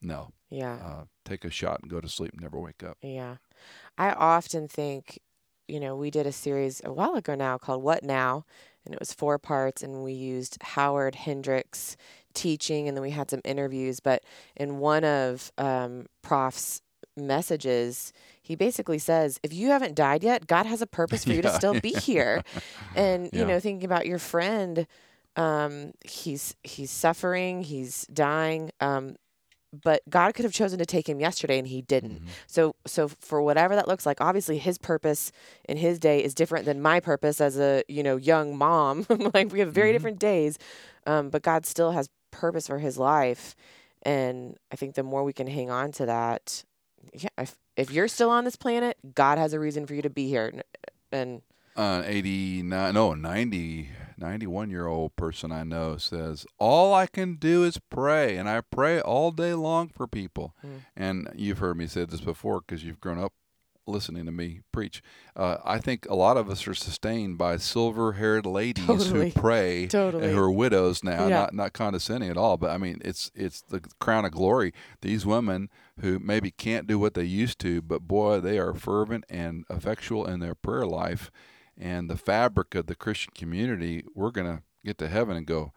no, 0.00 0.32
Yeah. 0.50 0.78
uh, 0.82 1.04
take 1.24 1.44
a 1.44 1.50
shot 1.50 1.80
and 1.82 1.90
go 1.90 2.00
to 2.00 2.08
sleep 2.08 2.32
and 2.32 2.40
never 2.40 2.58
wake 2.58 2.82
up? 2.82 2.96
Yeah. 3.02 3.36
I 3.98 4.10
often 4.10 4.66
think, 4.66 5.20
you 5.68 5.78
know, 5.78 5.94
we 5.94 6.10
did 6.10 6.26
a 6.26 6.32
series 6.32 6.80
a 6.84 6.92
while 6.92 7.14
ago 7.14 7.34
now 7.34 7.58
called 7.58 7.82
What 7.82 8.02
Now? 8.02 8.44
And 8.84 8.94
it 8.94 9.00
was 9.00 9.12
four 9.12 9.36
parts, 9.38 9.82
and 9.82 10.04
we 10.04 10.12
used 10.12 10.62
Howard 10.62 11.16
Hendricks 11.16 11.96
teaching, 12.34 12.86
and 12.86 12.96
then 12.96 13.02
we 13.02 13.10
had 13.10 13.30
some 13.30 13.40
interviews. 13.44 13.98
But 14.00 14.22
in 14.56 14.78
one 14.78 15.02
of 15.04 15.50
um, 15.58 16.06
Prof's 16.22 16.82
messages, 17.16 18.12
he 18.46 18.54
basically 18.54 18.98
says, 18.98 19.40
if 19.42 19.52
you 19.52 19.68
haven't 19.70 19.96
died 19.96 20.22
yet, 20.22 20.46
God 20.46 20.66
has 20.66 20.80
a 20.80 20.86
purpose 20.86 21.24
for 21.24 21.32
you 21.32 21.42
to 21.42 21.48
Yeah, 21.52 21.58
still 21.58 21.80
be 21.80 21.90
here. 21.94 22.44
And, 22.94 23.28
you 23.32 23.44
know, 23.44 23.58
thinking 23.58 23.84
about 23.84 24.06
your 24.06 24.18
friend, 24.20 24.86
um, 25.34 25.92
he's 26.04 26.54
he's 26.62 26.90
suffering, 26.92 27.62
he's 27.62 28.06
dying. 28.06 28.70
Um, 28.80 29.16
but 29.82 30.00
God 30.08 30.32
could 30.34 30.44
have 30.44 30.54
chosen 30.54 30.78
to 30.78 30.86
take 30.86 31.08
him 31.08 31.18
yesterday 31.20 31.58
and 31.58 31.66
he 31.66 31.82
didn't. 31.82 32.20
Mm-hmm. 32.20 32.28
So 32.46 32.76
so 32.86 33.08
for 33.08 33.42
whatever 33.42 33.74
that 33.74 33.88
looks 33.88 34.06
like, 34.06 34.20
obviously 34.20 34.58
his 34.58 34.78
purpose 34.78 35.32
in 35.68 35.76
his 35.76 35.98
day 35.98 36.22
is 36.22 36.32
different 36.32 36.64
than 36.66 36.80
my 36.80 37.00
purpose 37.00 37.40
as 37.40 37.58
a, 37.58 37.82
you 37.88 38.02
know, 38.04 38.16
young 38.16 38.56
mom. 38.56 39.06
like 39.34 39.52
we 39.52 39.58
have 39.58 39.72
very 39.72 39.90
Mhm. 39.90 39.94
different 39.94 40.18
days. 40.20 40.56
Um, 41.06 41.30
but 41.30 41.42
God 41.42 41.66
still 41.66 41.90
has 41.90 42.08
purpose 42.30 42.68
for 42.68 42.78
his 42.78 42.96
life. 42.96 43.54
And 44.02 44.56
I 44.72 44.76
think 44.76 44.94
the 44.94 45.02
more 45.02 45.24
we 45.24 45.32
can 45.32 45.48
hang 45.48 45.68
on 45.68 45.90
to 45.92 46.06
that, 46.06 46.64
yeah, 47.12 47.28
if 47.38 47.56
if 47.76 47.90
you're 47.90 48.08
still 48.08 48.30
on 48.30 48.44
this 48.44 48.56
planet, 48.56 48.96
God 49.14 49.38
has 49.38 49.52
a 49.52 49.60
reason 49.60 49.86
for 49.86 49.94
you 49.94 50.02
to 50.02 50.10
be 50.10 50.28
here. 50.28 50.62
And 51.12 51.42
Uh, 51.76 52.02
89, 52.06 52.94
no, 52.94 53.14
90, 53.14 53.90
91 54.16 54.70
year 54.70 54.86
old 54.86 55.14
person 55.16 55.52
I 55.52 55.62
know 55.62 55.98
says, 55.98 56.46
All 56.58 56.94
I 56.94 57.06
can 57.06 57.34
do 57.34 57.64
is 57.64 57.78
pray, 57.90 58.36
and 58.38 58.48
I 58.48 58.62
pray 58.62 59.00
all 59.00 59.30
day 59.30 59.52
long 59.54 59.88
for 59.88 60.06
people. 60.06 60.54
Mm. 60.64 60.80
And 60.96 61.28
you've 61.34 61.58
heard 61.58 61.76
me 61.76 61.86
say 61.86 62.04
this 62.06 62.22
before 62.22 62.62
because 62.62 62.82
you've 62.82 63.00
grown 63.00 63.18
up 63.18 63.34
listening 63.86 64.26
to 64.26 64.32
me 64.32 64.60
preach. 64.72 65.02
Uh, 65.34 65.58
I 65.64 65.78
think 65.78 66.06
a 66.08 66.14
lot 66.14 66.36
of 66.36 66.50
us 66.50 66.66
are 66.66 66.74
sustained 66.74 67.38
by 67.38 67.56
silver 67.56 68.14
haired 68.14 68.46
ladies 68.46 68.86
Totally. 68.86 69.30
who 69.30 69.40
pray 69.40 69.86
Totally. 69.86 70.24
and 70.26 70.32
who 70.34 70.40
are 70.42 70.50
widows 70.50 71.04
now, 71.04 71.26
Yeah. 71.28 71.36
not, 71.40 71.54
not 71.54 71.72
condescending 71.72 72.30
at 72.30 72.36
all, 72.36 72.56
but 72.56 72.70
I 72.70 72.78
mean, 72.78 73.00
it's, 73.04 73.30
it's 73.34 73.62
the 73.62 73.80
crown 74.00 74.24
of 74.24 74.32
glory. 74.32 74.72
These 75.02 75.24
women 75.24 75.68
who 76.00 76.18
maybe 76.18 76.50
can't 76.50 76.86
do 76.86 76.98
what 76.98 77.14
they 77.14 77.24
used 77.24 77.58
to, 77.60 77.80
but 77.82 78.02
boy, 78.08 78.40
they 78.40 78.58
are 78.58 78.74
fervent 78.74 79.24
and 79.28 79.64
effectual 79.70 80.26
in 80.26 80.40
their 80.40 80.54
prayer 80.54 80.86
life 80.86 81.30
and 81.78 82.08
the 82.08 82.16
fabric 82.16 82.74
of 82.74 82.86
the 82.86 82.94
Christian 82.94 83.32
community, 83.34 84.02
we're 84.14 84.30
going 84.30 84.46
to 84.46 84.62
get 84.84 84.96
to 84.98 85.08
heaven 85.08 85.36
and 85.36 85.46
go, 85.46 85.72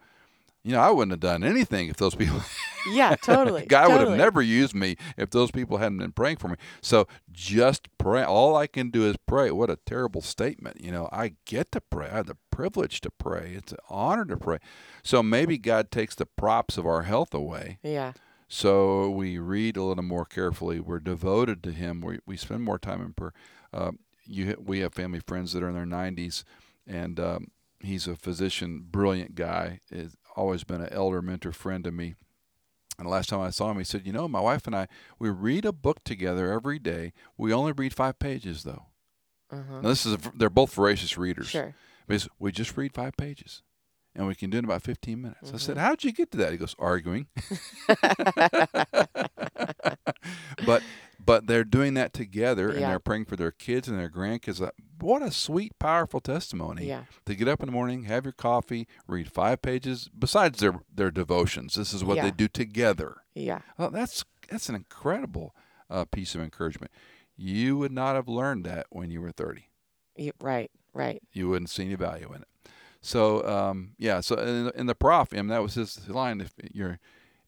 you 0.62 0.72
know, 0.72 0.80
I 0.80 0.90
wouldn't 0.90 1.12
have 1.12 1.20
done 1.20 1.44
anything 1.44 1.88
if 1.88 1.96
those 1.96 2.14
people, 2.14 2.40
Yeah, 2.88 3.16
totally. 3.22 3.66
God 3.66 3.90
would 3.90 4.08
have 4.08 4.18
never 4.18 4.42
used 4.42 4.74
me 4.74 4.96
if 5.16 5.30
those 5.30 5.50
people 5.50 5.78
hadn't 5.78 5.98
been 5.98 6.12
praying 6.12 6.36
for 6.36 6.48
me. 6.48 6.56
So 6.80 7.06
just 7.32 7.88
pray. 7.98 8.22
All 8.22 8.56
I 8.56 8.66
can 8.66 8.90
do 8.90 9.08
is 9.08 9.16
pray. 9.26 9.50
What 9.50 9.70
a 9.70 9.78
terrible 9.86 10.22
statement. 10.22 10.80
You 10.80 10.92
know, 10.92 11.08
I 11.12 11.34
get 11.44 11.72
to 11.72 11.80
pray. 11.80 12.08
I 12.08 12.16
have 12.16 12.26
the 12.26 12.36
privilege 12.50 13.00
to 13.02 13.10
pray. 13.10 13.52
It's 13.56 13.72
an 13.72 13.78
honor 13.88 14.24
to 14.26 14.36
pray. 14.36 14.58
So 15.02 15.22
maybe 15.22 15.58
God 15.58 15.90
takes 15.90 16.14
the 16.14 16.26
props 16.26 16.76
of 16.76 16.86
our 16.86 17.02
health 17.02 17.34
away. 17.34 17.78
Yeah. 17.82 18.12
So 18.48 19.08
we 19.08 19.38
read 19.38 19.76
a 19.76 19.82
little 19.84 20.02
more 20.02 20.24
carefully. 20.24 20.80
We're 20.80 20.98
devoted 20.98 21.62
to 21.62 21.72
Him. 21.72 22.00
We, 22.00 22.18
we 22.26 22.36
spend 22.36 22.64
more 22.64 22.78
time 22.78 23.00
in 23.00 23.12
prayer. 23.12 23.32
Uh, 23.72 23.92
you, 24.24 24.56
we 24.64 24.80
have 24.80 24.92
family 24.92 25.20
friends 25.20 25.52
that 25.52 25.62
are 25.62 25.68
in 25.68 25.74
their 25.74 25.84
90s, 25.86 26.42
and 26.86 27.18
um, 27.20 27.48
he's 27.80 28.06
a 28.08 28.16
physician, 28.16 28.86
brilliant 28.90 29.36
guy. 29.36 29.80
Has 29.92 30.16
always 30.36 30.64
been 30.64 30.80
an 30.80 30.92
elder 30.92 31.22
mentor 31.22 31.52
friend 31.52 31.84
to 31.84 31.92
me. 31.92 32.16
And 33.00 33.06
the 33.06 33.10
last 33.10 33.30
time 33.30 33.40
I 33.40 33.48
saw 33.48 33.70
him, 33.70 33.78
he 33.78 33.84
said, 33.84 34.04
"You 34.06 34.12
know, 34.12 34.28
my 34.28 34.40
wife 34.40 34.66
and 34.66 34.76
I, 34.76 34.86
we 35.18 35.30
read 35.30 35.64
a 35.64 35.72
book 35.72 36.04
together 36.04 36.52
every 36.52 36.78
day. 36.78 37.14
We 37.38 37.50
only 37.50 37.72
read 37.72 37.94
five 37.94 38.18
pages, 38.18 38.62
though. 38.62 38.88
Uh-huh. 39.50 39.80
Now, 39.80 39.88
this 39.88 40.04
is 40.04 40.12
a, 40.12 40.18
they're 40.36 40.50
both 40.50 40.74
voracious 40.74 41.16
readers. 41.16 41.48
Sure. 41.48 41.74
Because 42.06 42.28
we 42.38 42.52
just 42.52 42.76
read 42.76 42.92
five 42.92 43.16
pages, 43.16 43.62
and 44.14 44.26
we 44.26 44.34
can 44.34 44.50
do 44.50 44.56
it 44.56 44.60
in 44.60 44.64
about 44.66 44.82
15 44.82 45.18
minutes. 45.22 45.38
I 45.44 45.46
Mm-hmm. 45.46 45.56
said, 45.56 45.78
"How'd 45.78 46.04
you 46.04 46.12
get 46.12 46.30
to 46.32 46.36
that?" 46.38 46.52
He 46.52 46.58
goes, 46.58 46.76
"Arguing." 46.78 47.26
but 50.66 50.82
but 51.24 51.46
they're 51.46 51.64
doing 51.64 51.94
that 51.94 52.12
together, 52.12 52.68
and 52.70 52.80
Yeah. 52.80 52.88
they're 52.90 52.98
praying 53.00 53.26
for 53.26 53.36
their 53.36 53.50
kids 53.52 53.88
and 53.88 53.98
their 53.98 54.10
grandkids. 54.10 54.60
What 55.00 55.22
a 55.22 55.30
sweet, 55.30 55.78
powerful 55.78 56.20
testimony! 56.20 56.86
Yeah. 56.86 57.04
To 57.26 57.34
get 57.34 57.48
up 57.48 57.60
in 57.60 57.66
the 57.66 57.72
morning, 57.72 58.04
have 58.04 58.24
your 58.24 58.32
coffee, 58.32 58.86
read 59.06 59.30
five 59.32 59.62
pages. 59.62 60.08
Besides 60.18 60.58
their 60.60 60.80
their 60.94 61.10
devotions, 61.10 61.74
this 61.74 61.92
is 61.94 62.04
what 62.04 62.16
Yeah. 62.16 62.24
they 62.24 62.30
do 62.32 62.48
together. 62.48 63.18
Yeah. 63.34 63.60
Well, 63.78 63.90
that's 63.90 64.24
that's 64.48 64.68
an 64.68 64.74
incredible 64.74 65.54
uh, 65.88 66.04
piece 66.04 66.34
of 66.34 66.40
encouragement. 66.40 66.90
You 67.36 67.76
would 67.78 67.92
not 67.92 68.14
have 68.16 68.28
learned 68.28 68.64
that 68.66 68.86
when 68.90 69.10
you 69.10 69.20
were 69.22 69.30
30 69.32 69.70
You, 70.16 70.32
right. 70.40 70.70
Right. 70.92 71.22
you 71.32 71.48
wouldn't 71.48 71.70
see 71.70 71.84
any 71.86 71.94
value 71.94 72.32
in 72.34 72.42
it. 72.42 72.48
So 73.00 73.46
um, 73.48 73.92
yeah, 73.96 74.20
so 74.20 74.36
in, 74.36 74.70
in 74.78 74.86
the 74.86 74.94
prof, 74.94 75.32
and 75.32 75.50
that 75.50 75.62
was 75.62 75.74
his 75.74 76.06
line. 76.08 76.40
If 76.42 76.52
you're 76.72 76.98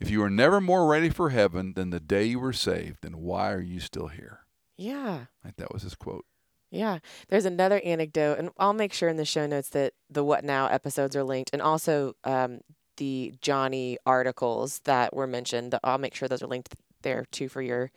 if 0.03 0.11
you 0.11 0.19
were 0.19 0.31
never 0.31 0.61
more 0.61 0.87
ready 0.87 1.09
for 1.09 1.31
heaven 1.31 1.75
than 1.75 1.91
the 1.91 2.01
day 2.01 2.25
you 2.25 2.41
were 2.41 2.53
saved, 2.53 2.99
then 3.03 3.19
why 3.19 3.53
are 3.53 3.61
you 3.61 3.79
still 3.79 4.09
here? 4.09 4.41
Yeah. 4.77 5.27
I 5.41 5.45
think 5.45 5.57
that 5.59 5.73
was 5.73 5.83
his 5.83 5.95
quote. 5.95 6.25
Yeah. 6.73 6.99
There's 7.29 7.45
another 7.45 7.81
anecdote, 7.85 8.39
and 8.39 8.51
I'll 8.59 8.73
make 8.73 8.93
sure 8.93 9.09
in 9.09 9.17
the 9.17 9.25
show 9.25 9.47
notes 9.47 9.69
that 9.71 9.93
the 10.11 10.25
What 10.25 10.43
Now 10.45 10.67
episodes 10.67 11.15
are 11.15 11.23
linked, 11.23 11.51
and 11.53 11.63
also 11.63 12.15
um, 12.25 12.63
the 12.97 13.35
Joni 13.41 13.97
articles 14.05 14.81
that 14.87 15.15
were 15.15 15.29
mentioned. 15.29 15.79
I'll 15.85 15.99
make 15.99 16.17
sure 16.17 16.29
those 16.29 16.43
are 16.43 16.49
linked 16.49 16.75
there 17.03 17.25
too 17.31 17.49
for 17.49 17.63
your 17.63 17.93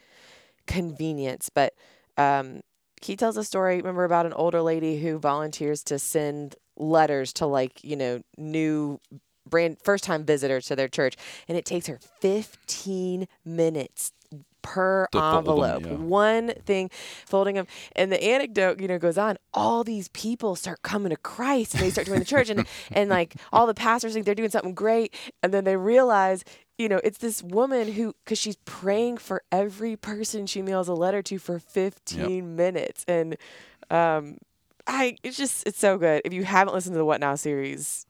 convenience. 0.68 1.50
But 1.50 1.74
um, 2.18 2.62
he 3.02 3.16
tells 3.16 3.36
a 3.36 3.44
story, 3.44 3.78
remember, 3.78 4.04
about 4.04 4.28
an 4.28 4.34
older 4.34 4.62
lady 4.62 5.00
who 5.00 5.18
volunteers 5.18 5.84
to 5.86 5.98
send 5.98 6.56
letters 6.78 7.34
to, 7.34 7.48
like, 7.48 7.84
you 7.84 7.96
know, 7.96 8.22
new 8.38 9.00
brand 9.50 9.78
first 9.84 10.04
time 10.04 10.24
visitors 10.26 10.66
to 10.68 10.76
their 10.76 10.88
church, 10.88 11.16
and 11.48 11.58
it 11.58 11.66
takes 11.66 11.88
her 11.88 12.00
15 12.22 13.28
minutes 13.46 14.12
per 14.62 15.08
To 15.12 15.24
envelope. 15.24 15.86
yeah. 15.86 15.94
One 15.94 16.54
thing, 16.66 16.90
folding 17.28 17.54
them. 17.56 17.68
And 17.96 18.12
the 18.12 18.24
anecdote, 18.24 18.80
you 18.82 18.88
know, 18.88 18.98
goes 18.98 19.18
on. 19.18 19.38
All 19.54 19.84
these 19.84 20.08
people 20.10 20.56
start 20.56 20.82
coming 20.82 21.12
to 21.12 21.18
Christ 21.18 21.76
and 21.76 21.84
they 21.84 21.92
start 21.92 22.08
doing 22.08 22.18
the 22.20 22.26
church 22.26 22.50
and 22.50 22.66
and 22.92 23.10
like 23.10 23.36
all 23.54 23.68
the 23.68 23.76
pastors 23.76 24.14
think 24.14 24.26
they're 24.26 24.34
doing 24.34 24.50
something 24.50 24.74
great 24.74 25.14
and 25.44 25.54
then 25.54 25.66
they 25.66 25.78
realize, 25.78 26.44
you 26.80 26.90
know, 26.90 27.00
it's 27.04 27.20
this 27.20 27.44
woman 27.44 27.92
who 27.94 28.16
cuz 28.26 28.40
she's 28.40 28.56
praying 28.66 29.18
for 29.18 29.44
every 29.52 29.96
person 29.96 30.48
she 30.48 30.64
mails 30.64 30.88
a 30.88 30.94
letter 30.96 31.22
to 31.22 31.38
for 31.38 31.60
15 31.60 32.56
minutes 32.56 33.06
and 33.08 33.38
um 33.92 34.40
I 34.88 35.18
it's 35.22 35.38
just 35.38 35.68
it's 35.68 35.78
so 35.80 36.00
good. 36.00 36.24
If 36.26 36.34
you 36.34 36.44
haven't 36.44 36.74
listened 36.74 36.96
to 36.96 36.98
the 36.98 37.06
What 37.06 37.20
Now 37.22 37.36
series, 37.36 38.08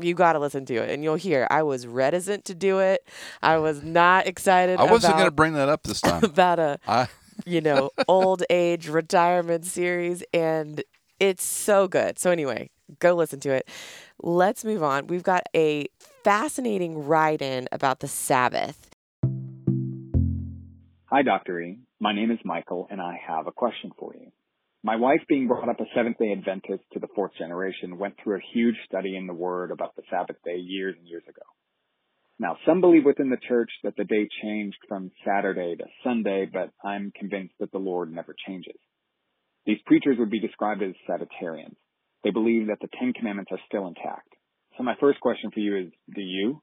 you 0.00 0.14
got 0.14 0.32
to 0.32 0.38
listen 0.38 0.64
to 0.66 0.74
it 0.74 0.90
and 0.90 1.04
you'll 1.04 1.14
hear 1.14 1.46
I 1.50 1.62
was 1.62 1.86
reticent 1.86 2.44
to 2.46 2.54
do 2.54 2.80
it. 2.80 3.06
I 3.42 3.58
was 3.58 3.82
not 3.82 4.26
excited 4.26 4.78
I 4.78 4.84
wasn't 4.84 5.14
going 5.14 5.26
to 5.26 5.30
bring 5.30 5.54
that 5.54 5.68
up 5.68 5.84
this 5.84 6.00
time. 6.00 6.24
about 6.24 6.58
a 6.58 6.78
I 6.86 7.08
you 7.44 7.60
know, 7.60 7.90
old 8.08 8.42
age 8.50 8.88
retirement 8.88 9.64
series, 9.64 10.22
and 10.32 10.82
it's 11.20 11.44
so 11.44 11.88
good. 11.88 12.18
So, 12.18 12.30
anyway, 12.30 12.70
go 12.98 13.14
listen 13.14 13.40
to 13.40 13.50
it. 13.50 13.68
Let's 14.22 14.64
move 14.64 14.82
on. 14.82 15.06
We've 15.06 15.22
got 15.22 15.42
a 15.54 15.86
fascinating 16.22 17.06
write 17.06 17.42
in 17.42 17.68
about 17.72 18.00
the 18.00 18.08
Sabbath. 18.08 18.90
Hi, 21.06 21.22
Dr. 21.22 21.60
E. 21.60 21.78
My 22.00 22.14
name 22.14 22.30
is 22.30 22.38
Michael, 22.44 22.88
and 22.90 23.00
I 23.00 23.20
have 23.26 23.46
a 23.46 23.52
question 23.52 23.92
for 23.98 24.14
you. 24.14 24.32
My 24.86 24.96
wife, 24.96 25.22
being 25.30 25.48
brought 25.48 25.70
up 25.70 25.80
a 25.80 25.86
Seventh 25.96 26.18
day 26.18 26.30
Adventist 26.30 26.84
to 26.92 26.98
the 27.00 27.08
fourth 27.14 27.32
generation, 27.38 27.96
went 27.96 28.16
through 28.22 28.36
a 28.36 28.52
huge 28.52 28.74
study 28.84 29.16
in 29.16 29.26
the 29.26 29.32
Word 29.32 29.70
about 29.70 29.96
the 29.96 30.02
Sabbath 30.10 30.36
day 30.44 30.58
years 30.58 30.94
and 30.98 31.08
years 31.08 31.22
ago. 31.26 31.40
Now, 32.38 32.58
some 32.66 32.82
believe 32.82 33.06
within 33.06 33.30
the 33.30 33.38
church 33.48 33.70
that 33.82 33.96
the 33.96 34.04
day 34.04 34.28
changed 34.42 34.76
from 34.86 35.10
Saturday 35.24 35.74
to 35.76 35.84
Sunday, 36.04 36.46
but 36.52 36.68
I'm 36.86 37.12
convinced 37.18 37.54
that 37.60 37.72
the 37.72 37.78
Lord 37.78 38.12
never 38.12 38.36
changes. 38.46 38.76
These 39.64 39.78
preachers 39.86 40.16
would 40.18 40.28
be 40.28 40.40
described 40.40 40.82
as 40.82 40.92
Sabbatarians. 41.08 41.76
They 42.22 42.30
believe 42.30 42.66
that 42.66 42.80
the 42.82 42.90
Ten 43.00 43.14
Commandments 43.14 43.52
are 43.52 43.60
still 43.66 43.86
intact. 43.86 44.28
So 44.76 44.82
my 44.82 44.96
first 45.00 45.18
question 45.20 45.50
for 45.50 45.60
you 45.60 45.78
is, 45.78 45.92
do 46.14 46.20
you? 46.20 46.60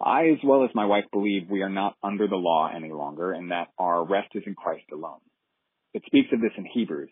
I, 0.00 0.28
as 0.28 0.38
well 0.44 0.62
as 0.62 0.70
my 0.72 0.86
wife, 0.86 1.06
believe 1.12 1.50
we 1.50 1.62
are 1.62 1.68
not 1.68 1.96
under 2.00 2.28
the 2.28 2.36
law 2.36 2.70
any 2.72 2.92
longer 2.92 3.32
and 3.32 3.50
that 3.50 3.70
our 3.76 4.04
rest 4.04 4.28
is 4.36 4.44
in 4.46 4.54
Christ 4.54 4.84
alone. 4.92 5.18
It 5.94 6.02
speaks 6.06 6.28
of 6.32 6.40
this 6.40 6.52
in 6.56 6.66
Hebrews. 6.66 7.10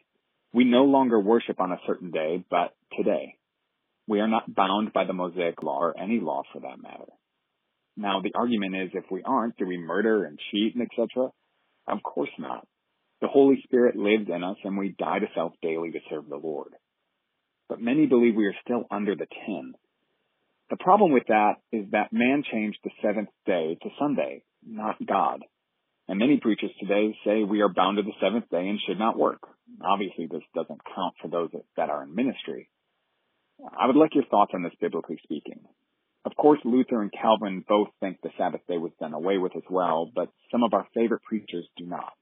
We 0.52 0.64
no 0.64 0.84
longer 0.84 1.18
worship 1.18 1.60
on 1.60 1.72
a 1.72 1.80
certain 1.87 2.10
day, 2.10 2.44
but 2.50 2.74
today. 2.96 3.37
We 4.06 4.20
are 4.20 4.28
not 4.28 4.54
bound 4.54 4.92
by 4.92 5.04
the 5.04 5.12
Mosaic 5.12 5.62
law 5.62 5.78
or 5.80 5.98
any 5.98 6.20
law 6.20 6.42
for 6.52 6.60
that 6.60 6.80
matter. 6.82 7.10
Now, 7.96 8.20
the 8.20 8.34
argument 8.34 8.76
is 8.76 8.90
if 8.92 9.10
we 9.10 9.22
aren't, 9.22 9.56
do 9.56 9.66
we 9.66 9.78
murder 9.78 10.24
and 10.24 10.38
cheat 10.50 10.74
and 10.74 10.82
etc.? 10.82 11.30
Of 11.87 12.02
course 12.02 12.30
not. 12.38 12.66
The 13.20 13.28
Holy 13.28 13.60
Spirit 13.64 13.96
lives 13.96 14.28
in 14.28 14.44
us 14.44 14.56
and 14.64 14.76
we 14.76 14.94
die 14.98 15.20
to 15.20 15.26
self 15.34 15.52
daily 15.62 15.92
to 15.92 16.00
serve 16.10 16.28
the 16.28 16.37
Lord. 16.37 16.72
But 17.68 17.80
many 17.80 18.06
believe 18.06 18.34
we 18.34 18.46
are 18.46 18.56
still 18.62 18.84
under 18.90 19.14
the 19.14 19.26
ten. 19.46 19.74
The 20.70 20.76
problem 20.76 21.12
with 21.12 21.24
that 21.28 21.54
is 21.72 21.87
that 21.92 22.12
man 22.12 22.42
changed 22.50 22.78
the 22.84 22.90
seventh 23.02 23.28
day 23.46 23.78
to 23.82 23.88
Sunday, 23.98 24.42
not 24.66 24.96
God. 25.06 25.40
And 26.08 26.18
many 26.18 26.38
preachers 26.38 26.70
today 26.78 27.16
say 27.24 27.44
we 27.44 27.62
are 27.62 27.72
bound 27.72 27.96
to 27.96 28.02
the 28.02 28.12
seventh 28.20 28.50
day 28.50 28.68
and 28.68 28.78
should 28.86 28.98
not 28.98 29.18
work. 29.18 29.40
Obviously, 29.82 30.26
this 30.26 30.42
doesn't 30.54 30.80
count 30.94 31.14
for 31.20 31.28
those 31.28 31.50
that 31.76 31.88
are 31.88 32.02
in 32.02 32.14
ministry. 32.14 32.68
I 33.78 33.86
would 33.86 33.96
like 33.96 34.14
your 34.14 34.26
thoughts 34.26 34.52
on 34.54 34.62
this 34.62 34.74
biblically 34.80 35.18
speaking. 35.22 35.60
Of 36.26 36.32
course, 36.36 36.58
Luther 36.64 37.02
and 37.02 37.12
Calvin 37.12 37.64
both 37.66 37.88
think 38.00 38.18
the 38.22 38.30
Sabbath 38.36 38.62
day 38.68 38.78
was 38.78 38.92
done 38.98 39.14
away 39.14 39.38
with 39.38 39.56
as 39.56 39.62
well, 39.70 40.10
but 40.14 40.28
some 40.50 40.62
of 40.62 40.74
our 40.74 40.86
favorite 40.94 41.22
preachers 41.22 41.66
do 41.76 41.86
not. 41.86 42.12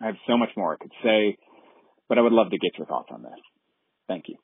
I 0.00 0.06
have 0.06 0.16
so 0.26 0.36
much 0.36 0.50
more 0.56 0.74
I 0.74 0.76
could 0.76 0.92
say, 1.02 1.36
but 2.08 2.18
I 2.18 2.22
would 2.22 2.32
love 2.32 2.50
to 2.50 2.58
get 2.58 2.78
your 2.78 2.86
thoughts 2.86 3.08
on 3.12 3.22
this. 3.22 3.40
Thank 4.08 4.24
you. 4.28 4.36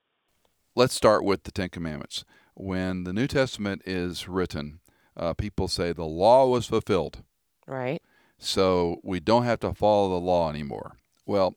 let's 0.74 0.94
start 0.94 1.24
with 1.24 1.44
the 1.44 1.52
Ten 1.52 1.68
Commandments. 1.68 2.24
When 2.54 3.04
the 3.04 3.12
New 3.12 3.26
Testament 3.26 3.82
is 3.86 4.28
written, 4.28 4.80
uh, 5.16 5.34
people 5.34 5.68
say 5.68 5.92
the 5.92 6.04
law 6.04 6.46
was 6.46 6.66
fulfilled. 6.66 7.22
Right? 7.66 8.02
So 8.42 9.00
we 9.02 9.20
don't 9.20 9.44
have 9.44 9.60
to 9.60 9.72
follow 9.72 10.08
the 10.08 10.24
law 10.24 10.50
anymore. 10.50 10.96
Well, 11.26 11.56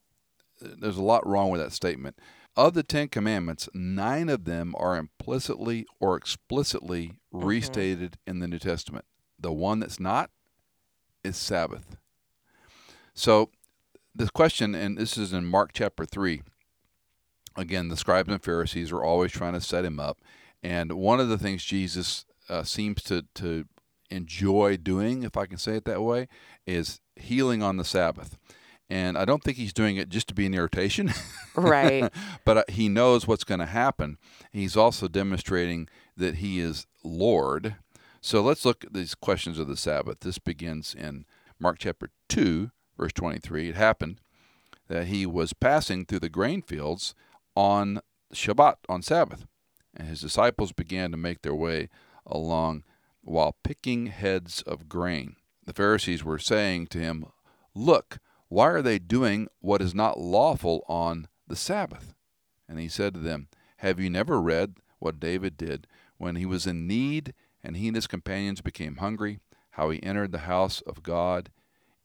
there's 0.61 0.97
a 0.97 1.03
lot 1.03 1.25
wrong 1.25 1.49
with 1.49 1.59
that 1.61 1.71
statement. 1.71 2.17
Of 2.55 2.73
the 2.73 2.83
Ten 2.83 3.09
Commandments, 3.09 3.67
nine 3.73 4.29
of 4.29 4.45
them 4.45 4.73
are 4.77 4.95
implicitly 4.95 5.85
or 5.99 6.15
explicitly 6.15 7.13
restated 7.31 8.17
in 8.25 8.39
the 8.39 8.47
New 8.47 8.59
Testament. 8.59 9.05
The 9.37 9.51
one 9.51 9.79
that's 9.79 9.99
not 9.99 10.29
is 11.23 11.35
Sabbath. 11.35 11.97
So, 13.13 13.49
the 14.13 14.29
question, 14.29 14.75
and 14.75 14.97
this 14.97 15.17
is 15.17 15.33
in 15.33 15.45
Mark 15.45 15.71
chapter 15.73 16.05
3, 16.05 16.43
again, 17.57 17.89
the 17.89 17.97
scribes 17.97 18.29
and 18.29 18.41
Pharisees 18.41 18.91
are 18.91 19.03
always 19.03 19.31
trying 19.31 19.53
to 19.53 19.61
set 19.61 19.83
him 19.83 19.99
up. 19.99 20.19
And 20.63 20.93
one 20.93 21.19
of 21.19 21.27
the 21.29 21.37
things 21.37 21.65
Jesus 21.65 22.25
uh, 22.47 22.63
seems 22.63 23.03
to, 23.03 23.25
to 23.35 23.65
enjoy 24.09 24.77
doing, 24.77 25.23
if 25.23 25.37
I 25.37 25.45
can 25.45 25.57
say 25.57 25.75
it 25.75 25.85
that 25.85 26.01
way, 26.01 26.27
is 26.65 26.99
healing 27.15 27.63
on 27.63 27.77
the 27.77 27.85
Sabbath. 27.85 28.37
And 28.89 29.17
I 29.17 29.25
don't 29.25 29.43
think 29.43 29.57
he's 29.57 29.73
doing 29.73 29.97
it 29.97 30.09
just 30.09 30.27
to 30.27 30.33
be 30.35 30.45
an 30.45 30.53
irritation. 30.53 31.11
Right. 31.55 32.11
but 32.45 32.57
uh, 32.57 32.63
he 32.67 32.89
knows 32.89 33.27
what's 33.27 33.45
going 33.45 33.61
to 33.61 33.65
happen. 33.65 34.17
He's 34.51 34.75
also 34.75 35.07
demonstrating 35.07 35.87
that 36.17 36.35
he 36.35 36.59
is 36.59 36.85
Lord. 37.03 37.77
So 38.21 38.41
let's 38.41 38.65
look 38.65 38.83
at 38.83 38.93
these 38.93 39.15
questions 39.15 39.57
of 39.57 39.67
the 39.67 39.77
Sabbath. 39.77 40.19
This 40.19 40.37
begins 40.37 40.93
in 40.93 41.25
Mark 41.59 41.77
chapter 41.79 42.09
2, 42.29 42.71
verse 42.97 43.13
23. 43.13 43.69
It 43.69 43.75
happened 43.75 44.19
that 44.87 45.07
he 45.07 45.25
was 45.25 45.53
passing 45.53 46.05
through 46.05 46.19
the 46.19 46.29
grain 46.29 46.61
fields 46.61 47.15
on 47.55 48.01
Shabbat, 48.33 48.75
on 48.89 49.01
Sabbath, 49.01 49.45
and 49.95 50.07
his 50.07 50.21
disciples 50.21 50.73
began 50.73 51.11
to 51.11 51.17
make 51.17 51.41
their 51.41 51.55
way 51.55 51.89
along 52.25 52.83
while 53.25 53.57
picking 53.63 54.07
heads 54.07 54.61
of 54.61 54.87
grain. 54.87 55.35
The 55.65 55.73
Pharisees 55.73 56.23
were 56.23 56.39
saying 56.39 56.87
to 56.87 56.99
him, 56.99 57.25
Look, 57.73 58.19
why 58.47 58.67
are 58.69 58.81
they 58.81 58.99
doing 58.99 59.47
what 59.59 59.81
is 59.81 59.95
not 59.95 60.19
lawful 60.19 60.83
on 60.87 61.27
the 61.47 61.55
Sabbath? 61.55 62.13
And 62.69 62.79
he 62.79 62.87
said 62.87 63.13
to 63.15 63.19
them, 63.19 63.47
Have 63.77 63.99
you 63.99 64.09
never 64.09 64.39
read 64.39 64.75
what 64.99 65.19
David 65.19 65.57
did 65.57 65.87
when 66.17 66.35
he 66.35 66.45
was 66.45 66.67
in 66.67 66.87
need 66.87 67.33
and 67.63 67.75
he 67.75 67.87
and 67.87 67.95
his 67.95 68.07
companions 68.07 68.61
became 68.61 68.97
hungry? 68.97 69.39
How 69.71 69.89
he 69.89 70.01
entered 70.03 70.31
the 70.31 70.39
house 70.39 70.81
of 70.81 71.03
God 71.03 71.49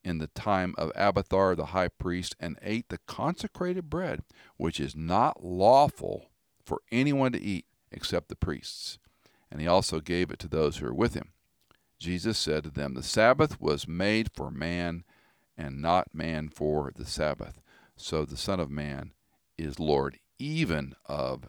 in 0.03 0.19
the 0.19 0.29
time 0.29 0.75
of 0.79 0.91
Abiathar 0.97 1.55
the 1.55 1.67
high 1.67 1.89
priest 1.89 2.35
and 2.41 2.59
ate 2.63 2.89
the 2.89 2.99
consecrated 3.07 3.91
bread, 3.91 4.23
which 4.57 4.81
is 4.81 4.97
not 4.97 5.45
lawful 5.45 6.31
for 6.65 6.81
anyone 6.91 7.33
to 7.33 7.41
eat 7.41 7.67
except 7.93 8.29
the 8.29 8.37
priests. 8.37 8.99
And 9.51 9.61
he 9.61 9.67
also 9.67 10.01
gave 10.01 10.31
it 10.31 10.39
to 10.41 10.49
those 10.49 10.77
who 10.77 10.87
were 10.87 10.95
with 10.95 11.15
him. 11.15 11.33
Jesus 11.99 12.39
said 12.39 12.65
to 12.65 12.71
them, 12.71 12.95
The 12.95 13.03
Sabbath 13.03 13.61
was 13.61 13.87
made 13.87 14.31
for 14.35 14.51
man, 14.51 15.05
and 15.57 15.83
not 15.83 16.15
man 16.15 16.49
for 16.49 16.93
the 16.95 17.05
Sabbath. 17.05 17.61
So 17.97 18.25
the 18.25 18.37
Son 18.37 18.61
of 18.61 18.71
Man 18.71 19.13
is 19.59 19.79
Lord 19.79 20.19
even 20.39 20.95
of 21.07 21.49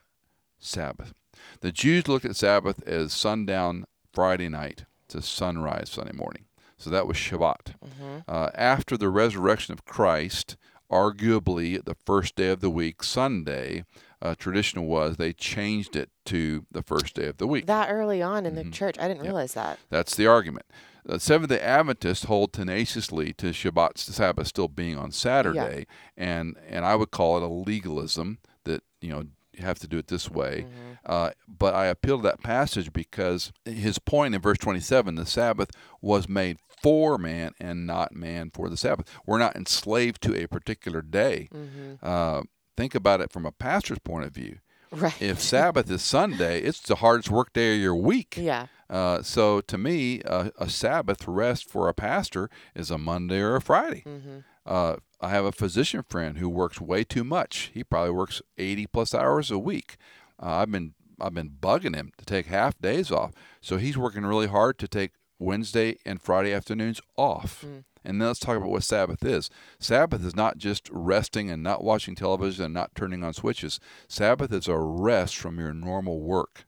Sabbath. 0.59 1.13
The 1.61 1.71
Jews 1.71 2.07
looked 2.07 2.25
at 2.25 2.35
Sabbath 2.35 2.83
as 2.85 3.13
sundown 3.13 3.85
Friday 4.11 4.49
night 4.49 4.85
to 5.07 5.21
sunrise 5.21 5.89
Sunday 5.89 6.13
morning. 6.13 6.45
So 6.77 6.89
that 6.89 7.07
was 7.07 7.15
Shabbat. 7.15 7.75
Mm-hmm. 7.85 8.17
Uh, 8.27 8.49
after 8.55 8.97
the 8.97 9.09
resurrection 9.09 9.73
of 9.73 9.85
Christ, 9.85 10.57
arguably 10.91 11.83
the 11.83 11.95
first 12.05 12.35
day 12.35 12.49
of 12.49 12.59
the 12.59 12.69
week, 12.69 13.03
Sunday, 13.03 13.85
uh, 14.21 14.35
tradition 14.35 14.83
was 14.87 15.17
they 15.17 15.33
changed 15.33 15.95
it 15.95 16.09
to 16.25 16.65
the 16.71 16.83
first 16.83 17.15
day 17.15 17.25
of 17.27 17.37
the 17.37 17.47
week. 17.47 17.65
That 17.65 17.89
early 17.91 18.21
on 18.21 18.45
in 18.45 18.55
the 18.55 18.63
Mhm. 18.63 18.73
church, 18.73 18.97
I 18.99 19.07
didn't 19.07 19.23
Yep. 19.23 19.25
realize 19.25 19.53
that. 19.55 19.79
That's 19.89 20.15
the 20.15 20.27
argument. 20.27 20.65
The 21.03 21.19
Seventh 21.19 21.49
day 21.49 21.59
Adventists 21.59 22.25
hold 22.25 22.53
tenaciously 22.53 23.33
to 23.33 23.47
Shabbat's 23.53 24.03
Sabbath 24.03 24.47
still 24.47 24.67
being 24.67 24.97
on 24.97 25.11
Saturday, 25.11 25.87
and, 26.15 26.55
and 26.69 26.85
I 26.85 26.95
would 26.95 27.09
call 27.09 27.37
it 27.37 27.43
a 27.43 27.47
legalism 27.47 28.37
that, 28.65 28.83
you 29.01 29.09
know, 29.09 29.23
you 29.53 29.65
have 29.65 29.79
to 29.79 29.87
do 29.87 29.97
it 29.97 30.07
this 30.07 30.29
way. 30.29 30.61
Mm-hmm. 30.67 30.91
Uh, 31.05 31.31
but 31.47 31.73
I 31.73 31.87
appeal 31.87 32.17
to 32.17 32.23
that 32.23 32.41
passage 32.43 32.93
because 32.93 33.51
his 33.65 33.97
point 33.99 34.35
in 34.35 34.41
verse 34.41 34.59
27 34.59 35.15
the 35.15 35.25
Sabbath 35.25 35.71
was 36.01 36.29
made 36.29 36.57
for 36.83 37.17
man 37.17 37.53
and 37.59 37.85
not 37.85 38.13
man 38.13 38.51
for 38.53 38.69
the 38.69 38.77
Sabbath. 38.77 39.07
We're 39.25 39.39
not 39.39 39.55
enslaved 39.55 40.21
to 40.23 40.35
a 40.41 40.47
particular 40.47 41.01
day. 41.01 41.49
Mm-hmm. 41.53 41.93
Uh, 42.01 42.43
think 42.81 42.95
about 42.95 43.21
it 43.21 43.31
from 43.31 43.45
a 43.45 43.51
pastor's 43.51 43.99
point 43.99 44.25
of 44.25 44.33
view. 44.33 44.57
Right. 44.91 45.21
If 45.21 45.39
Sabbath 45.39 45.89
is 45.89 46.01
Sunday, 46.01 46.61
it's 46.61 46.81
the 46.81 46.95
hardest 46.95 47.29
work 47.29 47.53
day 47.53 47.75
of 47.75 47.81
your 47.81 47.95
week. 47.95 48.35
yeah. 48.37 48.67
Uh, 48.89 49.21
so 49.21 49.61
to 49.61 49.77
me, 49.77 50.21
uh, 50.23 50.49
a 50.57 50.69
Sabbath 50.69 51.25
rest 51.25 51.69
for 51.69 51.87
a 51.87 51.93
pastor 51.93 52.49
is 52.75 52.91
a 52.91 52.97
Monday 52.97 53.39
or 53.39 53.55
a 53.55 53.61
Friday. 53.61 54.03
Mm-hmm. 54.05 54.39
Uh, 54.65 54.97
I 55.21 55.29
have 55.29 55.45
a 55.45 55.53
physician 55.53 56.03
friend 56.09 56.39
who 56.39 56.49
works 56.49 56.81
way 56.81 57.05
too 57.05 57.23
much. 57.23 57.71
He 57.73 57.85
probably 57.85 58.11
works 58.11 58.41
80 58.57 58.87
plus 58.87 59.15
hours 59.15 59.49
a 59.49 59.57
week. 59.57 59.95
Uh, 60.41 60.55
I've 60.55 60.71
been 60.71 60.93
I've 61.21 61.35
been 61.35 61.51
bugging 61.51 61.95
him 61.95 62.11
to 62.17 62.25
take 62.25 62.47
half 62.47 62.77
days 62.79 63.11
off. 63.11 63.31
So 63.61 63.77
he's 63.77 63.97
working 63.97 64.25
really 64.25 64.47
hard 64.47 64.77
to 64.79 64.87
take 64.87 65.11
Wednesday 65.41 65.97
and 66.05 66.21
Friday 66.21 66.53
afternoons 66.53 67.01
off. 67.17 67.65
Mm. 67.65 67.83
And 68.03 68.21
then 68.21 68.27
let's 68.27 68.39
talk 68.39 68.57
about 68.57 68.69
what 68.69 68.83
Sabbath 68.83 69.23
is. 69.23 69.49
Sabbath 69.79 70.25
is 70.25 70.35
not 70.35 70.57
just 70.57 70.89
resting 70.91 71.51
and 71.51 71.61
not 71.61 71.83
watching 71.83 72.15
television 72.15 72.65
and 72.65 72.73
not 72.73 72.95
turning 72.95 73.23
on 73.23 73.33
switches. 73.33 73.79
Sabbath 74.07 74.51
is 74.51 74.67
a 74.67 74.77
rest 74.77 75.35
from 75.35 75.59
your 75.59 75.73
normal 75.73 76.19
work. 76.19 76.65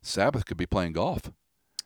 Sabbath 0.00 0.46
could 0.46 0.56
be 0.56 0.66
playing 0.66 0.92
golf. 0.92 1.30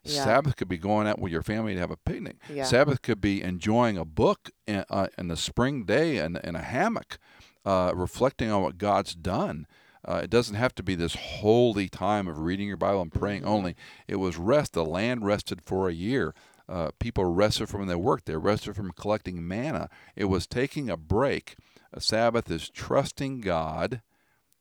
Yeah. 0.04 0.24
Sabbath 0.24 0.54
could 0.56 0.68
be 0.68 0.78
going 0.78 1.08
out 1.08 1.18
with 1.18 1.32
your 1.32 1.42
family 1.42 1.74
to 1.74 1.80
have 1.80 1.90
a 1.90 1.96
picnic. 1.96 2.36
Yeah. 2.52 2.64
Sabbath 2.64 3.02
could 3.02 3.20
be 3.20 3.42
enjoying 3.42 3.98
a 3.98 4.04
book 4.04 4.50
in, 4.66 4.84
uh, 4.88 5.08
in 5.18 5.28
the 5.28 5.36
spring 5.36 5.84
day 5.84 6.18
in, 6.18 6.36
in 6.36 6.54
a 6.54 6.62
hammock, 6.62 7.18
uh, 7.64 7.90
reflecting 7.94 8.50
on 8.50 8.62
what 8.62 8.78
God's 8.78 9.14
done. 9.14 9.66
Uh, 10.06 10.20
it 10.22 10.30
doesn't 10.30 10.54
have 10.54 10.74
to 10.76 10.82
be 10.82 10.94
this 10.94 11.14
holy 11.16 11.88
time 11.88 12.28
of 12.28 12.38
reading 12.38 12.68
your 12.68 12.76
Bible 12.76 13.02
and 13.02 13.12
praying 13.12 13.42
Mm-hmm. 13.42 13.50
only. 13.50 13.76
It 14.06 14.16
was 14.16 14.36
rest. 14.36 14.72
The 14.72 14.84
land 14.84 15.24
rested 15.24 15.60
for 15.62 15.88
a 15.88 15.92
year. 15.92 16.34
Uh, 16.68 16.90
people 16.98 17.24
rested 17.24 17.68
from 17.68 17.86
their 17.86 17.98
work. 17.98 18.24
They 18.24 18.36
rested 18.36 18.76
from 18.76 18.92
collecting 18.92 19.46
manna. 19.46 19.88
It 20.14 20.26
was 20.26 20.46
taking 20.46 20.88
a 20.90 20.96
break. 20.96 21.56
A 21.92 22.00
Sabbath 22.00 22.50
is 22.50 22.68
trusting 22.70 23.40
God 23.40 24.00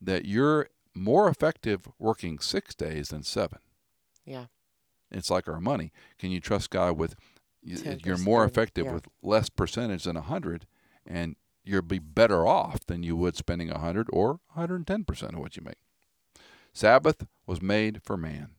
that 0.01 0.25
you're 0.25 0.69
more 0.93 1.27
effective 1.29 1.87
working 1.99 2.39
six 2.39 2.73
days 2.75 3.09
than 3.09 3.23
seven. 3.23 3.59
Yeah. 4.25 4.45
It's 5.11 5.29
like 5.29 5.47
our 5.47 5.59
money. 5.59 5.91
Can 6.19 6.31
you 6.31 6.39
trust 6.39 6.69
God 6.69 6.97
with? 6.97 7.15
10%, 7.67 8.05
You're 8.05 8.17
more 8.19 8.45
effective 8.45 8.85
yeah. 8.85 8.93
with 8.93 9.07
less 9.23 9.49
percentage 9.49 10.03
than 10.03 10.15
a 10.15 10.21
hundred, 10.21 10.67
and 11.07 11.35
you'll 11.65 11.81
be 11.81 11.99
better 11.99 12.45
off 12.45 12.85
than 12.85 13.03
you 13.03 13.15
would 13.15 13.35
spending 13.35 13.69
a 13.69 13.79
hundred 13.79 14.07
or 14.11 14.39
110 14.53 15.03
percent 15.03 15.33
of 15.33 15.39
what 15.39 15.57
you 15.57 15.63
make. 15.63 15.77
Sabbath 16.73 17.25
was 17.45 17.61
made 17.61 18.01
for 18.03 18.17
man, 18.17 18.49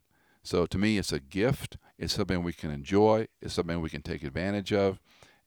so 0.47 0.65
to 0.65 0.79
me, 0.79 0.97
it's 0.97 1.13
a 1.13 1.19
gift. 1.19 1.77
It's 1.99 2.15
something 2.15 2.45
we 2.45 2.53
can 2.53 2.71
enjoy. 2.71 3.27
It's 3.43 3.55
something 3.55 3.81
we 3.81 3.91
can 3.91 4.03
take 4.03 4.23
advantage 4.23 4.73
of, 4.73 5.01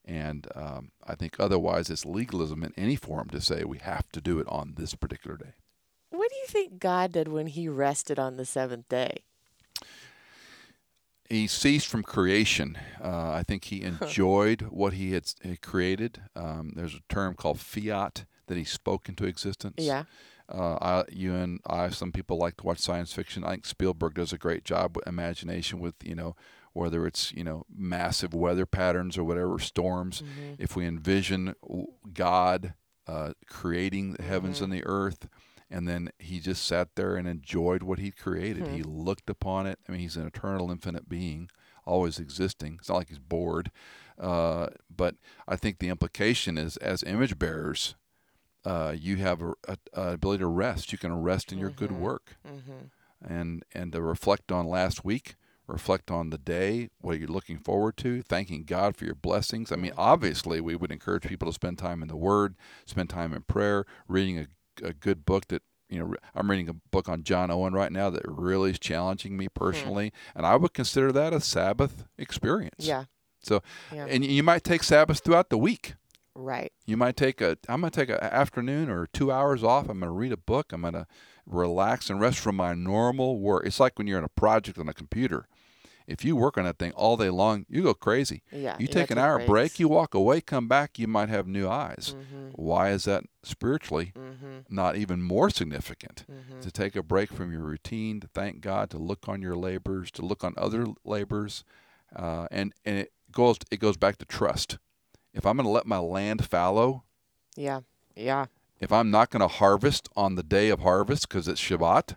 and 0.04 0.46
um, 0.56 0.92
I 1.08 1.16
think 1.16 1.40
otherwise, 1.40 1.90
it's 1.90 2.06
legalism 2.06 2.64
in 2.64 2.74
any 2.76 2.98
form 2.98 3.30
to 3.30 3.40
say 3.40 3.64
we 3.64 3.78
have 3.78 4.12
to 4.12 4.20
do 4.20 4.40
it 4.40 4.48
on 4.50 4.74
this 4.76 4.96
particular 4.96 5.38
day. 5.38 5.54
What 6.10 6.30
do 6.30 6.36
you 6.36 6.48
think 6.48 6.80
God 6.80 7.14
did 7.14 7.30
when 7.30 7.48
he 7.48 7.70
rested 7.70 8.20
on 8.20 8.36
the 8.36 8.46
seventh 8.46 8.90
day? 8.90 9.24
He 11.30 11.48
ceased 11.48 11.88
from 11.88 12.04
creation. 12.04 12.78
Uh, 13.02 13.32
I 13.32 13.44
think 13.48 13.66
he 13.66 13.84
enjoyed 13.84 14.64
what 14.64 14.94
he 14.94 15.14
had, 15.14 15.32
had 15.44 15.62
created. 15.62 16.22
Um, 16.36 16.74
there's 16.76 16.96
a 16.96 17.02
term 17.08 17.36
called 17.36 17.60
fiat 17.60 18.26
that 18.48 18.58
he 18.58 18.64
spoke 18.64 19.08
into 19.08 19.26
existence. 19.26 19.76
Yeah. 19.78 20.04
Uh, 20.52 20.78
I, 20.82 21.04
you 21.12 21.36
and 21.36 21.60
I, 21.68 21.90
some 21.90 22.12
people 22.12 22.38
like 22.38 22.58
to 22.58 22.66
watch 22.66 22.80
science 22.80 23.14
fiction. 23.14 23.44
I 23.44 23.52
think 23.52 23.68
Spielberg 23.68 24.16
does 24.16 24.34
a 24.34 24.38
great 24.38 24.66
job 24.66 24.96
with 24.96 25.08
imagination 25.08 25.80
with, 25.80 25.94
you 26.04 26.16
know, 26.16 26.36
whether 26.74 27.06
it's, 27.06 27.32
you 27.34 27.44
know, 27.44 27.66
massive 27.72 28.34
weather 28.34 28.66
patterns 28.66 29.18
or 29.18 29.24
whatever, 29.24 29.60
storms. 29.60 30.22
Mm-hmm. 30.22 30.56
If 30.58 30.76
we 30.76 30.88
envision 30.88 31.54
God 32.12 32.74
uh, 33.06 33.34
creating 33.48 34.14
the 34.14 34.24
heavens 34.24 34.58
Mm-hmm. 34.58 34.64
and 34.64 34.74
the 34.74 34.86
earth, 34.86 35.28
and 35.70 35.88
then 35.88 36.10
he 36.20 36.40
just 36.40 36.66
sat 36.66 36.96
there 36.96 37.16
and 37.16 37.28
enjoyed 37.28 37.84
what 37.84 38.00
he 38.00 38.12
created. 38.12 38.68
Hmm. 38.68 38.74
He 38.76 38.84
looked 38.84 39.30
upon 39.30 39.68
it. 39.68 39.80
I 39.88 39.92
mean, 39.92 40.02
he's 40.02 40.16
an 40.18 40.26
eternal, 40.28 40.72
infinite 40.72 41.08
being, 41.10 41.50
always 41.86 42.20
existing. 42.20 42.78
It's 42.80 42.90
not 42.90 42.96
like 42.98 43.10
he's 43.10 43.20
bored. 43.20 43.72
Uh, 44.18 44.68
but 44.96 45.16
I 45.48 45.56
think 45.56 45.80
the 45.80 45.90
implication 45.90 46.58
is, 46.58 46.76
as 46.78 47.04
image 47.04 47.38
bearers, 47.40 47.96
uh, 48.66 48.94
you 48.98 49.16
have 49.18 49.42
a, 49.42 49.54
a, 49.68 49.78
a 49.94 50.14
ability 50.14 50.40
to 50.42 50.48
rest. 50.48 50.92
You 50.92 50.98
can 50.98 51.14
rest 51.22 51.52
in 51.54 51.60
your 51.60 51.70
good 51.70 51.92
Mhm. 51.92 52.00
work, 52.00 52.36
Mm-hmm. 52.48 52.86
and 53.34 53.64
and 53.74 53.92
to 53.94 54.02
reflect 54.02 54.52
on 54.52 54.68
last 54.68 55.06
week, 55.06 55.36
reflect 55.68 56.12
on 56.12 56.30
the 56.32 56.38
day, 56.38 56.90
what 57.00 57.18
you're 57.20 57.30
looking 57.30 57.58
forward 57.58 57.96
to, 57.98 58.22
thanking 58.22 58.64
God 58.66 58.98
for 58.98 59.06
your 59.06 59.16
blessings. 59.16 59.72
I 59.72 59.78
mean, 59.78 59.94
obviously, 59.96 60.60
we 60.60 60.76
would 60.76 60.92
encourage 60.92 61.24
people 61.24 61.48
to 61.48 61.54
spend 61.54 61.78
time 61.78 62.02
in 62.02 62.10
the 62.10 62.18
Word, 62.18 62.56
spend 62.86 63.10
time 63.10 63.34
in 63.34 63.44
prayer, 63.44 63.86
reading 64.10 64.38
a, 64.40 64.48
a 64.84 64.94
good 64.94 65.26
book 65.26 65.48
that. 65.48 65.64
You 65.92 65.98
know, 65.98 66.14
I'm 66.36 66.52
reading 66.52 66.70
a 66.70 66.76
book 66.92 67.10
on 67.10 67.24
John 67.24 67.50
Owen 67.50 67.74
right 67.74 67.92
now 67.92 68.12
that 68.12 68.22
really 68.28 68.70
is 68.70 68.78
challenging 68.78 69.36
me 69.36 69.46
hmm. 69.46 69.60
personally, 69.60 70.14
and 70.36 70.46
I 70.46 70.56
would 70.56 70.72
consider 70.72 71.12
that 71.14 71.34
a 71.34 71.42
Sabbath 71.42 72.06
experience. 72.16 72.86
Yeah. 72.86 73.06
So, 73.42 73.64
Yeah. 73.92 74.06
and 74.06 74.24
you 74.24 74.44
might 74.44 74.64
take 74.64 74.84
Sabbath 74.84 75.24
throughout 75.24 75.50
the 75.50 75.58
week. 75.58 75.96
Right. 76.36 76.72
You 76.86 76.96
might 76.96 77.18
take 77.18 77.42
a. 77.42 77.58
I'm 77.68 77.82
going 77.82 77.92
to 77.92 78.00
take 78.00 78.10
an 78.10 78.20
afternoon 78.22 78.90
or 78.90 79.08
two 79.08 79.32
hours 79.32 79.64
off. 79.64 79.90
I'm 79.90 80.00
going 80.00 80.12
to 80.12 80.18
read 80.18 80.32
a 80.32 80.38
book. 80.38 80.72
I'm 80.72 80.82
going 80.82 80.94
to 80.94 81.08
relax 81.46 82.10
and 82.10 82.22
rest 82.22 82.40
from 82.40 82.56
my 82.56 82.74
normal 82.74 83.40
work. 83.40 83.66
It's 83.66 83.80
like 83.80 83.98
when 83.98 84.08
you're 84.08 84.20
in 84.20 84.24
a 84.24 84.30
project 84.30 84.78
on 84.78 84.88
a 84.88 84.94
computer. 84.94 85.48
If 86.10 86.26
you 86.26 86.36
work 86.36 86.58
on 86.58 86.64
that 86.64 86.80
thing 86.80 86.92
all 86.94 87.18
day 87.18 87.30
long, 87.30 87.66
you 87.70 87.84
go 87.84 87.94
crazy. 87.94 88.42
Yeah. 88.52 88.76
You 88.80 88.88
take 88.88 89.12
an 89.12 89.20
hour 89.20 89.36
breaks. 89.38 89.48
break, 89.50 89.80
you 89.80 89.88
walk 89.88 90.16
away, 90.16 90.42
come 90.42 90.68
back, 90.68 90.98
you 90.98 91.06
might 91.08 91.30
have 91.30 91.48
new 91.48 91.70
eyes. 91.70 92.16
Mhm. 92.18 92.50
Why 92.54 92.90
is 92.90 93.04
that 93.06 93.24
spiritually? 93.44 94.12
Mhm. 94.16 94.66
not 94.70 94.96
even 94.96 95.22
more 95.22 95.50
significant 95.50 96.26
Mhm. 96.30 96.62
to 96.62 96.72
take 96.72 96.96
a 96.96 97.04
break 97.04 97.32
from 97.32 97.52
your 97.52 97.62
routine, 97.62 98.20
to 98.22 98.28
thank 98.28 98.62
God, 98.62 98.90
to 98.92 98.98
look 98.98 99.28
on 99.30 99.42
your 99.42 99.56
labors, 99.56 100.10
to 100.12 100.22
look 100.26 100.44
on 100.44 100.54
other 100.58 100.88
labors, 101.06 101.64
uh, 102.16 102.48
and 102.52 102.74
and 102.86 102.98
it 102.98 103.14
goes 103.32 103.58
it 103.72 103.78
goes 103.80 103.98
back 103.98 104.18
to 104.18 104.26
trust. 104.26 104.78
If 105.34 105.46
I'm 105.46 105.58
going 105.58 105.66
to 105.66 105.72
let 105.72 105.86
my 105.86 106.00
land 106.00 106.44
fallow, 106.46 107.04
Yeah. 107.56 107.82
Yeah. 108.16 108.46
if 108.80 108.92
I'm 108.92 109.12
not 109.12 109.30
going 109.30 109.42
to 109.42 109.48
harvest 109.48 110.10
on 110.16 110.34
the 110.36 110.44
day 110.44 110.70
of 110.70 110.80
harvest 110.80 111.28
because 111.30 111.48
it's 111.48 111.62
Shabbat, 111.62 112.16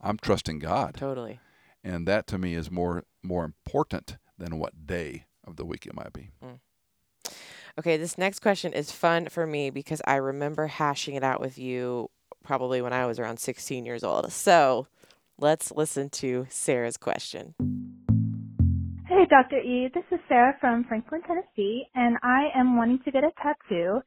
I'm 0.00 0.18
trusting 0.18 0.60
God, 0.60 0.94
Totally. 0.94 1.40
and 1.82 2.06
that 2.06 2.26
to 2.28 2.38
me 2.38 2.54
is 2.54 2.70
more 2.70 3.04
more 3.24 3.44
important 3.44 4.16
than 4.38 4.58
what 4.58 4.86
day 4.86 5.24
of 5.46 5.56
the 5.56 5.64
week 5.64 5.86
it 5.86 5.94
might 5.94 6.12
be. 6.12 6.30
Mm. 6.44 6.58
Okay, 7.78 7.96
this 7.96 8.16
next 8.16 8.38
question 8.38 8.72
is 8.72 8.92
fun 8.92 9.28
for 9.28 9.46
me 9.46 9.70
because 9.70 10.00
I 10.06 10.16
remember 10.16 10.68
hashing 10.68 11.16
it 11.16 11.24
out 11.24 11.40
with 11.40 11.58
you 11.58 12.08
probably 12.44 12.80
when 12.80 12.92
I 12.92 13.06
was 13.06 13.18
around 13.18 13.38
16 13.38 13.84
years 13.84 14.04
old. 14.04 14.30
So 14.32 14.86
let's 15.38 15.72
listen 15.72 16.10
to 16.10 16.46
Sarah's 16.50 16.96
question. 16.96 17.54
Hey, 19.08 19.26
Dr. 19.28 19.58
E. 19.58 19.90
This 19.92 20.04
is 20.12 20.20
Sarah 20.28 20.56
from 20.60 20.84
Franklin, 20.84 21.22
Tennessee, 21.26 21.84
and 21.94 22.16
I 22.22 22.48
am 22.54 22.76
wanting 22.76 23.00
to 23.04 23.10
get 23.10 23.24
a 23.24 23.30
tattoo. 23.42 24.00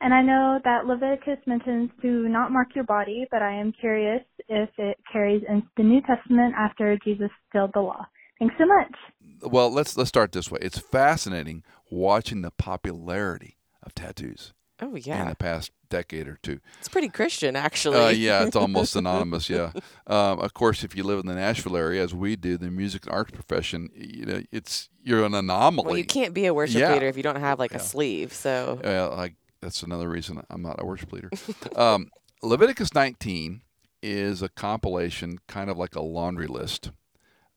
And 0.00 0.14
I 0.14 0.22
know 0.22 0.60
that 0.64 0.86
Leviticus 0.86 1.38
mentions 1.46 1.90
to 2.02 2.28
not 2.28 2.52
mark 2.52 2.68
your 2.74 2.84
body, 2.84 3.26
but 3.30 3.42
I 3.42 3.52
am 3.52 3.72
curious 3.72 4.22
if 4.48 4.68
it 4.78 4.96
carries 5.10 5.42
into 5.48 5.66
the 5.76 5.82
New 5.82 6.00
Testament 6.02 6.54
after 6.56 6.96
Jesus 7.04 7.30
fulfilled 7.50 7.72
the 7.74 7.80
law. 7.80 8.06
Thanks 8.38 8.54
so 8.58 8.66
much. 8.66 8.94
Well, 9.42 9.70
let's 9.70 9.96
let's 9.96 10.08
start 10.08 10.32
this 10.32 10.50
way. 10.50 10.58
It's 10.62 10.78
fascinating 10.78 11.62
watching 11.90 12.42
the 12.42 12.50
popularity 12.50 13.56
of 13.82 13.94
tattoos 13.94 14.52
Oh, 14.80 14.94
yeah. 14.96 15.22
in 15.22 15.28
the 15.28 15.34
past 15.34 15.72
decade 15.88 16.28
or 16.28 16.38
two. 16.42 16.60
It's 16.78 16.88
pretty 16.88 17.08
Christian, 17.08 17.56
actually. 17.56 17.96
Uh, 17.98 18.08
yeah, 18.10 18.44
it's 18.44 18.54
almost 18.64 18.92
synonymous. 18.92 19.48
Yeah. 19.50 19.72
Um, 20.06 20.38
of 20.40 20.54
course, 20.54 20.84
if 20.84 20.94
you 20.96 21.02
live 21.02 21.18
in 21.20 21.26
the 21.26 21.34
Nashville 21.34 21.76
area, 21.76 22.02
as 22.02 22.14
we 22.14 22.36
do, 22.36 22.56
the 22.58 22.70
music 22.70 23.06
and 23.06 23.14
arts 23.14 23.30
profession, 23.32 23.88
you 23.94 24.26
know, 24.26 24.42
it's 24.52 24.88
you're 25.02 25.24
an 25.24 25.34
anomaly. 25.34 25.86
well, 25.86 25.96
you 25.96 26.04
can't 26.04 26.34
be 26.34 26.46
a 26.46 26.54
worship 26.54 26.80
Yeah. 26.80 26.92
leader 26.92 27.06
if 27.06 27.16
you 27.16 27.22
don't 27.22 27.36
have 27.40 27.58
like 27.58 27.72
Yeah. 27.72 27.78
a 27.78 27.80
sleeve. 27.80 28.32
So, 28.32 28.80
Uh, 28.84 29.16
like 29.16 29.34
that's 29.60 29.82
another 29.82 30.08
reason 30.08 30.42
I'm 30.50 30.62
not 30.62 30.80
a 30.80 30.84
worship 30.84 31.12
leader. 31.12 31.30
um, 31.76 32.08
Leviticus 32.42 32.94
19 32.94 33.62
is 34.02 34.42
a 34.42 34.48
compilation, 34.48 35.38
kind 35.48 35.70
of 35.70 35.76
like 35.76 35.96
a 35.96 36.00
laundry 36.02 36.46
list. 36.46 36.92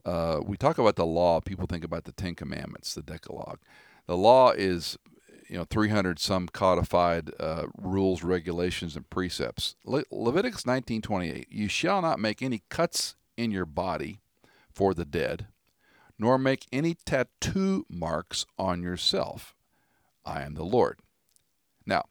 Uh, 0.06 0.39
we 0.43 0.58
talk 0.58 0.78
about 0.78 0.95
the 0.95 1.06
law. 1.06 1.39
People 1.39 1.68
think 1.68 1.84
about 1.84 2.06
the 2.06 2.12
Ten 2.12 2.36
Commandments, 2.36 2.93
the 2.93 3.02
Decalogue. 3.02 3.60
The 4.08 4.18
law 4.18 4.52
is, 4.52 4.97
you 5.47 5.58
know, 5.58 5.66
300 5.66 6.20
some 6.20 6.47
codified 6.47 7.32
uh, 7.39 7.68
rules, 7.78 8.24
regulations, 8.24 8.95
and 8.95 9.10
precepts. 9.10 9.76
Le- 9.86 10.04
Leviticus 10.12 10.64
19:28. 10.64 11.45
You 11.49 11.68
shall 11.68 12.02
not 12.02 12.20
make 12.20 12.41
any 12.41 12.64
cuts 12.70 13.16
in 13.38 13.52
your 13.52 13.66
body 13.66 14.20
for 14.74 14.93
the 14.93 15.06
dead, 15.06 15.47
nor 16.18 16.38
make 16.38 16.68
any 16.72 16.95
tattoo 16.95 17.86
marks 17.89 18.45
on 18.58 18.82
yourself. 18.82 19.56
I 20.26 20.41
am 20.41 20.54
the 20.56 20.64
Lord. 20.64 20.99
Now, 21.86 22.06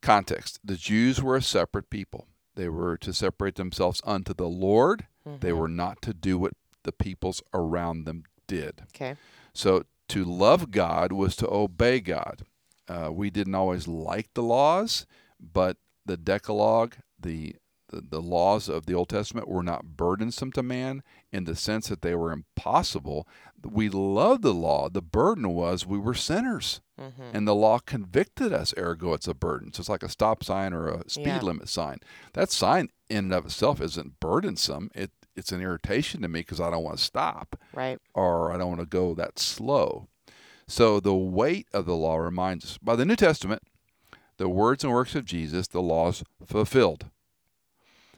context 0.00 0.60
the 0.64 0.76
Jews 0.76 1.22
were 1.22 1.36
a 1.36 1.42
separate 1.42 1.90
people. 1.90 2.26
They 2.54 2.68
were 2.68 2.96
to 2.98 3.12
separate 3.12 3.54
themselves 3.54 4.00
unto 4.04 4.34
the 4.34 4.48
Lord, 4.48 5.06
they 5.24 5.52
were 5.52 5.68
not 5.68 6.02
to 6.02 6.12
do 6.12 6.36
what 6.36 6.52
the 6.84 6.92
peoples 6.92 7.42
around 7.54 8.04
them 8.04 8.24
did. 8.46 8.82
okay. 8.94 9.16
So, 9.54 9.84
to 10.08 10.24
love 10.24 10.70
God 10.70 11.12
was 11.12 11.36
to 11.36 11.48
obey 11.50 12.00
God. 12.00 12.42
Uh, 12.88 13.10
we 13.12 13.30
didn't 13.30 13.54
always 13.54 13.86
like 13.88 14.28
the 14.34 14.42
laws, 14.42 15.06
but 15.40 15.76
the 16.04 16.16
Decalogue, 16.16 16.96
the, 17.18 17.56
the 17.88 18.00
the 18.00 18.20
laws 18.20 18.68
of 18.68 18.86
the 18.86 18.94
Old 18.94 19.08
Testament, 19.08 19.48
were 19.48 19.62
not 19.62 19.96
burdensome 19.96 20.50
to 20.52 20.62
man 20.62 21.02
in 21.30 21.44
the 21.44 21.54
sense 21.56 21.88
that 21.88 22.02
they 22.02 22.14
were 22.14 22.32
impossible. 22.32 23.26
We 23.64 23.88
loved 23.88 24.42
the 24.42 24.52
law. 24.54 24.88
The 24.88 25.00
burden 25.02 25.48
was 25.50 25.86
we 25.86 25.98
were 25.98 26.14
sinners, 26.14 26.80
Mm-hmm. 27.00 27.30
and 27.34 27.48
the 27.48 27.54
law 27.54 27.78
convicted 27.78 28.52
us. 28.52 28.72
Ergo, 28.78 29.12
it's 29.14 29.26
a 29.26 29.34
burden. 29.34 29.72
So 29.72 29.80
it's 29.80 29.88
like 29.88 30.02
a 30.04 30.08
stop 30.08 30.44
sign 30.44 30.72
or 30.72 30.88
a 30.88 31.08
speed 31.10 31.26
Yeah. 31.26 31.40
limit 31.40 31.68
sign. 31.68 31.98
That 32.34 32.50
sign 32.52 32.90
in 33.08 33.18
and 33.24 33.32
of 33.34 33.46
itself 33.46 33.80
isn't 33.80 34.20
burdensome. 34.20 34.90
It 34.94 35.10
it's 35.36 35.52
an 35.52 35.60
irritation 35.60 36.22
to 36.22 36.28
me 36.28 36.40
because 36.40 36.60
I 36.60 36.70
don't 36.70 36.84
want 36.84 36.98
to 36.98 37.02
stop 37.04 37.56
Right. 37.72 37.98
or 38.14 38.52
I 38.52 38.58
don't 38.58 38.68
want 38.68 38.80
to 38.80 38.86
go 38.86 39.14
that 39.14 39.38
slow. 39.38 40.08
So 40.66 41.00
the 41.00 41.14
weight 41.14 41.66
of 41.72 41.86
the 41.86 41.96
law 41.96 42.16
reminds 42.16 42.64
us. 42.64 42.78
By 42.78 42.96
the 42.96 43.04
New 43.04 43.16
Testament, 43.16 43.62
the 44.38 44.48
words 44.48 44.84
and 44.84 44.92
works 44.92 45.14
of 45.14 45.24
Jesus, 45.24 45.68
the 45.68 45.82
laws 45.82 46.22
fulfilled. 46.46 47.06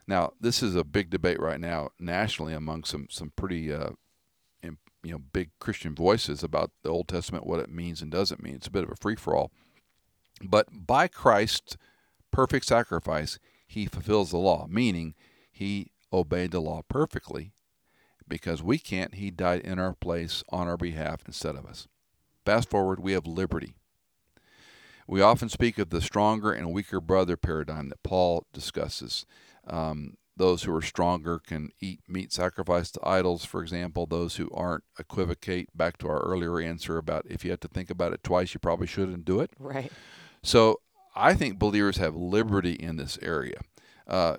Now, 0.07 0.33
this 0.41 0.63
is 0.63 0.75
a 0.75 0.85
big 0.85 1.11
debate 1.11 1.41
right 1.41 1.61
now 1.61 1.91
nationally 1.99 2.53
among 2.53 2.85
some 2.85 3.07
some 3.11 3.33
pretty 3.37 3.73
uh, 3.73 3.91
you 4.63 5.13
know 5.13 5.19
big 5.19 5.51
Christian 5.61 5.95
voices 5.95 6.43
about 6.43 6.71
the 6.83 6.89
Old 6.91 7.09
Testament, 7.09 7.47
what 7.47 7.61
it 7.61 7.71
means 7.71 8.03
and 8.03 8.11
doesn't 8.11 8.43
mean. 8.43 8.55
It's 8.55 8.67
a 8.67 8.71
bit 8.73 8.85
of 8.85 8.91
a 8.91 8.97
free 8.97 9.17
for 9.17 9.37
all. 9.37 9.53
But 10.43 10.67
by 10.73 11.09
Christ's 11.09 11.77
perfect 12.31 12.67
sacrifice, 12.67 13.39
he 13.67 13.87
fulfills 13.87 14.31
the 14.31 14.39
law, 14.39 14.67
meaning 14.69 15.15
he 15.53 15.91
obeyed 16.15 16.53
the 16.53 16.61
law 16.61 16.83
perfectly 16.89 17.53
because 18.27 18.63
we 18.63 18.79
can't. 18.79 19.15
He 19.15 19.31
died 19.31 19.61
in 19.61 19.79
our 19.79 19.95
place 19.95 20.43
on 20.49 20.69
our 20.69 20.77
behalf 20.77 21.23
instead 21.27 21.57
of 21.57 21.67
us. 21.67 21.89
Fast 22.45 22.71
forward, 22.71 23.01
we 23.01 23.13
have 23.13 23.27
liberty. 23.27 23.75
We 25.07 25.21
often 25.21 25.49
speak 25.49 25.79
of 25.79 25.91
the 25.91 26.01
stronger 26.01 26.53
and 26.53 26.73
weaker 26.73 27.01
brother 27.01 27.37
paradigm 27.37 27.91
that 27.91 28.03
Paul 28.03 28.47
discusses. 28.53 29.27
Um, 29.67 30.17
those 30.37 30.63
who 30.63 30.75
are 30.75 30.83
stronger 30.83 31.39
can 31.39 31.71
eat 31.81 32.01
meat 32.09 32.33
sacrificed 32.33 32.95
to 32.95 33.09
idols, 33.09 33.45
for 33.45 33.63
example. 33.63 34.07
Those 34.07 34.37
who 34.37 34.51
aren't 34.53 34.85
equivocate. 34.99 35.77
Back 35.77 35.99
to 35.99 36.09
our 36.09 36.21
earlier 36.21 36.59
answer 36.59 36.97
about 36.97 37.27
if 37.29 37.45
you 37.45 37.51
have 37.51 37.61
to 37.61 37.69
think 37.69 37.91
about 37.91 38.13
it 38.13 38.25
twice, 38.25 38.55
you 38.55 38.61
probably 38.61 38.87
shouldn't 38.87 39.25
do 39.25 39.41
it. 39.41 39.51
Right. 39.59 39.93
So 40.43 40.81
I 41.15 41.35
think 41.35 41.59
believers 41.59 41.99
have 41.99 42.17
liberty 42.17 42.73
in 42.73 42.97
this 42.97 43.19
area. 43.23 43.61
Uh, 44.09 44.39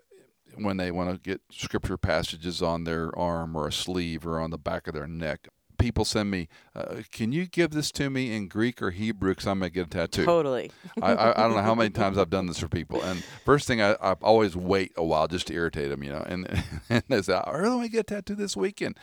when 0.57 0.77
they 0.77 0.91
want 0.91 1.11
to 1.11 1.17
get 1.17 1.41
scripture 1.49 1.97
passages 1.97 2.61
on 2.61 2.83
their 2.83 3.17
arm 3.17 3.55
or 3.55 3.67
a 3.67 3.71
sleeve 3.71 4.25
or 4.25 4.39
on 4.39 4.51
the 4.51 4.57
back 4.57 4.87
of 4.87 4.93
their 4.93 5.07
neck, 5.07 5.47
people 5.77 6.05
send 6.05 6.31
me, 6.31 6.47
uh, 6.75 7.01
"Can 7.11 7.31
you 7.31 7.45
give 7.45 7.71
this 7.71 7.91
to 7.93 8.09
me 8.09 8.35
in 8.35 8.47
Greek 8.47 8.81
or 8.81 8.91
Hebrew? 8.91 9.31
Because 9.31 9.47
I'm 9.47 9.59
going 9.59 9.71
to 9.71 9.73
get 9.73 9.87
a 9.87 9.89
tattoo." 9.89 10.25
Totally. 10.25 10.71
I, 11.01 11.13
I, 11.13 11.29
I 11.31 11.47
don't 11.47 11.55
know 11.55 11.61
how 11.61 11.75
many 11.75 11.89
times 11.89 12.17
I've 12.17 12.29
done 12.29 12.47
this 12.47 12.59
for 12.59 12.67
people. 12.67 13.01
And 13.01 13.23
first 13.43 13.67
thing, 13.67 13.81
I, 13.81 13.93
I 14.01 14.13
always 14.21 14.55
wait 14.55 14.93
a 14.97 15.03
while 15.03 15.27
just 15.27 15.47
to 15.47 15.53
irritate 15.53 15.89
them, 15.89 16.03
you 16.03 16.11
know. 16.11 16.23
And, 16.25 16.63
and 16.89 17.03
they 17.07 17.21
say, 17.21 17.35
I 17.35 17.51
really 17.57 17.75
want 17.75 17.85
to 17.85 17.91
get 17.91 18.11
a 18.11 18.15
tattoo 18.15 18.35
this 18.35 18.55
weekend. 18.55 18.97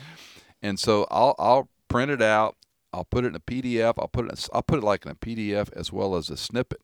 And 0.62 0.78
so 0.78 1.06
I'll 1.10 1.34
I'll 1.38 1.68
print 1.88 2.10
it 2.10 2.22
out. 2.22 2.56
I'll 2.92 3.04
put 3.04 3.24
it 3.24 3.28
in 3.28 3.36
a 3.36 3.40
PDF. 3.40 3.94
I'll 3.98 4.08
put 4.08 4.30
it. 4.30 4.48
I'll 4.52 4.62
put 4.62 4.78
it 4.78 4.84
like 4.84 5.04
in 5.04 5.12
a 5.12 5.14
PDF 5.14 5.72
as 5.74 5.92
well 5.92 6.14
as 6.16 6.30
a 6.30 6.36
snippet, 6.36 6.80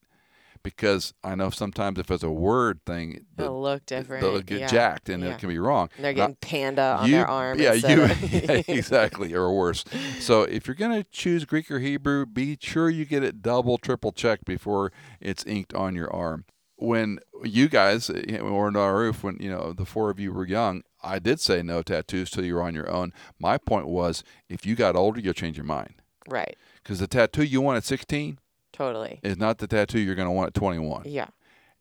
because 0.62 1.14
I 1.24 1.34
know 1.34 1.50
sometimes 1.50 1.98
if 1.98 2.10
it's 2.10 2.22
a 2.22 2.30
word 2.30 2.80
thing, 2.86 3.24
the- 3.36 3.44
It'll 3.44 3.62
look 3.62 3.86
different. 3.86 4.22
they'll 4.22 4.40
get 4.42 4.60
yeah. 4.60 4.66
jacked 4.66 5.08
and 5.08 5.22
yeah. 5.22 5.30
it 5.30 5.38
can 5.38 5.48
be 5.48 5.58
wrong. 5.58 5.88
And 5.96 6.04
they're 6.04 6.12
And 6.12 6.20
I- 6.20 6.24
getting 6.26 6.36
panda 6.40 6.98
on 7.00 7.06
you- 7.06 7.16
their 7.16 7.26
arm. 7.28 7.60
Yeah, 7.60 7.72
you 7.72 7.88
yeah, 8.30 8.62
exactly, 8.68 9.34
or 9.34 9.52
worse. 9.54 9.84
So 10.20 10.42
if 10.42 10.66
you're 10.66 10.74
going 10.74 11.02
to 11.02 11.08
choose 11.10 11.44
Greek 11.44 11.70
or 11.70 11.78
Hebrew, 11.78 12.26
be 12.26 12.58
sure 12.60 12.88
you 12.90 13.04
get 13.04 13.22
it 13.22 13.42
double, 13.42 13.78
triple 13.78 14.12
checked 14.12 14.44
before 14.44 14.92
it's 15.20 15.44
inked 15.44 15.74
on 15.74 15.94
your 15.94 16.12
arm. 16.12 16.44
When 16.80 17.18
you 17.42 17.68
guys 17.68 18.08
eh, 18.08 18.40
were 18.40 18.66
on 18.68 18.76
our 18.76 18.96
roof, 18.96 19.24
when 19.24 19.36
you 19.40 19.50
know 19.50 19.72
the 19.72 19.84
four 19.84 20.10
of 20.10 20.20
you 20.20 20.32
were 20.32 20.46
young, 20.46 20.82
I 21.02 21.18
did 21.18 21.40
say 21.40 21.60
no 21.62 21.82
tattoos 21.82 22.30
till 22.30 22.44
you 22.44 22.54
were 22.54 22.62
on 22.62 22.74
your 22.74 22.88
own. 22.88 23.12
My 23.40 23.58
point 23.58 23.88
was, 23.88 24.22
if 24.48 24.64
you 24.64 24.76
got 24.76 24.94
older, 24.94 25.18
you'll 25.20 25.32
change 25.32 25.56
your 25.56 25.66
mind 25.66 25.94
right. 26.28 26.56
because 26.82 27.00
the 27.00 27.08
tattoo 27.08 27.42
you 27.42 27.60
want 27.60 27.78
at 27.78 27.84
16 27.84 28.38
Totally. 28.78 29.20
is 29.22 29.36
not 29.36 29.58
the 29.58 29.66
tattoo 29.66 29.98
you're 29.98 30.14
going 30.14 30.28
to 30.28 30.32
want 30.32 30.48
at 30.48 30.54
21. 30.54 31.02
Yeah. 31.06 31.26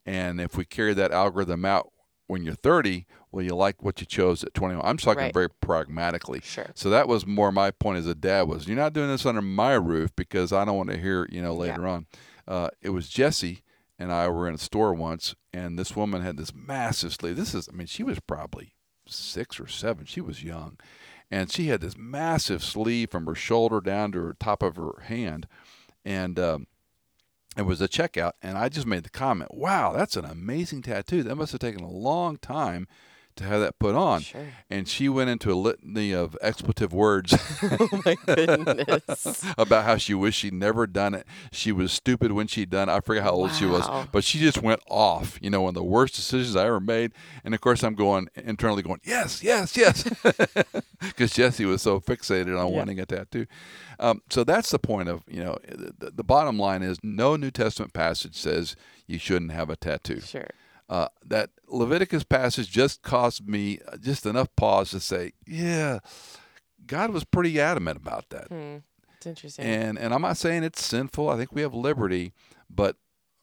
And 0.06 0.42
if 0.42 0.58
we 0.58 0.66
carry 0.66 0.94
that 0.96 1.12
algorithm 1.12 1.64
out 1.64 1.92
when 2.28 2.44
you're 2.44 2.56
30, 2.56 3.06
well, 3.32 3.44
you 3.46 3.56
like 3.56 3.84
what 3.84 4.02
you 4.02 4.08
chose 4.08 4.44
at 4.44 4.54
21. 4.54 4.86
I'm 4.86 4.98
talking 4.98 5.24
Right. 5.24 5.34
very 5.34 5.50
pragmatically. 5.50 6.42
Sure. 6.44 6.66
So 6.74 6.90
that 6.90 7.08
was 7.08 7.26
more 7.26 7.52
my 7.52 7.72
point 7.72 8.00
as 8.00 8.08
a 8.08 8.16
dad 8.16 8.44
was, 8.48 8.68
you're 8.68 8.76
not 8.76 8.94
doing 8.94 9.10
this 9.10 9.26
under 9.26 9.42
my 9.42 9.74
roof 9.74 10.16
because 10.16 10.52
I 10.52 10.66
don't 10.66 10.76
want 10.78 10.90
to 10.90 10.98
hear, 10.98 11.28
you 11.32 11.42
know, 11.42 11.54
later 11.54 11.86
on. 11.88 12.08
Uh, 12.48 12.70
it 12.82 12.90
was 12.90 13.08
Jesse 13.10 13.62
and 14.00 14.12
I 14.12 14.28
were 14.30 14.48
in 14.48 14.56
a 14.56 14.60
store 14.60 14.94
once, 14.94 15.36
and 15.54 15.78
this 15.78 15.96
woman 15.96 16.22
had 16.22 16.38
this 16.38 16.54
massive 16.54 17.14
sleeve. 17.14 17.36
This 17.36 17.54
is, 17.56 17.68
I 17.68 17.76
mean, 17.76 17.88
she 17.88 18.04
was 18.04 18.20
probably 18.20 18.74
six 19.08 19.60
or 19.60 19.68
seven. 19.68 20.06
She 20.06 20.22
was 20.22 20.44
young. 20.44 20.78
And 21.30 21.52
she 21.52 21.68
had 21.68 21.82
this 21.82 21.98
massive 21.98 22.64
sleeve 22.64 23.10
from 23.12 23.26
her 23.26 23.36
shoulder 23.36 23.82
down 23.82 24.12
to 24.14 24.20
her 24.22 24.36
top 24.40 24.64
of 24.64 24.76
her 24.78 25.02
hand. 25.06 25.48
And, 26.06 26.40
um, 26.40 26.68
it 27.58 27.66
was 27.66 27.82
a 27.82 27.88
checkout, 27.88 28.34
and 28.42 28.58
I 28.58 28.70
just 28.70 28.88
made 28.88 29.04
the 29.04 29.10
comment, 29.10 29.54
"Wow, 29.54 29.94
that's 29.94 30.16
an 30.16 30.26
amazing 30.26 30.84
tattoo. 30.84 31.24
That 31.24 31.36
must 31.36 31.52
have 31.52 31.62
taken 31.62 31.84
a 31.84 31.90
long 31.90 32.38
time 32.38 32.88
to 33.38 33.44
have 33.46 33.60
that 33.62 33.80
put 33.80 33.96
on. 33.96 34.22
Sure. 34.22 34.48
And 34.70 34.88
she 34.88 35.08
went 35.10 35.30
into 35.30 35.52
a 35.52 35.56
litany 35.56 36.14
of 36.14 36.38
expletive 36.42 36.94
words 36.94 37.34
oh 37.64 38.02
my 38.06 38.16
goodness. 38.26 39.44
about 39.58 39.86
how 39.86 39.98
she 39.98 40.14
wished 40.14 40.40
she'd 40.40 40.54
never 40.54 40.86
done 40.88 41.14
it. 41.14 41.26
She 41.52 41.72
was 41.72 41.92
stupid 41.92 42.32
when 42.32 42.48
she'd 42.48 42.70
done 42.70 42.90
it. 42.90 42.94
I 42.94 43.00
forget 43.00 43.24
how 43.24 43.32
old 43.32 43.54
she 43.54 43.66
was, 43.66 43.88
but 44.12 44.24
she 44.24 44.40
just 44.40 44.62
went 44.62 44.82
off. 44.90 45.38
You 45.42 45.50
know, 45.50 45.62
one 45.62 45.70
of 45.70 45.76
the 45.76 45.84
worst 45.84 46.16
decisions 46.16 46.56
I 46.56 46.66
ever 46.68 46.80
made. 46.80 47.14
And 47.44 47.54
of 47.54 47.62
course, 47.62 47.84
I'm 47.84 47.96
going 47.96 48.28
internally 48.36 48.84
going, 48.84 49.02
yes, 49.04 49.42
yes, 49.44 49.76
yes, 49.78 50.04
because 51.00 51.32
Jesse 51.34 51.66
was 51.66 51.82
so 51.82 52.00
fixated 52.00 52.60
on 52.60 52.72
Yeah. 52.72 52.78
wanting 52.78 53.00
a 53.00 53.06
tattoo. 53.06 53.46
Um, 54.00 54.22
so 54.30 54.44
that's 54.44 54.70
the 54.70 54.80
point 54.80 55.10
of 55.10 55.24
you 55.28 55.44
know 55.44 55.58
the, 55.68 56.12
the 56.12 56.24
bottom 56.24 56.60
line 56.60 56.84
is 56.84 56.98
no 57.02 57.36
New 57.36 57.50
Testament 57.52 57.94
passage 57.94 58.36
says 58.36 58.76
you 59.08 59.18
shouldn't 59.18 59.52
have 59.52 59.70
a 59.70 59.76
tattoo. 59.76 60.22
Sure. 60.22 60.48
Uh, 60.90 61.08
that 61.26 61.50
Leviticus 61.68 62.24
passage 62.24 62.70
just 62.70 63.02
caused 63.02 63.48
me 63.48 63.80
uh, 63.92 63.98
just 63.98 64.26
enough 64.26 64.48
pause 64.56 64.92
to 64.92 65.00
say, 65.02 65.34
yeah, 65.46 66.00
God 66.86 67.12
was 67.12 67.26
pretty 67.26 67.60
adamant 67.60 67.98
about 67.98 68.30
that. 68.30 68.48
Hmm. 68.48 68.78
It's 69.18 69.26
interesting. 69.26 69.66
And 69.66 69.98
and 70.00 70.14
I'm 70.14 70.22
not 70.22 70.38
saying 70.38 70.64
it's 70.64 70.84
sinful. 70.84 71.28
I 71.30 71.36
think 71.38 71.52
we 71.52 71.62
have 71.62 71.74
liberty, 71.74 72.34
but 72.70 72.96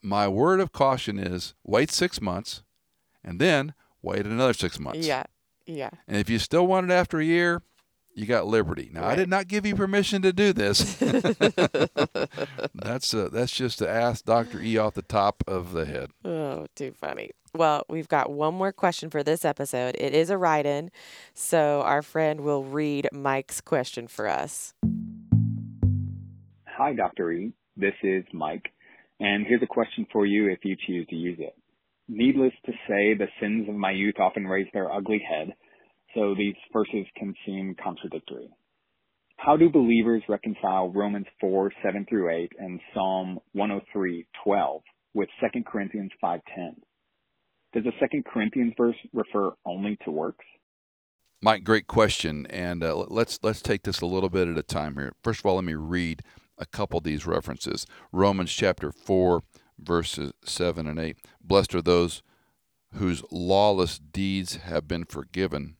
my 0.03 0.27
word 0.29 0.61
of 0.61 0.73
caution 0.73 1.19
is 1.19 1.55
wait 1.65 1.91
six 1.91 2.21
months, 2.21 2.63
and 3.23 3.41
then 3.41 3.75
wait 4.01 4.25
another 4.25 4.55
six 4.55 4.79
months. 4.79 5.07
yeah. 5.07 5.25
Yeah. 5.67 5.89
And 6.07 6.19
if 6.19 6.29
you 6.29 6.39
still 6.39 6.67
want 6.67 6.91
it 6.91 6.93
after 6.93 7.19
a 7.19 7.25
year, 7.25 7.63
you 8.15 8.27
got 8.27 8.47
liberty. 8.47 8.91
Now 8.93 9.07
I 9.07 9.15
did 9.15 9.29
not 9.29 9.49
give 9.49 9.67
you 9.67 9.75
permission 9.75 10.23
to 10.23 10.33
do 10.33 10.53
this. 10.53 10.95
that's 12.75 13.13
uh, 13.15 13.29
that's 13.33 13.53
just 13.53 13.79
to 13.79 13.89
ask 13.89 14.25
Doctor 14.25 14.61
E 14.61 14.79
off 14.79 14.95
the 14.95 15.03
top 15.03 15.43
of 15.47 15.73
the 15.73 15.85
head. 15.85 16.11
Oh, 16.25 16.67
too 16.75 16.93
funny. 16.93 17.31
Well, 17.55 17.85
we've 17.89 18.09
got 18.09 18.31
one 18.33 18.55
more 18.55 18.73
question 18.73 19.11
for 19.11 19.23
this 19.23 19.45
episode. 19.45 19.95
It 19.99 20.15
is 20.15 20.31
a 20.31 20.39
write 20.39 20.67
in, 20.67 20.91
so 21.35 21.83
our 21.83 22.03
friend 22.03 22.41
will 22.41 22.65
read 22.65 23.09
Mike's 23.13 23.61
question 23.61 24.09
for 24.09 24.27
us. 24.27 24.75
Hi, 26.67 26.93
Dr. 26.95 27.31
E. 27.31 27.53
This 27.77 27.95
is 28.03 28.25
Mike, 28.33 28.73
and 29.21 29.47
here's 29.47 29.63
a 29.63 29.67
question 29.67 30.07
for 30.13 30.27
you 30.27 30.49
if 30.49 30.65
you 30.65 30.77
choose 30.87 31.07
to 31.09 31.17
use 31.17 31.39
it. 31.39 31.55
Needless 32.09 32.53
to 32.67 32.73
say, 32.89 33.15
the 33.15 33.29
sins 33.41 33.69
of 33.69 33.75
my 33.75 33.93
youth 33.93 34.17
often 34.19 34.47
raise 34.47 34.67
their 34.73 34.93
ugly 34.93 35.21
head, 35.27 35.55
so 36.15 36.35
these 36.37 36.55
verses 36.73 37.07
can 37.17 37.35
seem 37.45 37.75
contradictory. 37.83 38.49
How 39.37 39.57
do 39.57 39.69
believers 39.69 40.23
reconcile 40.29 40.91
Romans 40.91 41.27
4, 41.41 41.73
7 41.83 42.07
through 42.09 42.31
8 42.31 42.53
and 42.59 42.81
Psalm 42.95 43.39
103, 43.53 44.27
12 44.45 44.83
with 45.13 45.29
2 45.41 45.63
Corinthians 45.67 46.11
5, 46.21 46.41
10? 46.55 46.77
Does 47.75 47.85
the 47.85 48.07
2 48.09 48.23
Corinthians 48.33 48.73
verse 48.77 48.97
refer 49.13 49.51
only 49.67 49.99
to 50.05 50.11
works? 50.11 50.45
Mike, 51.43 51.65
great 51.65 51.87
question, 51.87 52.47
and 52.47 52.83
uh, 52.83 52.97
let's 52.97 53.39
let's 53.43 53.61
take 53.61 53.83
this 53.83 54.01
a 54.01 54.07
little 54.07 54.31
bit 54.31 54.49
at 54.49 54.57
a 54.57 54.63
time 54.63 54.95
here. 54.95 55.13
First 55.23 55.41
of 55.41 55.47
all, 55.47 55.57
let 55.57 55.65
me 55.65 55.75
read 55.75 56.23
a 56.57 56.65
couple 56.65 56.97
of 56.97 57.05
these 57.05 57.27
references. 57.27 57.87
Romans 58.13 58.51
chapter 58.51 58.91
four, 58.91 59.43
verses 59.79 60.33
seven 60.43 60.87
and 60.87 60.99
eight. 60.99 61.19
Blessed 61.43 61.75
are 61.75 61.83
those 61.83 62.23
whose 62.95 63.23
lawless 63.31 63.99
deeds 63.99 64.57
have 64.57 64.89
been 64.89 65.05
forgiven, 65.05 65.77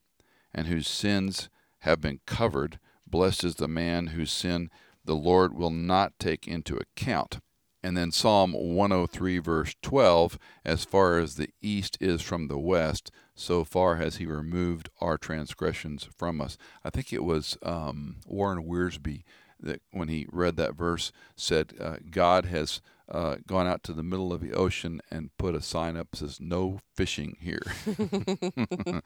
and 0.55 0.67
whose 0.67 0.89
sins 0.89 1.49
have 1.81 2.01
been 2.01 2.21
covered. 2.27 2.79
Blessed 3.07 3.45
is 3.45 3.57
the 3.57 3.69
man 3.69 4.09
whose 4.09 4.33
sin 4.33 4.71
the 5.05 5.15
Lord 5.15 5.55
will 5.55 5.71
not 5.71 6.19
take 6.19 6.49
into 6.49 6.77
account. 6.77 7.41
And 7.83 7.99
then 7.99 8.13
Psalm 8.13 8.53
103, 8.55 9.39
verse 9.39 9.75
12 9.83 10.39
As 10.65 10.87
far 10.87 11.19
as 11.19 11.35
the 11.35 11.51
east 11.61 11.99
is 12.01 12.23
from 12.23 12.49
the 12.49 12.59
west, 12.59 13.11
so 13.35 13.63
far 13.63 13.97
has 13.97 14.17
he 14.17 14.25
removed 14.25 14.89
our 15.03 15.19
transgressions 15.19 16.09
from 16.17 16.41
us. 16.41 16.57
I 16.83 16.89
think 16.89 17.13
it 17.13 17.23
was 17.23 17.59
um, 17.63 18.17
Warren 18.27 18.65
Wiersbe 18.65 19.23
that, 19.61 19.83
when 19.91 20.09
he 20.09 20.27
read 20.33 20.57
that 20.57 20.77
verse, 20.77 21.13
said, 21.37 21.75
uh, 21.79 21.97
God 22.11 22.47
has 22.47 22.81
uh, 23.09 23.37
gone 23.47 23.67
out 23.67 23.83
to 23.83 23.93
the 23.93 24.03
middle 24.03 24.33
of 24.33 24.41
the 24.41 24.55
ocean 24.55 25.03
and 25.11 25.37
put 25.37 25.55
a 25.55 25.61
sign 25.61 25.97
up 25.97 26.11
that 26.11 26.19
says, 26.19 26.41
No 26.41 26.81
fishing 26.95 27.37
here. 27.39 27.63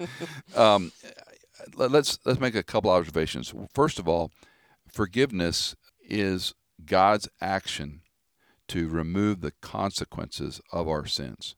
um, 0.57 0.93
let's 1.77 2.19
let's 2.25 2.41
make 2.41 2.55
a 2.55 2.63
couple 2.63 2.91
observations. 2.91 3.53
First 3.73 3.99
of 3.99 4.09
all, 4.09 4.31
forgiveness 4.91 5.75
is 6.09 6.55
God's 6.85 7.29
action 7.41 8.03
to 8.69 8.89
remove 8.89 9.41
the 9.41 9.53
consequences 9.61 10.61
of 10.73 10.89
our 10.89 11.07
sins. 11.07 11.57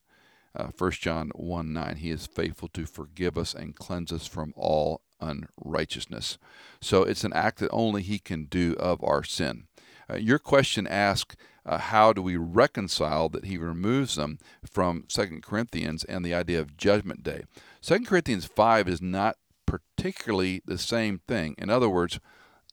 Uh, 0.54 0.68
1 0.76 0.90
John 0.92 1.30
1 1.34 1.72
9, 1.72 1.96
He 1.96 2.10
is 2.10 2.26
faithful 2.26 2.68
to 2.68 2.86
forgive 2.86 3.38
us 3.38 3.54
and 3.54 3.76
cleanse 3.76 4.12
us 4.12 4.26
from 4.26 4.52
all 4.56 5.02
unrighteousness. 5.20 6.38
So 6.80 7.04
it's 7.04 7.24
an 7.24 7.32
act 7.32 7.58
that 7.58 7.70
only 7.70 8.02
He 8.02 8.18
can 8.18 8.44
do 8.44 8.74
of 8.78 9.02
our 9.04 9.22
sin. 9.22 9.64
Uh, 10.10 10.16
your 10.16 10.40
question 10.40 10.86
asks, 10.88 11.36
uh, 11.64 11.78
how 11.78 12.12
do 12.12 12.20
we 12.22 12.36
reconcile 12.36 13.28
that 13.28 13.44
He 13.44 13.58
removes 13.58 14.16
them 14.16 14.38
from 14.68 15.04
2 15.08 15.40
Corinthians 15.42 16.02
and 16.04 16.24
the 16.24 16.34
idea 16.34 16.58
of 16.58 16.76
judgment 16.76 17.22
day? 17.22 17.44
2 17.82 18.00
Corinthians 18.00 18.46
5 18.46 18.88
is 18.88 19.00
not 19.00 19.36
particularly 19.70 20.62
the 20.66 20.78
same 20.78 21.20
thing. 21.28 21.54
In 21.56 21.70
other 21.70 21.88
words, 21.88 22.18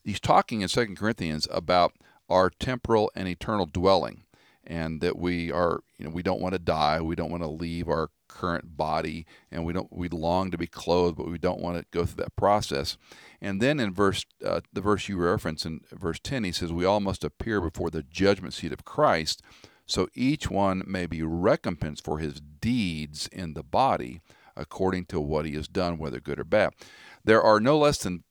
he's 0.03 0.19
talking 0.19 0.61
in 0.61 0.67
2 0.67 0.95
Corinthians 0.95 1.47
about 1.51 1.93
our 2.27 2.49
temporal 2.49 3.11
and 3.15 3.27
eternal 3.27 3.67
dwelling 3.67 4.23
and 4.65 4.99
that 4.99 5.17
we 5.17 5.49
are 5.51 5.81
you 5.97 6.05
know 6.05 6.11
we 6.11 6.21
don't 6.21 6.41
want 6.41 6.53
to 6.53 6.59
die 6.59 6.99
we 6.99 7.15
don't 7.15 7.31
want 7.31 7.41
to 7.41 7.47
leave 7.47 7.87
our 7.87 8.09
current 8.27 8.75
body 8.75 9.25
and 9.49 9.63
we 9.63 9.71
don't 9.71 9.87
we 9.93 10.09
long 10.09 10.51
to 10.51 10.57
be 10.57 10.67
clothed 10.67 11.15
but 11.15 11.29
we 11.29 11.37
don't 11.37 11.61
want 11.61 11.77
to 11.77 11.85
go 11.91 12.03
through 12.03 12.21
that 12.21 12.35
process 12.35 12.97
and 13.39 13.61
then 13.61 13.79
in 13.79 13.93
verse 13.93 14.25
uh, 14.43 14.59
the 14.73 14.81
verse 14.81 15.07
you 15.07 15.15
reference 15.15 15.65
in 15.65 15.79
verse 15.93 16.19
10 16.19 16.43
he 16.43 16.51
says 16.51 16.73
we 16.73 16.83
all 16.83 16.99
must 16.99 17.23
appear 17.23 17.61
before 17.61 17.89
the 17.89 18.03
judgment 18.03 18.53
seat 18.53 18.73
of 18.73 18.83
Christ 18.83 19.41
so 19.85 20.09
each 20.13 20.49
one 20.49 20.83
may 20.85 21.05
be 21.05 21.23
recompensed 21.23 22.03
for 22.03 22.19
his 22.19 22.41
deeds 22.59 23.29
in 23.31 23.53
the 23.53 23.63
body 23.63 24.19
according 24.57 25.05
to 25.05 25.19
what 25.19 25.45
he 25.45 25.53
has 25.53 25.67
done 25.67 25.97
whether 25.97 26.19
good 26.19 26.39
or 26.39 26.43
bad 26.43 26.73
there 27.23 27.41
are 27.41 27.59
no 27.59 27.77
less 27.77 27.99
than 27.99 28.23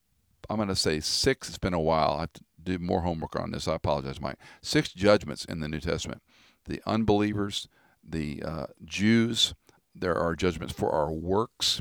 I'm 0.49 0.57
going 0.57 0.69
to 0.69 0.77
say 0.77 1.01
six. 1.01 1.49
It's 1.49 1.59
been 1.59 1.75
a 1.75 1.81
while. 1.81 2.15
I 2.17 2.21
have 2.21 2.33
to 2.35 2.41
do 2.63 2.79
more 2.79 3.03
homework 3.03 3.37
on 3.37 3.51
this. 3.51 3.69
I 3.69 3.75
apologize, 3.75 4.21
Mike. 4.21 4.39
Six 4.63 4.93
judgments 4.93 5.45
in 5.45 5.61
the 5.61 5.69
New 5.69 5.81
Testament: 5.81 6.23
the 6.67 6.81
unbelievers, 6.87 7.69
the 8.03 8.43
uh, 8.45 8.67
Jews. 8.85 9.55
There 9.95 10.17
are 10.17 10.37
judgments 10.37 10.75
for 10.75 10.91
our 10.91 11.11
works. 11.11 11.81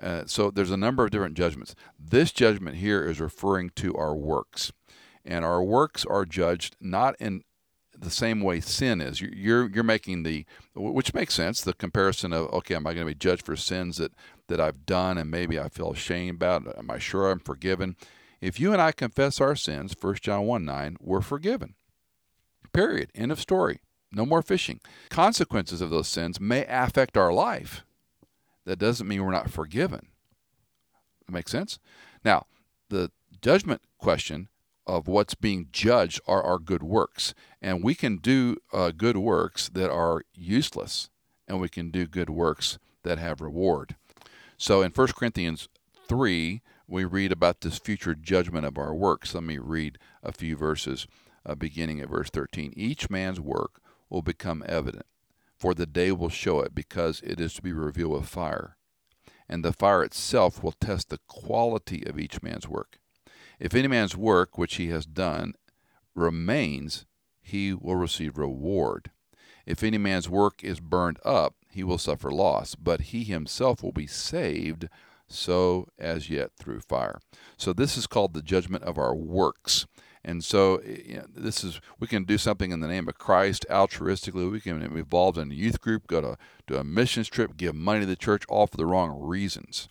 Uh, 0.00 0.24
so 0.26 0.50
there's 0.50 0.70
a 0.70 0.76
number 0.76 1.04
of 1.04 1.10
different 1.10 1.36
judgments. 1.36 1.74
This 1.98 2.30
judgment 2.30 2.76
here 2.76 3.04
is 3.04 3.20
referring 3.20 3.70
to 3.76 3.94
our 3.94 4.14
works, 4.14 4.70
and 5.24 5.44
our 5.44 5.62
works 5.62 6.04
are 6.04 6.24
judged 6.24 6.76
not 6.80 7.14
in 7.18 7.42
the 8.04 8.10
same 8.10 8.40
way 8.40 8.60
sin 8.60 9.00
is. 9.00 9.20
You're 9.20 9.68
you're, 9.68 9.82
making 9.82 10.22
the 10.22 10.44
which 10.74 11.14
makes 11.14 11.34
sense. 11.34 11.60
The 11.60 11.74
comparison 11.74 12.32
of 12.32 12.52
okay, 12.52 12.74
am 12.74 12.86
I 12.86 12.94
going 12.94 13.06
to 13.06 13.10
be 13.10 13.18
judged 13.18 13.44
for 13.44 13.56
sins 13.56 13.96
that 13.96 14.12
that 14.48 14.60
I've 14.60 14.86
done 14.86 15.18
and 15.18 15.30
maybe 15.30 15.58
I 15.58 15.68
feel 15.68 15.92
ashamed 15.92 16.36
about? 16.36 16.78
Am 16.78 16.90
I 16.90 16.98
sure 16.98 17.30
I'm 17.30 17.40
forgiven? 17.40 17.96
If 18.40 18.60
you 18.60 18.72
and 18.72 18.82
I 18.82 18.92
confess 18.92 19.40
our 19.40 19.56
sins, 19.56 19.96
1 19.98 20.16
John 20.20 20.46
1 20.46 20.64
9, 20.64 20.96
we're 21.00 21.20
forgiven. 21.22 21.74
Period. 22.72 23.10
End 23.14 23.32
of 23.32 23.40
story. 23.40 23.80
No 24.12 24.26
more 24.26 24.42
fishing. 24.42 24.80
Consequences 25.08 25.80
of 25.80 25.90
those 25.90 26.08
sins 26.08 26.40
may 26.40 26.64
affect 26.68 27.16
our 27.16 27.32
life. 27.32 27.84
That 28.64 28.78
doesn't 28.78 29.08
mean 29.08 29.24
we're 29.24 29.32
not 29.32 29.50
forgiven. 29.50 30.08
Make 31.28 31.48
sense? 31.48 31.78
Now, 32.24 32.46
the 32.90 33.10
judgment 33.40 33.82
question 33.98 34.48
of 34.86 35.08
what's 35.08 35.34
being 35.34 35.68
judged 35.72 36.20
are 36.26 36.42
our 36.42 36.58
good 36.58 36.82
works. 36.82 37.34
And 37.62 37.82
we 37.82 37.94
can 37.94 38.18
do 38.18 38.56
uh, 38.72 38.90
good 38.90 39.16
works 39.16 39.68
that 39.70 39.90
are 39.90 40.22
useless, 40.34 41.10
and 41.48 41.60
we 41.60 41.68
can 41.68 41.90
do 41.90 42.06
good 42.06 42.30
works 42.30 42.78
that 43.02 43.18
have 43.18 43.40
reward. 43.40 43.96
So 44.56 44.82
in 44.82 44.92
1 44.92 45.08
Corinthians 45.08 45.68
3, 46.06 46.62
we 46.86 47.04
read 47.04 47.32
about 47.32 47.60
this 47.60 47.78
future 47.78 48.14
judgment 48.14 48.66
of 48.66 48.78
our 48.78 48.94
works. 48.94 49.34
Let 49.34 49.44
me 49.44 49.58
read 49.58 49.98
a 50.22 50.32
few 50.32 50.56
verses 50.56 51.06
uh, 51.46 51.54
beginning 51.54 52.00
at 52.00 52.08
verse 52.08 52.30
13. 52.30 52.72
Each 52.76 53.08
man's 53.08 53.40
work 53.40 53.80
will 54.10 54.22
become 54.22 54.62
evident, 54.66 55.06
for 55.56 55.74
the 55.74 55.86
day 55.86 56.12
will 56.12 56.28
show 56.28 56.60
it, 56.60 56.74
because 56.74 57.20
it 57.24 57.40
is 57.40 57.54
to 57.54 57.62
be 57.62 57.72
revealed 57.72 58.12
with 58.12 58.28
fire. 58.28 58.76
And 59.48 59.64
the 59.64 59.72
fire 59.72 60.02
itself 60.02 60.62
will 60.62 60.72
test 60.72 61.10
the 61.10 61.20
quality 61.26 62.04
of 62.06 62.18
each 62.18 62.42
man's 62.42 62.68
work. 62.68 62.98
If 63.58 63.74
any 63.74 63.88
man's 63.88 64.16
work 64.16 64.58
which 64.58 64.76
he 64.76 64.88
has 64.88 65.06
done 65.06 65.54
remains, 66.14 67.06
he 67.40 67.72
will 67.72 67.96
receive 67.96 68.38
reward. 68.38 69.10
If 69.66 69.82
any 69.82 69.98
man's 69.98 70.28
work 70.28 70.62
is 70.62 70.80
burned 70.80 71.18
up, 71.24 71.54
he 71.70 71.82
will 71.82 71.98
suffer 71.98 72.30
loss, 72.30 72.74
but 72.74 73.02
he 73.02 73.24
himself 73.24 73.82
will 73.82 73.92
be 73.92 74.06
saved, 74.06 74.88
so 75.26 75.88
as 75.98 76.30
yet 76.30 76.50
through 76.58 76.80
fire. 76.80 77.18
So 77.56 77.72
this 77.72 77.96
is 77.96 78.06
called 78.06 78.34
the 78.34 78.42
judgment 78.42 78.84
of 78.84 78.98
our 78.98 79.14
works. 79.14 79.86
And 80.24 80.42
so 80.42 80.80
you 80.82 81.16
know, 81.16 81.26
this 81.34 81.62
is 81.62 81.80
we 82.00 82.06
can 82.06 82.24
do 82.24 82.38
something 82.38 82.70
in 82.70 82.80
the 82.80 82.88
name 82.88 83.08
of 83.08 83.18
Christ 83.18 83.66
altruistically. 83.68 84.50
We 84.50 84.60
can 84.60 84.78
be 84.78 85.00
involved 85.00 85.36
in 85.36 85.50
a 85.50 85.54
youth 85.54 85.80
group, 85.80 86.06
go 86.06 86.20
to, 86.20 86.38
do 86.66 86.76
a 86.76 86.84
missions 86.84 87.28
trip, 87.28 87.56
give 87.56 87.74
money 87.74 88.00
to 88.00 88.06
the 88.06 88.16
church, 88.16 88.44
all 88.48 88.66
for 88.66 88.76
the 88.76 88.86
wrong 88.86 89.18
reasons. 89.20 89.88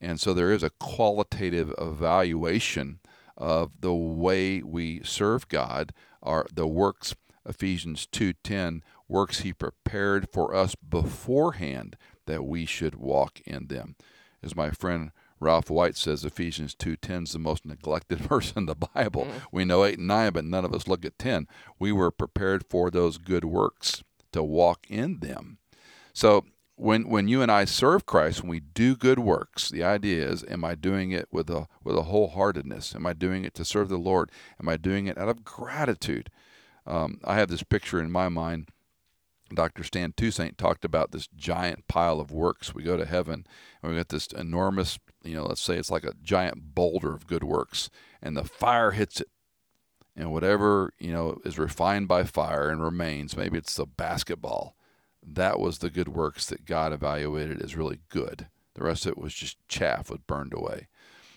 And 0.00 0.20
so 0.20 0.32
there 0.32 0.52
is 0.52 0.62
a 0.62 0.70
qualitative 0.70 1.74
evaluation 1.78 3.00
of 3.36 3.80
the 3.80 3.94
way 3.94 4.62
we 4.62 5.02
serve 5.04 5.48
God, 5.48 5.92
are 6.22 6.46
the 6.52 6.66
works 6.66 7.14
Ephesians 7.46 8.06
2:10 8.06 8.82
works 9.08 9.40
he 9.40 9.52
prepared 9.52 10.28
for 10.30 10.54
us 10.54 10.74
beforehand 10.74 11.96
that 12.26 12.44
we 12.44 12.64
should 12.64 12.94
walk 12.94 13.40
in 13.42 13.66
them. 13.66 13.96
As 14.42 14.56
my 14.56 14.70
friend 14.70 15.12
Ralph 15.40 15.68
White 15.68 15.96
says 15.96 16.24
Ephesians 16.24 16.74
2:10 16.74 17.24
is 17.24 17.32
the 17.32 17.38
most 17.38 17.66
neglected 17.66 18.18
verse 18.30 18.52
in 18.56 18.66
the 18.66 18.74
Bible. 18.74 19.26
Mm-hmm. 19.26 19.38
We 19.52 19.64
know 19.64 19.84
8 19.84 19.98
and 19.98 20.08
9, 20.08 20.32
but 20.32 20.44
none 20.44 20.64
of 20.64 20.74
us 20.74 20.88
look 20.88 21.04
at 21.04 21.18
10. 21.18 21.46
We 21.78 21.92
were 21.92 22.10
prepared 22.10 22.64
for 22.68 22.90
those 22.90 23.18
good 23.18 23.44
works 23.44 24.02
to 24.32 24.42
walk 24.42 24.86
in 24.88 25.20
them. 25.20 25.58
So 26.12 26.44
when 26.76 27.08
when 27.08 27.28
you 27.28 27.40
and 27.40 27.50
I 27.50 27.64
serve 27.64 28.06
Christ, 28.06 28.42
when 28.42 28.50
we 28.50 28.60
do 28.60 28.96
good 28.96 29.18
works, 29.18 29.70
the 29.70 29.84
idea 29.84 30.28
is, 30.28 30.44
am 30.48 30.64
I 30.64 30.74
doing 30.74 31.12
it 31.12 31.28
with 31.30 31.48
a 31.48 31.68
with 31.82 31.96
a 31.96 32.02
wholeheartedness? 32.02 32.94
Am 32.94 33.06
I 33.06 33.12
doing 33.12 33.44
it 33.44 33.54
to 33.54 33.64
serve 33.64 33.88
the 33.88 33.96
Lord? 33.96 34.30
Am 34.60 34.68
I 34.68 34.76
doing 34.76 35.06
it 35.06 35.16
out 35.16 35.28
of 35.28 35.44
gratitude? 35.44 36.30
Um, 36.86 37.20
I 37.24 37.36
have 37.36 37.48
this 37.48 37.62
picture 37.62 38.00
in 38.00 38.10
my 38.10 38.28
mind. 38.28 38.68
Dr. 39.54 39.84
Stan 39.84 40.12
Toussaint 40.16 40.58
talked 40.58 40.84
about 40.84 41.12
this 41.12 41.28
giant 41.28 41.86
pile 41.86 42.18
of 42.18 42.32
works. 42.32 42.74
We 42.74 42.82
go 42.82 42.96
to 42.96 43.04
heaven, 43.04 43.46
and 43.82 43.92
we 43.92 43.96
got 43.96 44.08
this 44.08 44.26
enormous, 44.28 44.98
you 45.22 45.34
know, 45.34 45.44
let's 45.44 45.60
say 45.60 45.76
it's 45.76 45.90
like 45.90 46.02
a 46.02 46.14
giant 46.22 46.74
boulder 46.74 47.12
of 47.12 47.26
good 47.26 47.44
works, 47.44 47.88
and 48.22 48.36
the 48.36 48.44
fire 48.44 48.92
hits 48.92 49.20
it, 49.20 49.28
and 50.16 50.32
whatever 50.32 50.92
you 50.98 51.12
know 51.12 51.38
is 51.44 51.58
refined 51.58 52.08
by 52.08 52.24
fire 52.24 52.68
and 52.68 52.82
remains. 52.82 53.36
Maybe 53.36 53.58
it's 53.58 53.76
the 53.76 53.86
basketball 53.86 54.76
that 55.26 55.58
was 55.58 55.78
the 55.78 55.90
good 55.90 56.08
works 56.08 56.46
that 56.46 56.64
God 56.64 56.92
evaluated 56.92 57.62
as 57.62 57.76
really 57.76 58.00
good. 58.08 58.48
The 58.74 58.84
rest 58.84 59.06
of 59.06 59.12
it 59.12 59.18
was 59.18 59.34
just 59.34 59.56
chaff, 59.68 60.10
was 60.10 60.20
burned 60.26 60.52
away. 60.52 60.88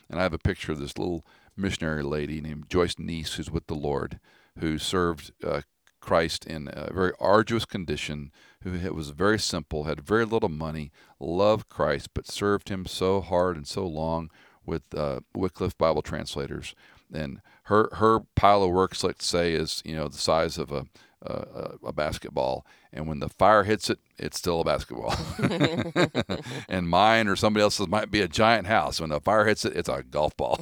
And 0.10 0.20
I 0.20 0.24
have 0.24 0.34
a 0.34 0.40
picture 0.40 0.72
of 0.72 0.80
this 0.80 0.98
little 0.98 1.26
missionary 1.56 2.04
lady 2.04 2.42
named 2.42 2.70
Joyce 2.70 2.96
Neese, 2.96 3.36
who's 3.36 3.52
with 3.52 3.68
the 3.68 3.76
Lord, 3.76 4.20
who 4.60 4.78
served 4.78 5.32
uh, 5.44 5.62
Christ 6.00 6.46
in 6.46 6.70
a 6.72 6.94
very 6.94 7.12
arduous 7.20 7.66
condition, 7.66 8.32
who 8.64 8.72
was 8.94 9.10
very 9.10 9.40
simple, 9.40 9.84
had 9.84 10.02
very 10.02 10.26
little 10.26 10.50
money, 10.50 10.92
loved 11.20 11.70
Christ, 11.70 12.14
but 12.14 12.28
served 12.28 12.70
him 12.70 12.86
so 12.86 13.22
hard 13.22 13.58
and 13.58 13.68
so 13.68 13.86
long 13.86 14.30
with 14.66 14.84
uh, 14.96 15.22
Wycliffe 15.36 15.78
Bible 15.78 16.02
translators. 16.02 16.76
And 17.14 17.42
her 17.64 17.90
her 17.96 18.22
pile 18.36 18.64
of 18.64 18.72
works, 18.72 19.04
let's 19.04 19.26
say, 19.26 19.54
is 19.54 19.82
you 19.86 19.96
know 19.96 20.08
the 20.08 20.18
size 20.18 20.58
of 20.58 20.72
a 20.72 20.86
a, 21.28 21.88
a 21.88 21.94
basketball, 21.94 22.66
and 22.92 23.08
when 23.08 23.20
the 23.20 23.30
fire 23.30 23.64
hits 23.64 23.90
it, 23.90 24.00
it's 24.18 24.38
still 24.38 24.62
a 24.62 24.64
basketball. 24.64 25.16
and 26.70 26.90
mine 26.90 27.28
or 27.28 27.36
somebody 27.36 27.64
else's 27.64 27.88
might 27.88 28.12
be 28.12 28.22
a 28.22 28.28
giant 28.28 28.68
house. 28.68 29.00
When 29.00 29.10
the 29.10 29.20
fire 29.20 29.46
hits 29.46 29.66
it, 29.66 29.76
it's 29.76 29.90
a 29.90 30.04
golf 30.04 30.36
ball. 30.38 30.60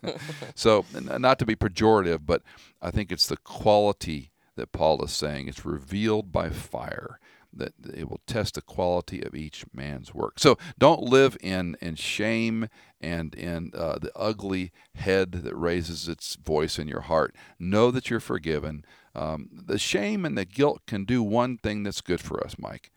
so, 0.54 0.84
not 0.92 1.38
to 1.38 1.46
be 1.46 1.56
pejorative, 1.56 2.20
but 2.24 2.42
I 2.80 2.90
think 2.90 3.10
it's 3.10 3.26
the 3.26 3.36
quality 3.38 4.30
that 4.56 4.72
Paul 4.72 5.02
is 5.04 5.12
saying. 5.12 5.48
It's 5.48 5.64
revealed 5.64 6.32
by 6.32 6.50
fire 6.50 7.18
that 7.56 7.72
it 7.94 8.08
will 8.08 8.20
test 8.26 8.54
the 8.54 8.62
quality 8.62 9.22
of 9.22 9.34
each 9.34 9.64
man's 9.72 10.12
work. 10.12 10.38
So 10.38 10.58
don't 10.78 11.02
live 11.02 11.36
in 11.40 11.76
in 11.80 11.94
shame 11.94 12.68
and 13.00 13.34
in 13.34 13.70
uh, 13.74 13.98
the 14.00 14.12
ugly 14.16 14.72
head 14.94 15.32
that 15.32 15.54
raises 15.54 16.08
its 16.08 16.36
voice 16.36 16.78
in 16.78 16.88
your 16.88 17.02
heart. 17.02 17.34
Know 17.58 17.90
that 17.90 18.10
you're 18.10 18.20
forgiven. 18.20 18.84
Um, 19.14 19.48
the 19.52 19.78
shame 19.78 20.24
and 20.24 20.36
the 20.36 20.44
guilt 20.44 20.82
can 20.86 21.04
do 21.04 21.22
one 21.22 21.58
thing 21.58 21.84
that's 21.84 22.00
good 22.00 22.20
for 22.20 22.44
us, 22.44 22.56
Mike. 22.58 22.90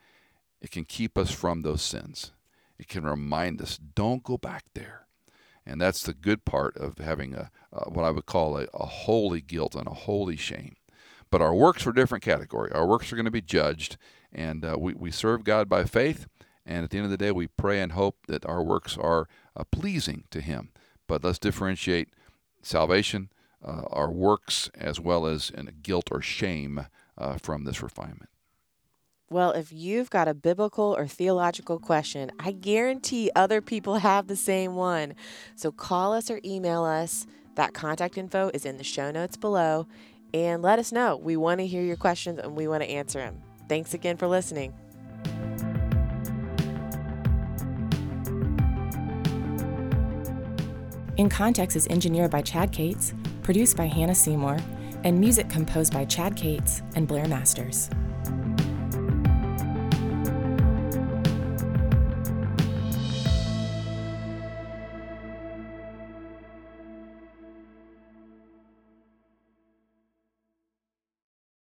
It 0.61 0.71
can 0.71 0.85
keep 0.85 1.17
us 1.17 1.31
from 1.31 1.61
those 1.61 1.83
sins. 1.83 2.31
It 2.79 2.87
can 2.87 3.03
remind 3.03 3.61
us, 3.61 3.77
don't 3.77 4.23
go 4.23 4.37
back 4.37 4.63
there. 4.73 5.07
And 5.65 5.81
that's 5.81 6.03
the 6.03 6.13
good 6.13 6.45
part 6.45 6.77
of 6.77 6.97
having 6.97 7.35
a, 7.35 7.51
what 7.89 8.05
I 8.05 8.11
would 8.11 8.25
call 8.25 8.57
a, 8.57 8.67
a 8.73 8.85
holy 8.85 9.41
guilt 9.41 9.75
and 9.75 9.87
a 9.87 9.93
holy 9.93 10.37
shame. 10.37 10.75
But 11.29 11.41
our 11.41 11.53
works 11.53 11.85
are 11.85 11.91
a 11.91 11.95
different 11.95 12.23
category. 12.23 12.71
Our 12.71 12.87
works 12.87 13.11
are 13.11 13.15
going 13.15 13.25
to 13.25 13.31
be 13.31 13.41
judged, 13.41 13.97
and 14.31 14.63
uh, 14.63 14.77
we, 14.79 14.93
we 14.93 15.11
serve 15.11 15.43
God 15.43 15.67
by 15.67 15.83
faith. 15.83 16.27
And 16.65 16.83
at 16.83 16.89
the 16.89 16.97
end 16.97 17.05
of 17.05 17.11
the 17.11 17.17
day, 17.17 17.31
we 17.31 17.47
pray 17.47 17.81
and 17.81 17.93
hope 17.93 18.27
that 18.27 18.45
our 18.45 18.61
works 18.61 18.97
are 18.97 19.27
uh, 19.55 19.63
pleasing 19.71 20.25
to 20.31 20.41
Him. 20.41 20.69
But 21.07 21.23
let's 21.23 21.39
differentiate 21.39 22.09
salvation 22.61 23.29
uh, 23.63 23.83
our 23.91 24.11
works 24.11 24.69
as 24.75 24.99
well 24.99 25.25
as 25.25 25.49
in 25.49 25.71
guilt 25.81 26.09
or 26.11 26.21
shame 26.21 26.87
uh, 27.17 27.37
from 27.37 27.63
this 27.63 27.81
refinement. 27.81 28.29
Well, 29.29 29.51
if 29.51 29.73
you've 29.73 30.09
got 30.09 30.29
a 30.29 30.33
biblical 30.33 30.95
or 30.97 31.05
theological 31.05 31.79
question, 31.79 32.31
I 32.39 32.51
guarantee 32.51 33.29
other 33.35 33.61
people 33.61 33.95
have 33.99 34.27
the 34.27 34.35
same 34.35 34.75
one. 34.75 35.15
So 35.55 35.71
call 35.71 36.13
us 36.13 36.29
or 36.29 36.39
email 36.45 36.83
us. 36.83 37.25
That 37.55 37.73
contact 37.73 38.17
info 38.17 38.51
is 38.53 38.65
in 38.65 38.77
the 38.77 38.83
show 38.83 39.11
notes 39.11 39.35
below. 39.35 39.87
And 40.33 40.61
let 40.61 40.79
us 40.79 40.91
know. 40.91 41.17
We 41.17 41.37
want 41.37 41.59
to 41.59 41.67
hear 41.67 41.81
your 41.81 41.95
questions 41.95 42.39
and 42.39 42.55
we 42.55 42.67
want 42.67 42.83
to 42.83 42.89
answer 42.89 43.19
them. 43.19 43.41
Thanks 43.69 43.93
again 43.93 44.17
for 44.17 44.27
listening. 44.27 44.73
In 51.17 51.29
Context 51.29 51.75
is 51.75 51.87
engineered 51.87 52.29
by 52.29 52.41
Chad 52.41 52.71
Cates 52.71 53.13
produced 53.47 53.77
by 53.77 53.85
Hannah 53.85 54.13
Seymour, 54.13 54.57
and 55.05 55.17
music 55.17 55.47
composed 55.47 55.93
by 55.93 56.03
Chad 56.03 56.35
Cates 56.35 56.81
and 56.95 57.07
Blair 57.07 57.29
Masters. 57.29 57.89